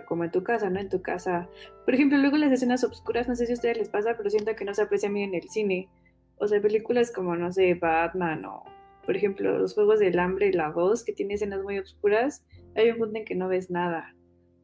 como 0.06 0.22
en 0.22 0.30
tu 0.30 0.44
casa, 0.44 0.70
¿no? 0.70 0.78
En 0.78 0.88
tu 0.88 1.02
casa. 1.02 1.48
Por 1.84 1.94
ejemplo, 1.96 2.16
luego 2.18 2.37
las 2.37 2.52
escenas 2.52 2.84
oscuras, 2.84 3.26
no 3.26 3.34
sé 3.34 3.46
si 3.46 3.52
a 3.52 3.54
ustedes 3.56 3.76
les 3.76 3.88
pasa, 3.88 4.14
pero 4.16 4.30
siento 4.30 4.54
que 4.54 4.64
no 4.64 4.72
se 4.72 4.82
aprecia 4.82 5.08
bien 5.08 5.30
en 5.30 5.42
el 5.42 5.48
cine. 5.48 5.88
O 6.37 6.46
sea, 6.46 6.62
películas 6.62 7.10
como, 7.10 7.34
no 7.34 7.50
sé, 7.50 7.74
Batman 7.74 8.44
o, 8.44 8.62
por 9.04 9.16
ejemplo, 9.16 9.58
los 9.58 9.74
Juegos 9.74 9.98
del 9.98 10.20
Hambre 10.20 10.50
y 10.50 10.52
la 10.52 10.70
voz, 10.70 11.02
que 11.02 11.12
tiene 11.12 11.34
escenas 11.34 11.64
muy 11.64 11.80
oscuras, 11.80 12.46
hay 12.76 12.90
un 12.90 12.98
punto 12.98 13.18
en 13.18 13.24
que 13.24 13.34
no 13.34 13.48
ves 13.48 13.72
nada. 13.72 14.14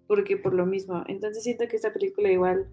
Porque 0.07 0.37
por 0.37 0.55
lo 0.55 0.65
mismo. 0.65 1.03
Entonces 1.09 1.43
siento 1.43 1.67
que 1.67 1.75
esta 1.75 1.93
película 1.93 2.31
igual, 2.31 2.69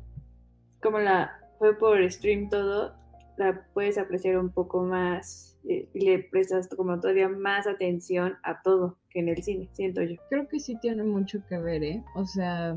como 0.80 1.00
la 1.00 1.32
fue 1.58 1.76
por 1.76 2.08
stream 2.12 2.52
todo, 2.52 2.94
la 3.38 3.66
puedes 3.74 3.98
apreciar 3.98 4.38
un 4.38 4.52
poco 4.52 4.84
más 4.84 5.58
eh, 5.68 5.88
y 5.94 6.06
le 6.06 6.20
prestas 6.20 6.68
como 6.68 7.00
todavía 7.00 7.30
más 7.30 7.68
atención 7.68 8.36
a 8.44 8.62
todo 8.62 8.98
que 9.10 9.20
en 9.20 9.30
el 9.30 9.44
cine, 9.44 9.70
siento 9.72 10.02
yo. 10.02 10.16
Creo 10.30 10.48
que 10.48 10.60
sí 10.60 10.78
tiene 10.82 11.04
mucho 11.04 11.40
que 11.48 11.58
ver, 11.58 11.84
¿eh? 11.84 12.04
O 12.16 12.26
sea, 12.26 12.76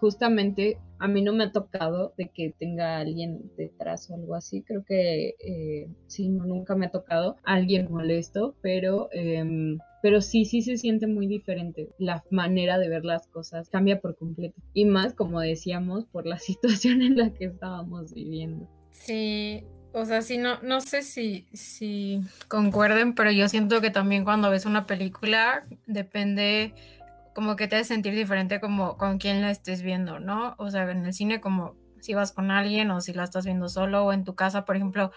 justamente 0.00 0.78
a 0.98 1.08
mí 1.08 1.22
no 1.22 1.32
me 1.32 1.44
ha 1.44 1.52
tocado 1.52 2.12
de 2.16 2.28
que 2.28 2.54
tenga 2.58 2.98
alguien 2.98 3.50
detrás 3.56 4.10
o 4.10 4.14
algo 4.14 4.34
así. 4.34 4.62
Creo 4.62 4.84
que 4.84 5.34
eh, 5.40 5.88
sí, 6.06 6.28
nunca 6.28 6.76
me 6.76 6.86
ha 6.86 6.90
tocado 6.90 7.36
alguien 7.42 7.90
molesto, 7.90 8.54
pero, 8.60 9.08
em, 9.12 9.78
pero 10.02 10.20
sí, 10.20 10.44
sí 10.44 10.62
se 10.62 10.76
siente 10.76 11.06
muy 11.06 11.26
diferente. 11.26 11.88
La 11.98 12.22
manera 12.30 12.78
de 12.78 12.88
ver 12.88 13.04
las 13.04 13.26
cosas 13.28 13.68
cambia 13.68 14.00
por 14.00 14.14
completo. 14.16 14.60
Y 14.74 14.84
más, 14.84 15.14
como 15.14 15.40
decíamos, 15.40 16.04
por 16.06 16.26
la 16.26 16.38
situación 16.38 17.02
en 17.02 17.16
la 17.16 17.32
que 17.32 17.46
estábamos 17.46 18.14
viviendo. 18.14 18.68
Sí, 18.90 19.64
o 19.92 20.04
sea, 20.04 20.22
sí, 20.22 20.38
no, 20.38 20.60
no 20.62 20.80
sé 20.80 21.02
si, 21.02 21.46
si 21.52 22.20
concuerden, 22.48 23.14
pero 23.14 23.30
yo 23.30 23.48
siento 23.48 23.80
que 23.80 23.90
también 23.90 24.24
cuando 24.24 24.50
ves 24.50 24.66
una 24.66 24.86
película 24.86 25.64
depende 25.86 26.74
como 27.34 27.56
que 27.56 27.68
te 27.68 27.76
hace 27.76 27.84
sentir 27.84 28.14
diferente 28.14 28.60
como 28.60 28.96
con 28.96 29.18
quién 29.18 29.40
la 29.40 29.50
estés 29.50 29.82
viendo, 29.82 30.18
¿no? 30.18 30.54
O 30.58 30.70
sea, 30.70 30.90
en 30.90 31.04
el 31.04 31.14
cine 31.14 31.40
como 31.40 31.74
si 32.00 32.14
vas 32.14 32.32
con 32.32 32.50
alguien 32.50 32.90
o 32.90 33.00
si 33.00 33.12
la 33.12 33.24
estás 33.24 33.44
viendo 33.44 33.68
solo 33.68 34.04
o 34.04 34.12
en 34.12 34.24
tu 34.24 34.34
casa, 34.34 34.64
por 34.64 34.76
ejemplo, 34.76 35.12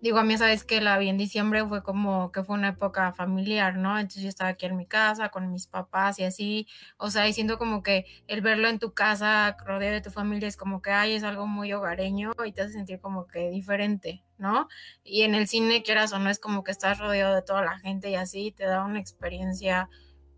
digo, 0.00 0.18
a 0.18 0.24
mí 0.24 0.36
sabes 0.38 0.64
que 0.64 0.80
la 0.80 0.98
vi 0.98 1.08
en 1.08 1.18
diciembre 1.18 1.66
fue 1.66 1.82
como 1.82 2.30
que 2.32 2.44
fue 2.44 2.54
una 2.56 2.68
época 2.68 3.12
familiar, 3.12 3.76
¿no? 3.76 3.98
Entonces 3.98 4.22
yo 4.22 4.28
estaba 4.28 4.50
aquí 4.50 4.66
en 4.66 4.76
mi 4.76 4.86
casa 4.86 5.30
con 5.30 5.50
mis 5.52 5.66
papás 5.66 6.18
y 6.18 6.24
así, 6.24 6.66
o 6.98 7.10
sea, 7.10 7.24
diciendo 7.24 7.58
como 7.58 7.82
que 7.82 8.06
el 8.28 8.40
verlo 8.40 8.68
en 8.68 8.78
tu 8.78 8.92
casa, 8.94 9.56
rodeado 9.66 9.94
de 9.94 10.00
tu 10.02 10.10
familia, 10.10 10.48
es 10.48 10.56
como 10.56 10.82
que, 10.82 10.90
ay, 10.90 11.14
es 11.14 11.24
algo 11.24 11.46
muy 11.46 11.72
hogareño 11.72 12.32
y 12.46 12.52
te 12.52 12.62
hace 12.62 12.72
sentir 12.74 13.00
como 13.00 13.26
que 13.26 13.50
diferente, 13.50 14.24
¿no? 14.38 14.68
Y 15.04 15.22
en 15.22 15.34
el 15.34 15.48
cine, 15.48 15.82
quieras 15.82 16.12
o 16.12 16.18
no, 16.18 16.30
es 16.30 16.38
como 16.38 16.64
que 16.64 16.70
estás 16.72 16.98
rodeado 16.98 17.34
de 17.34 17.42
toda 17.42 17.62
la 17.62 17.78
gente 17.78 18.10
y 18.10 18.14
así, 18.14 18.52
te 18.52 18.64
da 18.64 18.84
una 18.84 19.00
experiencia 19.00 19.88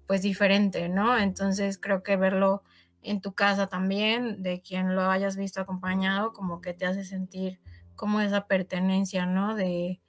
pues 0.07 0.23
diferente, 0.23 0.89
¿no? 0.89 1.17
Entonces 1.19 1.79
creo 1.79 2.03
que 2.03 2.17
verlo 2.17 2.63
en 3.03 3.21
tu 3.21 3.33
casa 3.35 3.67
también, 3.69 4.43
de 4.43 4.61
quien 4.61 4.95
lo 4.95 5.11
hayas 5.11 5.37
visto 5.37 5.61
acompañado, 5.61 6.33
como 6.33 6.61
que 6.61 6.75
te 6.75 6.87
hace 6.87 7.05
sentir 7.05 7.61
como 8.01 8.23
esa 8.23 8.47
pertenencia, 8.47 9.27
¿no? 9.27 9.55
De, 9.55 10.01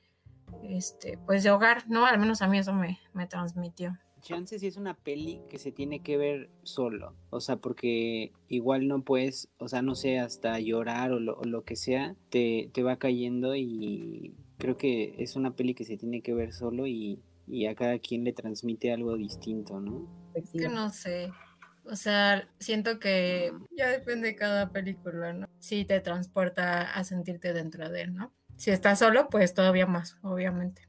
este, 0.63 1.17
pues 1.25 1.43
de 1.43 1.51
hogar, 1.51 1.83
¿no? 1.89 2.05
Al 2.05 2.19
menos 2.19 2.41
a 2.41 2.47
mí 2.47 2.57
eso 2.57 2.71
me, 2.71 2.99
me 3.11 3.27
transmitió. 3.27 3.99
Chance 4.21 4.59
si 4.59 4.67
es 4.67 4.77
una 4.77 4.93
peli 4.93 5.41
que 5.49 5.59
se 5.59 5.73
tiene 5.73 6.01
que 6.01 6.15
ver 6.15 6.49
solo, 6.63 7.17
o 7.31 7.41
sea, 7.41 7.57
porque 7.57 8.31
igual 8.47 8.87
no 8.87 9.01
puedes, 9.03 9.49
o 9.57 9.67
sea, 9.67 9.81
no 9.81 9.95
sé, 9.95 10.19
hasta 10.19 10.57
llorar 10.59 11.11
o 11.11 11.19
lo, 11.19 11.37
o 11.37 11.43
lo 11.43 11.65
que 11.65 11.75
sea, 11.75 12.15
te, 12.29 12.69
te 12.71 12.81
va 12.81 12.95
cayendo 12.95 13.55
y 13.57 14.35
creo 14.57 14.77
que 14.77 15.15
es 15.17 15.35
una 15.35 15.55
peli 15.55 15.73
que 15.73 15.83
se 15.83 15.97
tiene 15.97 16.21
que 16.21 16.33
ver 16.33 16.53
solo 16.53 16.87
y 16.87 17.19
y 17.51 17.65
a 17.65 17.75
cada 17.75 17.99
quien 17.99 18.23
le 18.23 18.31
transmite 18.31 18.93
algo 18.93 19.17
distinto, 19.17 19.79
¿no? 19.81 20.07
Es 20.33 20.51
que 20.51 20.69
no 20.69 20.89
sé. 20.89 21.29
O 21.85 21.95
sea, 21.95 22.47
siento 22.59 22.99
que 22.99 23.51
ya 23.75 23.89
depende 23.89 24.29
de 24.29 24.35
cada 24.35 24.69
película, 24.69 25.33
¿no? 25.33 25.47
Si 25.59 25.83
te 25.85 25.99
transporta 25.99 26.91
a 26.91 27.03
sentirte 27.03 27.53
dentro 27.53 27.89
de 27.89 28.01
él, 28.03 28.13
¿no? 28.13 28.33
Si 28.57 28.69
estás 28.69 28.99
solo, 28.99 29.27
pues 29.29 29.53
todavía 29.53 29.87
más, 29.87 30.17
obviamente. 30.21 30.83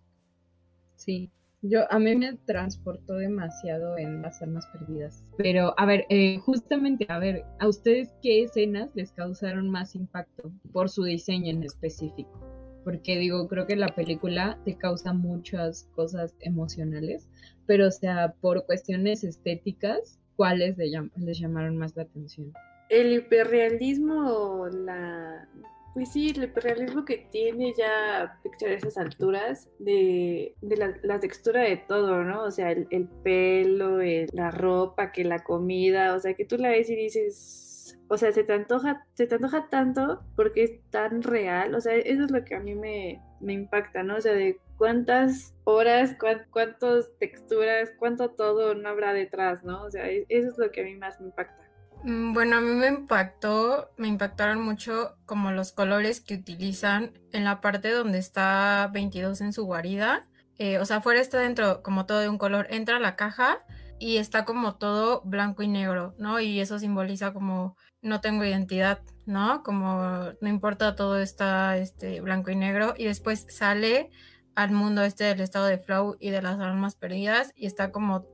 Sí. 0.97 1.33
Yo, 1.65 1.91
a 1.93 2.01
mí 2.01 2.17
me 2.17 2.35
transportó 2.45 3.15
demasiado 3.15 3.97
en 3.97 4.21
las 4.21 4.43
almas 4.43 4.67
perdidas. 4.73 5.25
Pero, 5.39 5.75
a 5.79 5.87
ver, 5.87 6.05
eh, 6.09 6.39
justamente, 6.39 7.07
a 7.09 7.21
ver, 7.21 7.45
¿a 7.61 7.69
ustedes 7.69 8.13
qué 8.21 8.43
escenas 8.43 8.91
les 8.95 9.13
causaron 9.13 9.71
más 9.71 9.95
impacto 9.95 10.53
por 10.73 10.91
su 10.91 11.05
diseño 11.05 11.51
en 11.51 11.63
específico? 11.63 12.41
Porque 12.83 13.17
digo, 13.17 13.47
creo 13.47 13.69
que 13.69 13.77
la 13.77 13.95
película 13.95 14.59
te 14.65 14.77
causa 14.77 15.13
muchas 15.13 15.89
cosas 15.95 16.35
emocionales, 16.41 17.29
pero 17.65 17.87
o 17.87 17.93
sea, 17.93 18.35
por 18.41 18.67
cuestiones 18.67 19.23
estéticas, 19.23 20.19
¿cuáles 20.37 20.77
les, 20.77 20.93
les 21.17 21.39
llamaron 21.39 21.77
más 21.77 21.97
la 21.97 22.03
atención? 22.03 22.53
El 22.89 23.13
hiperrealismo, 23.13 24.69
la 24.69 25.49
pues 25.95 26.11
sí, 26.11 26.31
el 26.31 26.45
hiperrealismo 26.45 27.05
que 27.05 27.19
tiene 27.31 27.75
ya 27.77 28.39
Picture 28.43 28.73
a 28.73 28.77
esas 28.77 28.97
alturas 28.97 29.69
de, 29.79 30.55
la, 30.63 31.21
textura 31.21 31.63
de 31.63 31.77
todo, 31.77 32.25
¿no? 32.25 32.45
O 32.45 32.51
sea, 32.51 32.71
el, 32.71 33.09
pelo, 33.23 33.99
la 34.33 34.51
ropa, 34.51 35.13
que 35.13 35.25
la 35.25 35.41
comida, 35.45 36.15
o 36.15 36.21
sea, 36.21 36.35
que 36.35 36.47
tú 36.47 36.57
la 36.57 36.71
ves 36.71 36.89
y 36.89 36.97
dices, 36.97 37.99
o 38.09 38.17
sea, 38.17 38.33
se 38.33 38.43
te 38.43 38.55
antoja, 38.55 39.07
se 39.15 39.27
te 39.27 39.35
antoja 39.35 39.69
tanto 39.69 40.23
porque 40.35 40.65
es 40.65 40.91
tan 40.91 41.23
real, 41.23 41.75
o 41.75 41.81
sea, 41.81 41.95
eso 41.95 42.25
es 42.25 42.31
lo 42.31 42.43
que 42.43 42.55
a 42.55 42.61
mí 42.61 42.75
me, 42.75 43.21
impacta, 43.51 44.03
¿no? 44.03 44.17
O 44.17 44.21
sea, 44.21 44.33
de 44.33 44.61
cuántas 44.77 45.55
horas, 45.65 46.17
cuántas 46.51 47.11
texturas, 47.19 47.91
cuánto 47.99 48.31
todo 48.31 48.75
no 48.75 48.89
habrá 48.89 49.13
detrás, 49.13 49.65
¿no? 49.65 49.83
O 49.83 49.91
sea, 49.91 50.09
e, 50.09 50.27
eso 50.29 50.49
es 50.49 50.59
lo 50.59 50.71
que 50.71 50.83
a 50.83 50.85
mí 50.85 50.95
más 50.95 51.21
me 51.21 51.27
impacta. 51.27 51.63
Mm, 52.05 52.33
bueno, 52.33 52.57
a 52.57 52.61
mí 52.61 52.75
me 52.75 52.89
impactó, 52.89 53.91
me 53.97 54.09
impactaron 54.09 54.61
mucho 54.61 55.17
como 55.25 55.53
los 55.53 55.73
colores 55.73 56.21
que 56.21 56.35
utilizan 56.35 57.19
en 57.33 57.45
la 57.45 57.61
parte 57.61 57.91
donde 57.91 58.19
está 58.19 58.91
22 58.93 59.41
en 59.41 59.53
su 59.53 59.65
guarida. 59.65 60.29
Eh, 60.59 60.79
o 60.79 60.85
sea, 60.85 60.99
afuera 60.99 61.21
está 61.21 61.39
dentro 61.39 61.83
como 61.83 62.07
todo 62.07 62.21
de 62.21 62.29
un 62.29 62.39
color, 62.39 62.67
entra 62.71 62.99
la 62.99 63.17
caja 63.17 63.59
y 63.99 64.17
está 64.17 64.45
como 64.45 64.77
todo 64.77 65.23
blanco 65.25 65.63
y 65.63 65.69
negro, 65.69 66.15
¿no? 66.19 66.41
Y 66.41 66.61
eso 66.61 66.79
simboliza 66.79 67.33
como 67.33 67.77
no 68.03 68.21
tengo 68.21 68.45
identidad, 68.45 69.01
¿no? 69.27 69.63
Como 69.63 70.33
no 70.41 70.49
importa, 70.49 70.95
todo 70.97 71.19
está 71.19 71.77
este, 71.79 72.21
blanco 72.21 72.51
y 72.51 72.57
negro 72.57 72.95
y 72.97 73.05
después 73.05 73.47
sale 73.49 74.11
al 74.55 74.73
mundo 74.73 75.03
este 75.03 75.25
del 75.25 75.41
estado 75.41 75.67
de 75.67 75.79
flow 75.79 76.17
y 76.21 76.31
de 76.31 76.43
las 76.43 76.61
almas 76.61 76.95
perdidas 76.97 77.53
y 77.57 77.67
está 77.67 77.91
como 77.91 78.27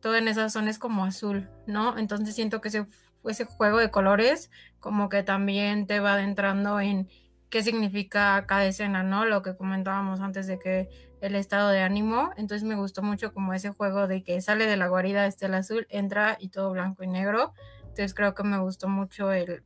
todo 0.00 0.16
en 0.16 0.28
esa 0.28 0.48
zona 0.48 0.70
es 0.70 0.78
como 0.78 1.04
azul, 1.04 1.48
¿no? 1.66 1.98
Entonces 1.98 2.34
siento 2.34 2.60
que 2.60 2.68
ese 2.68 2.86
ese 3.26 3.44
juego 3.44 3.78
de 3.78 3.90
colores 3.90 4.50
como 4.78 5.08
que 5.08 5.22
también 5.22 5.86
te 5.86 6.00
va 6.00 6.14
adentrando 6.14 6.80
en 6.80 7.08
qué 7.50 7.62
significa 7.62 8.44
cada 8.46 8.66
escena, 8.66 9.02
¿no? 9.02 9.24
Lo 9.24 9.42
que 9.42 9.56
comentábamos 9.56 10.20
antes 10.20 10.46
de 10.46 10.58
que 10.58 10.88
el 11.20 11.34
estado 11.34 11.70
de 11.70 11.80
ánimo, 11.80 12.30
entonces 12.36 12.66
me 12.66 12.76
gustó 12.76 13.02
mucho 13.02 13.32
como 13.32 13.54
ese 13.54 13.70
juego 13.70 14.06
de 14.06 14.22
que 14.22 14.40
sale 14.40 14.66
de 14.66 14.76
la 14.76 14.88
guarida 14.88 15.26
este 15.26 15.46
el 15.46 15.54
azul, 15.54 15.86
entra 15.90 16.36
y 16.38 16.50
todo 16.50 16.70
blanco 16.70 17.02
y 17.02 17.08
negro, 17.08 17.54
entonces 17.98 18.14
creo 18.14 18.32
que 18.32 18.44
me 18.44 18.60
gustó 18.60 18.88
mucho 18.88 19.32
el, 19.32 19.64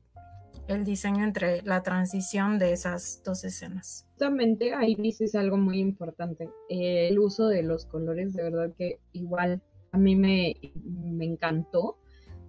el 0.66 0.84
diseño 0.86 1.22
entre 1.22 1.60
la 1.62 1.82
transición 1.82 2.58
de 2.58 2.72
esas 2.72 3.22
dos 3.22 3.44
escenas. 3.44 4.06
Justamente 4.12 4.72
ahí 4.72 4.94
dices 4.94 5.34
algo 5.34 5.58
muy 5.58 5.80
importante, 5.80 6.48
el 6.70 7.18
uso 7.18 7.48
de 7.48 7.62
los 7.62 7.84
colores, 7.84 8.32
de 8.32 8.44
verdad 8.44 8.72
que 8.78 9.00
igual 9.12 9.60
a 9.90 9.98
mí 9.98 10.16
me, 10.16 10.54
me 10.82 11.26
encantó 11.26 11.98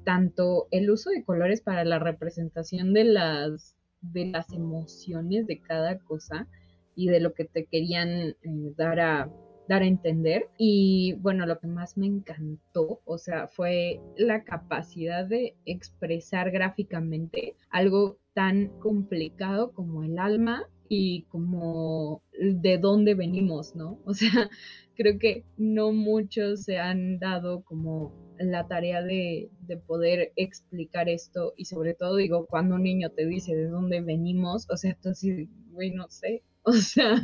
tanto 0.06 0.68
el 0.72 0.90
uso 0.90 1.10
de 1.10 1.26
colores 1.26 1.60
para 1.60 1.84
la 1.84 2.00
representación 2.00 2.94
de 2.94 3.04
las, 3.04 3.76
de 4.00 4.28
las 4.28 4.54
emociones 4.54 5.48
de 5.48 5.60
cada 5.60 6.00
cosa 6.00 6.48
y 6.96 7.10
de 7.10 7.20
lo 7.20 7.34
que 7.34 7.44
te 7.44 7.66
querían 7.66 8.10
eh, 8.10 8.36
dar 8.78 9.02
a 9.02 9.30
dar 9.68 9.82
a 9.82 9.88
entender. 9.88 10.50
Y 10.58 11.14
bueno 11.20 11.46
lo 11.46 11.60
que 11.60 11.68
más 11.68 11.98
me 11.98 12.08
encantó 12.08 13.02
o 13.06 13.18
sea 13.18 13.48
fue 13.48 14.00
la 14.18 14.44
capacidad 14.44 15.26
de 15.26 15.56
expresar 15.66 16.52
gráficamente 16.52 17.56
algo 17.70 18.18
tan 18.34 18.68
complicado 18.80 19.72
como 19.74 20.04
el 20.04 20.20
alma 20.20 20.68
y 20.90 21.24
como 21.24 22.22
de 22.40 22.78
dónde 22.78 23.14
venimos 23.14 23.76
no 23.76 24.00
o 24.06 24.14
sea 24.14 24.50
creo 24.96 25.18
que 25.20 25.44
no 25.58 25.92
muchos 25.92 26.64
se 26.64 26.78
han 26.78 27.20
dado 27.20 27.64
como 27.64 28.12
la 28.40 28.68
tarea 28.68 29.02
de, 29.02 29.50
poder 29.88 30.32
explicar 30.36 31.10
esto. 31.10 31.54
Y 31.58 31.66
sobre 31.66 31.94
todo 31.94 32.16
digo, 32.18 32.46
cuando 32.46 32.76
un 32.76 32.84
niño 32.84 33.10
te 33.10 33.26
dice 33.26 33.56
de 33.56 33.68
dónde 33.68 34.02
venimos, 34.02 34.68
o 34.70 34.78
sea, 34.78 34.92
entonces, 34.92 35.48
güey, 35.72 35.92
no 35.92 36.10
sé, 36.10 36.44
o 36.64 36.74
sea, 36.74 37.16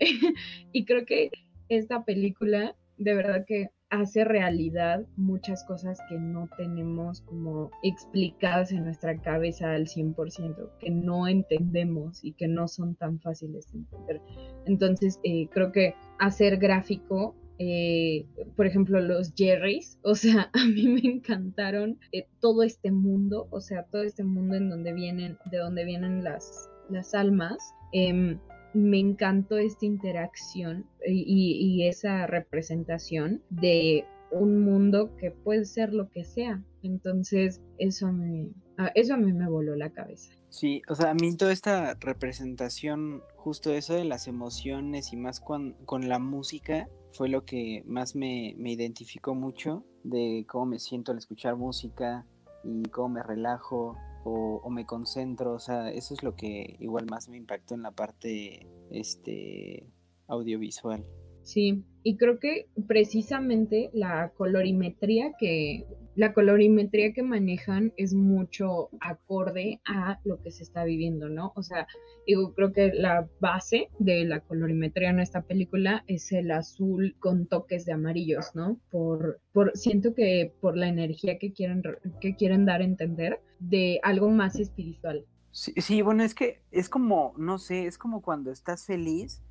y 0.72 0.84
creo 0.84 1.04
que 1.04 1.30
esta 1.68 2.04
película 2.04 2.74
de 2.96 3.14
verdad 3.14 3.44
que 3.46 3.70
hace 3.90 4.24
realidad 4.24 5.06
muchas 5.16 5.64
cosas 5.64 5.98
que 6.08 6.18
no 6.18 6.48
tenemos 6.58 7.22
como 7.22 7.70
explicadas 7.82 8.70
en 8.72 8.84
nuestra 8.84 9.16
cabeza 9.22 9.72
al 9.72 9.86
100%, 9.86 10.78
que 10.78 10.90
no 10.90 11.26
entendemos 11.26 12.22
y 12.22 12.32
que 12.32 12.48
no 12.48 12.68
son 12.68 12.96
tan 12.96 13.18
fáciles 13.20 13.72
de 13.72 13.78
entender. 13.78 14.20
Entonces, 14.66 15.20
eh, 15.22 15.48
creo 15.50 15.72
que 15.72 15.94
hacer 16.18 16.58
gráfico 16.58 17.34
eh, 17.60 18.24
por 18.54 18.66
ejemplo, 18.66 19.00
los 19.00 19.32
Jerrys, 19.34 19.98
o 20.04 20.14
sea, 20.14 20.50
a 20.52 20.64
mí 20.64 20.88
me 20.88 21.00
encantaron 21.00 21.98
eh, 22.12 22.26
todo 22.40 22.62
este 22.62 22.90
mundo, 22.90 23.48
o 23.50 23.60
sea, 23.60 23.84
todo 23.84 24.02
este 24.02 24.24
mundo 24.24 24.56
en 24.56 24.70
donde 24.70 24.92
vienen, 24.92 25.38
de 25.50 25.58
donde 25.58 25.84
vienen 25.84 26.22
las, 26.22 26.70
las 26.88 27.14
almas. 27.14 27.58
Me 28.78 28.98
encantó 28.98 29.58
esta 29.58 29.86
interacción 29.86 30.86
y, 31.06 31.86
esa 31.86 32.26
representación 32.26 33.42
de 33.50 34.04
un 34.30 34.60
mundo 34.60 35.16
que 35.16 35.30
puede 35.30 35.64
ser 35.64 35.92
lo 35.94 36.08
que 36.10 36.24
sea. 36.24 36.62
Entonces, 36.82 37.60
eso, 37.78 38.12
me, 38.12 38.50
eso 38.94 39.14
a 39.14 39.16
mí 39.16 39.32
me 39.32 39.48
voló 39.48 39.74
la 39.74 39.90
cabeza. 39.90 40.30
Sí, 40.50 40.82
o 40.88 40.94
sea, 40.94 41.10
a 41.10 41.14
mí 41.14 41.36
toda 41.36 41.52
esta 41.52 41.94
representación, 41.94 43.22
justo 43.36 43.72
eso 43.72 43.94
de 43.94 44.04
las 44.04 44.28
emociones 44.28 45.12
y 45.12 45.16
más 45.16 45.40
con, 45.40 45.72
con 45.84 46.08
la 46.08 46.18
música, 46.18 46.88
fue 47.12 47.28
lo 47.28 47.44
que 47.44 47.82
más 47.86 48.14
me, 48.14 48.54
identificó 48.58 49.34
mucho 49.34 49.84
de 50.04 50.44
cómo 50.48 50.66
me 50.66 50.78
siento 50.78 51.12
al 51.12 51.18
escuchar 51.18 51.56
música 51.56 52.24
y 52.64 52.82
cómo 52.90 53.08
me 53.14 53.22
relajo 53.22 53.96
o, 54.30 54.70
me 54.70 54.86
concentro, 54.86 55.54
o 55.54 55.58
sea, 55.58 55.90
eso 55.90 56.14
es 56.14 56.22
lo 56.22 56.34
que 56.34 56.76
igual 56.78 57.06
más 57.06 57.28
me 57.28 57.36
impactó 57.36 57.74
en 57.74 57.82
la 57.82 57.90
parte 57.90 58.66
este 58.90 59.86
audiovisual. 60.26 61.04
Sí, 61.48 61.82
y 62.02 62.18
creo 62.18 62.38
que 62.38 62.66
precisamente 62.86 63.88
la 63.94 64.32
colorimetría 64.36 65.32
que 65.40 65.86
la 66.14 66.34
colorimetría 66.34 67.14
que 67.14 67.22
manejan 67.22 67.94
es 67.96 68.12
mucho 68.12 68.90
acorde 69.00 69.80
a 69.86 70.20
lo 70.24 70.42
que 70.42 70.50
se 70.50 70.62
está 70.62 70.84
viviendo, 70.84 71.30
¿no? 71.30 71.54
O 71.56 71.62
sea, 71.62 71.86
digo, 72.26 72.52
creo 72.52 72.74
que 72.74 72.92
la 72.92 73.26
base 73.40 73.88
de 73.98 74.26
la 74.26 74.40
colorimetría 74.40 75.08
en 75.08 75.20
esta 75.20 75.40
película 75.40 76.04
es 76.06 76.32
el 76.32 76.50
azul 76.50 77.16
con 77.18 77.46
toques 77.46 77.86
de 77.86 77.94
amarillos, 77.94 78.50
¿no? 78.54 78.78
Por, 78.90 79.40
por 79.54 79.74
siento 79.74 80.12
que 80.14 80.52
por 80.60 80.76
la 80.76 80.88
energía 80.88 81.38
que 81.38 81.54
quieren 81.54 81.82
que 82.20 82.36
quieren 82.36 82.66
dar 82.66 82.82
a 82.82 82.84
entender 82.84 83.40
de 83.58 84.00
algo 84.02 84.28
más 84.28 84.60
espiritual. 84.60 85.24
Sí, 85.50 85.72
sí, 85.78 86.02
bueno, 86.02 86.24
es 86.24 86.34
que 86.34 86.60
es 86.70 86.90
como, 86.90 87.32
no 87.38 87.56
sé, 87.56 87.86
es 87.86 87.96
como 87.96 88.20
cuando 88.20 88.52
estás 88.52 88.84
feliz 88.84 89.42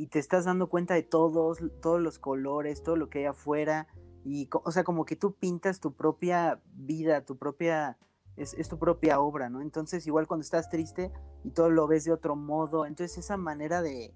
y 0.00 0.06
te 0.06 0.18
estás 0.18 0.46
dando 0.46 0.70
cuenta 0.70 0.94
de 0.94 1.02
todos, 1.02 1.58
todos 1.82 2.00
los 2.00 2.18
colores, 2.18 2.82
todo 2.82 2.96
lo 2.96 3.10
que 3.10 3.18
hay 3.18 3.24
afuera 3.26 3.86
y, 4.24 4.48
o 4.50 4.72
sea, 4.72 4.82
como 4.82 5.04
que 5.04 5.14
tú 5.14 5.34
pintas 5.34 5.78
tu 5.78 5.92
propia 5.92 6.58
vida, 6.72 7.26
tu 7.26 7.36
propia, 7.36 7.98
es, 8.38 8.56
tu 8.66 8.78
propia 8.78 9.20
obra, 9.20 9.50
¿no? 9.50 9.60
Entonces, 9.60 10.06
igual 10.06 10.26
cuando 10.26 10.40
estás 10.40 10.70
triste 10.70 11.12
y 11.44 11.50
todo 11.50 11.68
lo 11.68 11.86
ves 11.86 12.04
de 12.04 12.12
otro 12.12 12.34
modo, 12.34 12.86
entonces 12.86 13.18
esa 13.18 13.36
manera 13.36 13.82
de, 13.82 14.14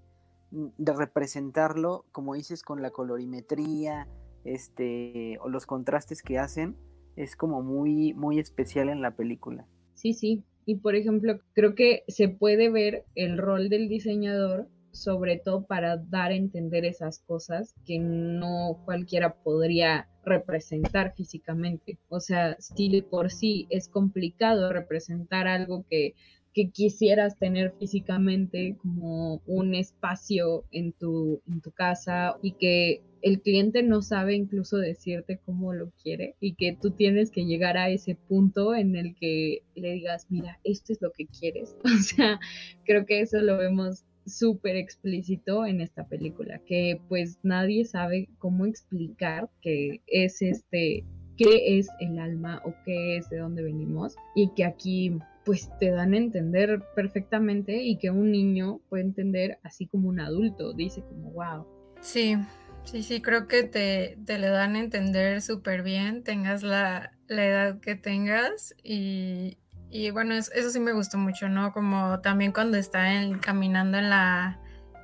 mm, 0.53 0.69
de 0.79 0.93
representarlo, 0.95 2.07
como 2.13 2.33
dices, 2.33 2.63
con 2.63 2.81
la 2.81 2.91
colorimetría, 2.91 4.09
este, 4.45 5.37
o 5.43 5.51
los 5.51 5.67
contrastes 5.67 6.23
que 6.23 6.39
hacen, 6.39 6.79
es 7.15 7.37
como 7.37 7.61
muy, 7.61 8.15
muy 8.15 8.39
especial 8.39 8.89
en 8.89 9.03
la 9.03 9.17
película. 9.17 9.67
Sí, 9.93 10.15
sí. 10.15 10.45
Y 10.65 10.77
por 10.77 10.95
ejemplo, 10.95 11.41
creo 11.53 11.75
que 11.75 12.05
se 12.09 12.31
puede 12.31 12.71
ver 12.71 13.05
el 13.15 13.37
rol 13.37 13.69
del 13.69 13.91
diseñador 13.91 14.67
sobre 14.95 15.39
todo 15.39 15.67
para 15.67 15.97
dar 15.97 16.31
a 16.31 16.37
entender 16.37 16.85
esas 16.85 17.19
cosas 17.19 17.75
que 17.85 17.99
no 17.99 18.81
cualquiera 18.85 19.35
podría 19.35 20.09
representar 20.25 21.15
físicamente. 21.17 21.99
O 22.09 22.21
sea, 22.21 22.57
si 22.61 23.03
por 23.03 23.31
sí 23.31 23.67
es 23.71 23.89
complicado 23.89 24.73
representar 24.73 25.49
algo 25.49 25.85
que, 25.91 26.15
que 26.55 26.71
quisieras 26.71 27.37
tener 27.37 27.73
físicamente 27.79 28.77
como 28.81 29.43
un 29.47 29.75
espacio 29.75 30.65
en 30.71 30.93
tu, 30.93 31.43
en 31.49 31.61
tu 31.61 31.73
casa 31.73 32.37
y 32.41 32.53
que 32.53 33.03
el 33.21 33.41
cliente 33.41 33.83
no 33.83 34.03
sabe 34.03 34.35
incluso 34.35 34.77
decirte 34.77 35.41
cómo 35.45 35.73
lo 35.73 35.91
quiere 36.03 36.37
y 36.41 36.55
que 36.55 36.77
tú 36.81 36.91
tienes 36.91 37.31
que 37.31 37.47
llegar 37.47 37.79
a 37.79 37.89
ese 37.89 38.15
punto 38.15 38.75
en 38.75 38.95
el 38.97 39.17
que 39.17 39.63
le 39.75 39.93
digas, 39.93 40.27
mira, 40.29 40.61
esto 40.63 40.93
es 40.93 41.03
lo 41.03 41.11
que 41.11 41.27
quieres. 41.27 41.75
O 41.85 42.03
sea, 42.03 42.39
creo 42.85 43.07
que 43.07 43.21
eso 43.21 43.41
lo 43.41 43.57
vemos 43.57 44.05
súper 44.27 44.77
explícito 44.77 45.67
en 45.67 45.81
esta 45.81 46.07
película, 46.07 46.61
que 46.67 47.01
pues 47.09 47.39
nadie 47.43 47.85
sabe 47.85 48.29
cómo 48.39 48.67
explicar 48.67 49.51
que 49.61 50.01
es 50.07 50.43
este, 50.43 51.05
qué 51.37 51.79
es 51.79 51.89
el 52.01 52.19
alma 52.19 52.61
o 52.65 52.75
qué 52.85 53.17
es 53.17 53.29
de 53.31 53.39
dónde 53.39 53.63
venimos 53.63 54.17
y 54.35 54.51
que 54.55 54.65
aquí 54.65 55.19
pues 55.45 55.69
te 55.79 55.91
dan 55.91 56.15
a 56.15 56.19
entender 56.19 56.83
perfectamente 56.95 57.83
y 57.83 57.99
que 57.99 58.11
un 58.11 58.31
niño 58.31 58.81
puede 58.89 59.05
entender 59.05 59.59
así 59.63 59.87
como 59.87 60.09
un 60.09 60.21
adulto, 60.21 60.73
dice 60.73 61.03
como 61.03 61.33
wow. 61.33 61.67
Sí, 62.01 62.37
sí, 62.85 63.03
sí, 63.03 63.21
creo 63.21 63.47
que 63.47 63.65
te, 63.65 64.19
te 64.25 64.39
le 64.39 64.49
dan 64.49 64.77
a 64.77 64.81
entender 64.81 65.43
súper 65.43 65.83
bien, 65.83 66.23
tengas 66.23 66.63
la, 66.63 67.13
la 67.27 67.47
edad 67.47 67.81
que 67.81 67.95
tengas 67.95 68.75
y, 68.83 69.59
y 69.95 70.11
bueno, 70.11 70.35
eso, 70.35 70.71
sí 70.71 70.81
me 70.81 70.93
gustó 70.93 71.19
mucho, 71.19 71.49
¿no? 71.49 71.73
Como 71.73 72.19
también 72.19 72.51
cuando 72.51 72.77
está 72.77 73.07
caminando 73.41 73.97
en 73.97 74.11
la, 74.11 74.59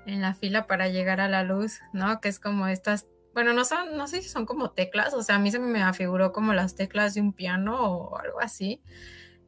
en 0.04 0.20
la 0.20 0.34
fila 0.34 0.66
para 0.66 0.88
llegar 0.88 1.20
a 1.20 1.28
la 1.28 1.44
luz, 1.44 1.78
¿no? 1.92 2.20
Que 2.20 2.28
es 2.28 2.40
como 2.40 2.66
estas, 2.66 3.06
bueno, 3.32 3.52
no 3.52 3.64
son, 3.64 3.96
no 3.96 4.08
sé 4.08 4.20
si 4.20 4.28
son 4.28 4.46
como 4.46 4.72
teclas, 4.72 5.14
o 5.14 5.22
sea, 5.22 5.36
a 5.36 5.38
mí 5.38 5.52
se 5.52 5.60
me 5.60 5.80
afiguró 5.80 6.32
como 6.32 6.54
las 6.54 6.74
teclas 6.74 7.14
de 7.14 7.20
un 7.20 7.32
piano 7.32 7.80
o 7.80 8.18
algo 8.18 8.40
así. 8.40 8.82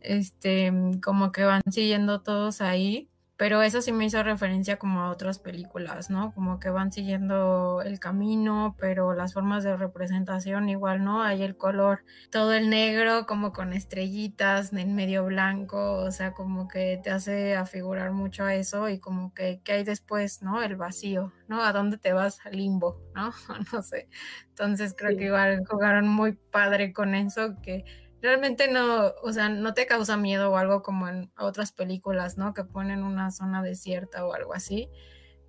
Este, 0.00 0.72
como 1.02 1.32
que 1.32 1.42
van 1.42 1.62
siguiendo 1.68 2.22
todos 2.22 2.60
ahí 2.60 3.10
pero 3.42 3.60
eso 3.60 3.82
sí 3.82 3.90
me 3.90 4.04
hizo 4.04 4.22
referencia 4.22 4.76
como 4.76 5.00
a 5.00 5.10
otras 5.10 5.40
películas, 5.40 6.10
¿no? 6.10 6.32
Como 6.32 6.60
que 6.60 6.70
van 6.70 6.92
siguiendo 6.92 7.82
el 7.84 7.98
camino, 7.98 8.76
pero 8.78 9.14
las 9.14 9.34
formas 9.34 9.64
de 9.64 9.76
representación 9.76 10.68
igual, 10.68 11.02
¿no? 11.02 11.24
Hay 11.24 11.42
el 11.42 11.56
color, 11.56 12.04
todo 12.30 12.52
el 12.52 12.70
negro 12.70 13.26
como 13.26 13.52
con 13.52 13.72
estrellitas 13.72 14.72
en 14.72 14.94
medio 14.94 15.24
blanco, 15.24 15.94
o 16.04 16.12
sea, 16.12 16.34
como 16.34 16.68
que 16.68 17.00
te 17.02 17.10
hace 17.10 17.56
afigurar 17.56 18.12
mucho 18.12 18.44
a 18.44 18.54
eso 18.54 18.88
y 18.88 19.00
como 19.00 19.34
que 19.34 19.60
qué 19.64 19.72
hay 19.72 19.82
después, 19.82 20.40
¿no? 20.42 20.62
El 20.62 20.76
vacío, 20.76 21.32
¿no? 21.48 21.64
¿A 21.64 21.72
dónde 21.72 21.98
te 21.98 22.12
vas? 22.12 22.38
Al 22.46 22.56
limbo, 22.56 23.02
¿no? 23.16 23.32
no 23.72 23.82
sé. 23.82 24.08
Entonces 24.50 24.94
creo 24.96 25.18
que 25.18 25.24
igual 25.24 25.64
jugaron 25.68 26.06
muy 26.06 26.34
padre 26.34 26.92
con 26.92 27.16
eso, 27.16 27.56
que 27.60 27.84
realmente 28.22 28.70
no, 28.70 29.12
o 29.22 29.32
sea, 29.32 29.48
no 29.48 29.74
te 29.74 29.86
causa 29.86 30.16
miedo 30.16 30.52
o 30.52 30.56
algo 30.56 30.82
como 30.82 31.08
en 31.08 31.30
otras 31.36 31.72
películas, 31.72 32.38
¿no? 32.38 32.54
Que 32.54 32.64
ponen 32.64 33.02
una 33.02 33.30
zona 33.32 33.62
desierta 33.62 34.24
o 34.24 34.32
algo 34.32 34.54
así. 34.54 34.88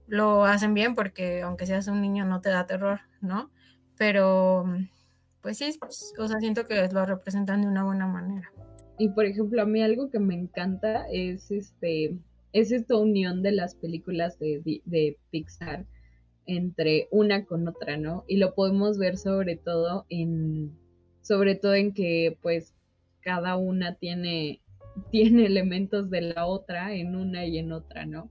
Lo 0.07 0.43
hacen 0.43 0.74
bien 0.74 0.95
porque 0.95 1.43
aunque 1.43 1.67
seas 1.67 1.88
un 1.88 2.01
niño 2.01 2.26
no 2.26 2.41
te 2.41 2.49
da 2.49 2.65
terror, 2.65 3.01
¿no? 3.21 3.51
Pero, 3.95 4.65
pues 5.41 5.59
sí, 5.59 5.80
o 6.17 6.28
sea, 6.28 6.39
siento 6.39 6.65
que 6.65 6.89
lo 6.89 7.05
representan 7.05 7.61
de 7.61 7.67
una 7.67 7.84
buena 7.84 8.07
manera. 8.07 8.51
Y 8.97 9.09
por 9.09 9.26
ejemplo, 9.26 9.61
a 9.61 9.65
mí 9.65 9.82
algo 9.82 10.09
que 10.09 10.19
me 10.19 10.34
encanta 10.34 11.05
es 11.11 11.51
este, 11.51 12.17
es 12.53 12.71
esta 12.71 12.97
unión 12.97 13.43
de 13.43 13.51
las 13.51 13.76
películas 13.76 14.39
de, 14.39 14.61
de 14.86 15.17
Pixar 15.30 15.86
entre 16.45 17.07
una 17.11 17.45
con 17.45 17.67
otra, 17.67 17.97
¿no? 17.97 18.26
Y 18.28 18.38
lo 18.38 18.55
podemos 18.55 18.97
ver 18.97 19.17
sobre 19.17 19.55
todo 19.57 20.05
en 20.09 20.82
sobre 21.24 21.55
todo 21.55 21.74
en 21.74 21.93
que 21.93 22.38
pues 22.41 22.76
cada 23.21 23.55
una 23.55 23.95
tiene, 23.95 24.61
tiene 25.11 25.47
elementos 25.47 26.11
de 26.11 26.21
la 26.21 26.45
otra 26.45 26.93
en 26.93 27.15
una 27.15 27.45
y 27.45 27.57
en 27.57 27.71
otra, 27.71 28.05
¿no? 28.05 28.30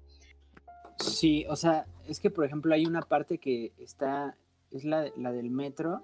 Sí, 0.99 1.45
o 1.49 1.57
sea, 1.57 1.87
es 2.07 2.21
que 2.21 2.31
por 2.31 2.45
ejemplo 2.45 2.73
hay 2.75 2.87
una 2.87 3.03
parte 3.03 3.39
que 3.39 3.73
está, 3.79 4.37
es 4.71 4.85
la, 4.85 5.11
la 5.17 5.33
del 5.33 5.51
metro 5.51 6.03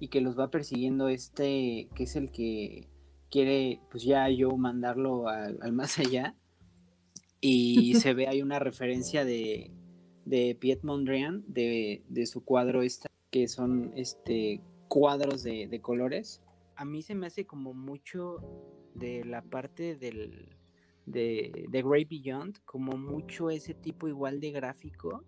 y 0.00 0.08
que 0.08 0.20
los 0.20 0.36
va 0.36 0.50
persiguiendo 0.50 1.08
este, 1.08 1.88
que 1.94 2.04
es 2.04 2.16
el 2.16 2.32
que 2.32 2.88
quiere, 3.30 3.80
pues 3.90 4.02
ya 4.02 4.28
yo 4.28 4.56
mandarlo 4.56 5.28
al, 5.28 5.72
más 5.72 5.98
allá. 5.98 6.34
Y 7.40 7.94
se 7.94 8.12
ve, 8.14 8.26
hay 8.28 8.42
una 8.42 8.58
referencia 8.58 9.24
de, 9.24 9.70
de 10.24 10.56
Piet 10.58 10.82
Mondrian, 10.82 11.44
de, 11.46 12.02
de 12.08 12.26
su 12.26 12.44
cuadro 12.44 12.82
esta, 12.82 13.08
que 13.30 13.46
son 13.46 13.92
este 13.94 14.60
cuadros 14.92 15.42
de, 15.42 15.80
colores. 15.80 16.42
A 16.76 16.84
mí 16.84 17.00
se 17.00 17.14
me 17.14 17.26
hace 17.26 17.46
como 17.46 17.72
mucho 17.72 18.36
de 18.94 19.24
la 19.24 19.40
parte 19.40 19.96
del, 19.96 20.54
de, 21.06 21.66
Great 21.70 22.10
Beyond, 22.10 22.58
como 22.66 22.98
mucho 22.98 23.48
ese 23.48 23.72
tipo 23.72 24.06
igual 24.06 24.38
de 24.38 24.50
gráfico, 24.50 25.24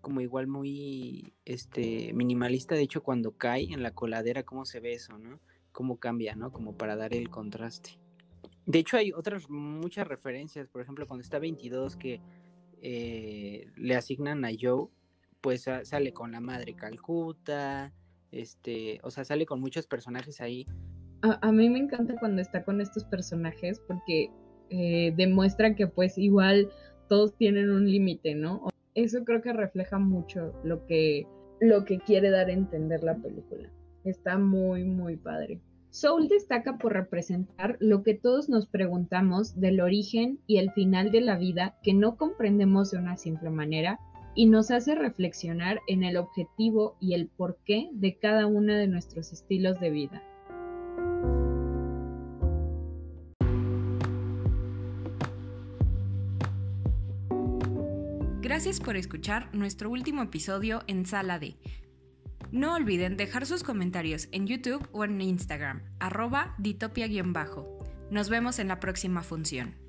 como 0.00 0.20
igual 0.20 0.48
muy 0.48 1.32
este 1.44 2.12
minimalista, 2.12 2.74
de 2.74 2.82
hecho 2.82 3.04
cuando 3.04 3.30
cae 3.38 3.72
en 3.72 3.84
la 3.84 3.92
coladera, 3.92 4.42
cómo 4.42 4.64
se 4.64 4.80
ve 4.80 4.94
eso, 4.94 5.16
¿no? 5.16 5.38
Cómo 5.70 5.98
cambia, 6.00 6.34
¿no? 6.34 6.50
Como 6.50 6.76
para 6.76 6.96
dar 6.96 7.14
el 7.14 7.30
contraste. 7.30 8.00
De 8.66 8.80
hecho 8.80 8.96
hay 8.96 9.12
otras 9.12 9.48
muchas 9.48 10.08
referencias, 10.08 10.66
por 10.66 10.82
ejemplo 10.82 11.06
cuando 11.06 11.22
está 11.22 11.38
22 11.38 11.96
que 11.96 12.20
eh, 12.82 13.70
le 13.76 13.94
asignan 13.94 14.44
a 14.44 14.50
Joe, 14.60 14.88
pues 15.40 15.68
sale 15.84 16.12
con 16.12 16.32
la 16.32 16.40
madre 16.40 16.74
Calcuta, 16.74 17.92
este, 18.32 19.00
o 19.02 19.10
sea, 19.10 19.24
sale 19.24 19.46
con 19.46 19.60
muchos 19.60 19.86
personajes 19.86 20.40
ahí. 20.40 20.66
A, 21.22 21.50
mí 21.50 21.68
me 21.68 21.80
encanta 21.80 22.14
cuando 22.18 22.40
está 22.40 22.62
con 22.62 22.80
estos 22.80 23.04
personajes 23.04 23.80
porque 23.88 24.30
eh, 24.70 25.12
demuestra 25.16 25.74
que 25.74 25.88
pues 25.88 26.16
igual 26.16 26.70
todos 27.08 27.36
tienen 27.36 27.70
un 27.70 27.90
límite, 27.90 28.34
¿no? 28.34 28.68
Eso 28.94 29.24
creo 29.24 29.42
que 29.42 29.52
refleja 29.52 29.98
mucho 29.98 30.52
lo 30.62 30.86
que, 30.86 31.26
lo 31.60 31.84
que 31.84 31.98
quiere 31.98 32.30
dar 32.30 32.48
a 32.48 32.52
entender 32.52 33.02
la 33.02 33.16
película. 33.16 33.68
Está 34.04 34.38
muy, 34.38 34.84
muy 34.84 35.16
padre. 35.16 35.60
Soul 35.90 36.28
destaca 36.28 36.76
por 36.78 36.92
representar 36.92 37.76
lo 37.80 38.02
que 38.02 38.14
todos 38.14 38.48
nos 38.48 38.66
preguntamos 38.66 39.58
del 39.58 39.80
origen 39.80 40.38
y 40.46 40.58
el 40.58 40.70
final 40.72 41.10
de 41.10 41.22
la 41.22 41.38
vida 41.38 41.76
que 41.82 41.94
no 41.94 42.16
comprendemos 42.16 42.90
de 42.90 42.98
una 42.98 43.16
simple 43.16 43.50
manera 43.50 43.98
y 44.38 44.46
nos 44.46 44.70
hace 44.70 44.94
reflexionar 44.94 45.80
en 45.88 46.04
el 46.04 46.16
objetivo 46.16 46.96
y 47.00 47.14
el 47.14 47.26
porqué 47.26 47.88
de 47.90 48.18
cada 48.18 48.46
uno 48.46 48.72
de 48.72 48.86
nuestros 48.86 49.32
estilos 49.32 49.80
de 49.80 49.90
vida. 49.90 50.22
Gracias 58.40 58.78
por 58.78 58.96
escuchar 58.96 59.52
nuestro 59.52 59.90
último 59.90 60.22
episodio 60.22 60.84
en 60.86 61.04
Sala 61.04 61.40
D. 61.40 61.56
No 62.52 62.76
olviden 62.76 63.16
dejar 63.16 63.44
sus 63.44 63.64
comentarios 63.64 64.28
en 64.30 64.46
YouTube 64.46 64.86
o 64.92 65.04
en 65.04 65.20
Instagram, 65.20 65.82
arroba 65.98 66.54
ditopia-bajo. 66.58 67.80
Nos 68.12 68.28
vemos 68.28 68.60
en 68.60 68.68
la 68.68 68.78
próxima 68.78 69.24
función. 69.24 69.87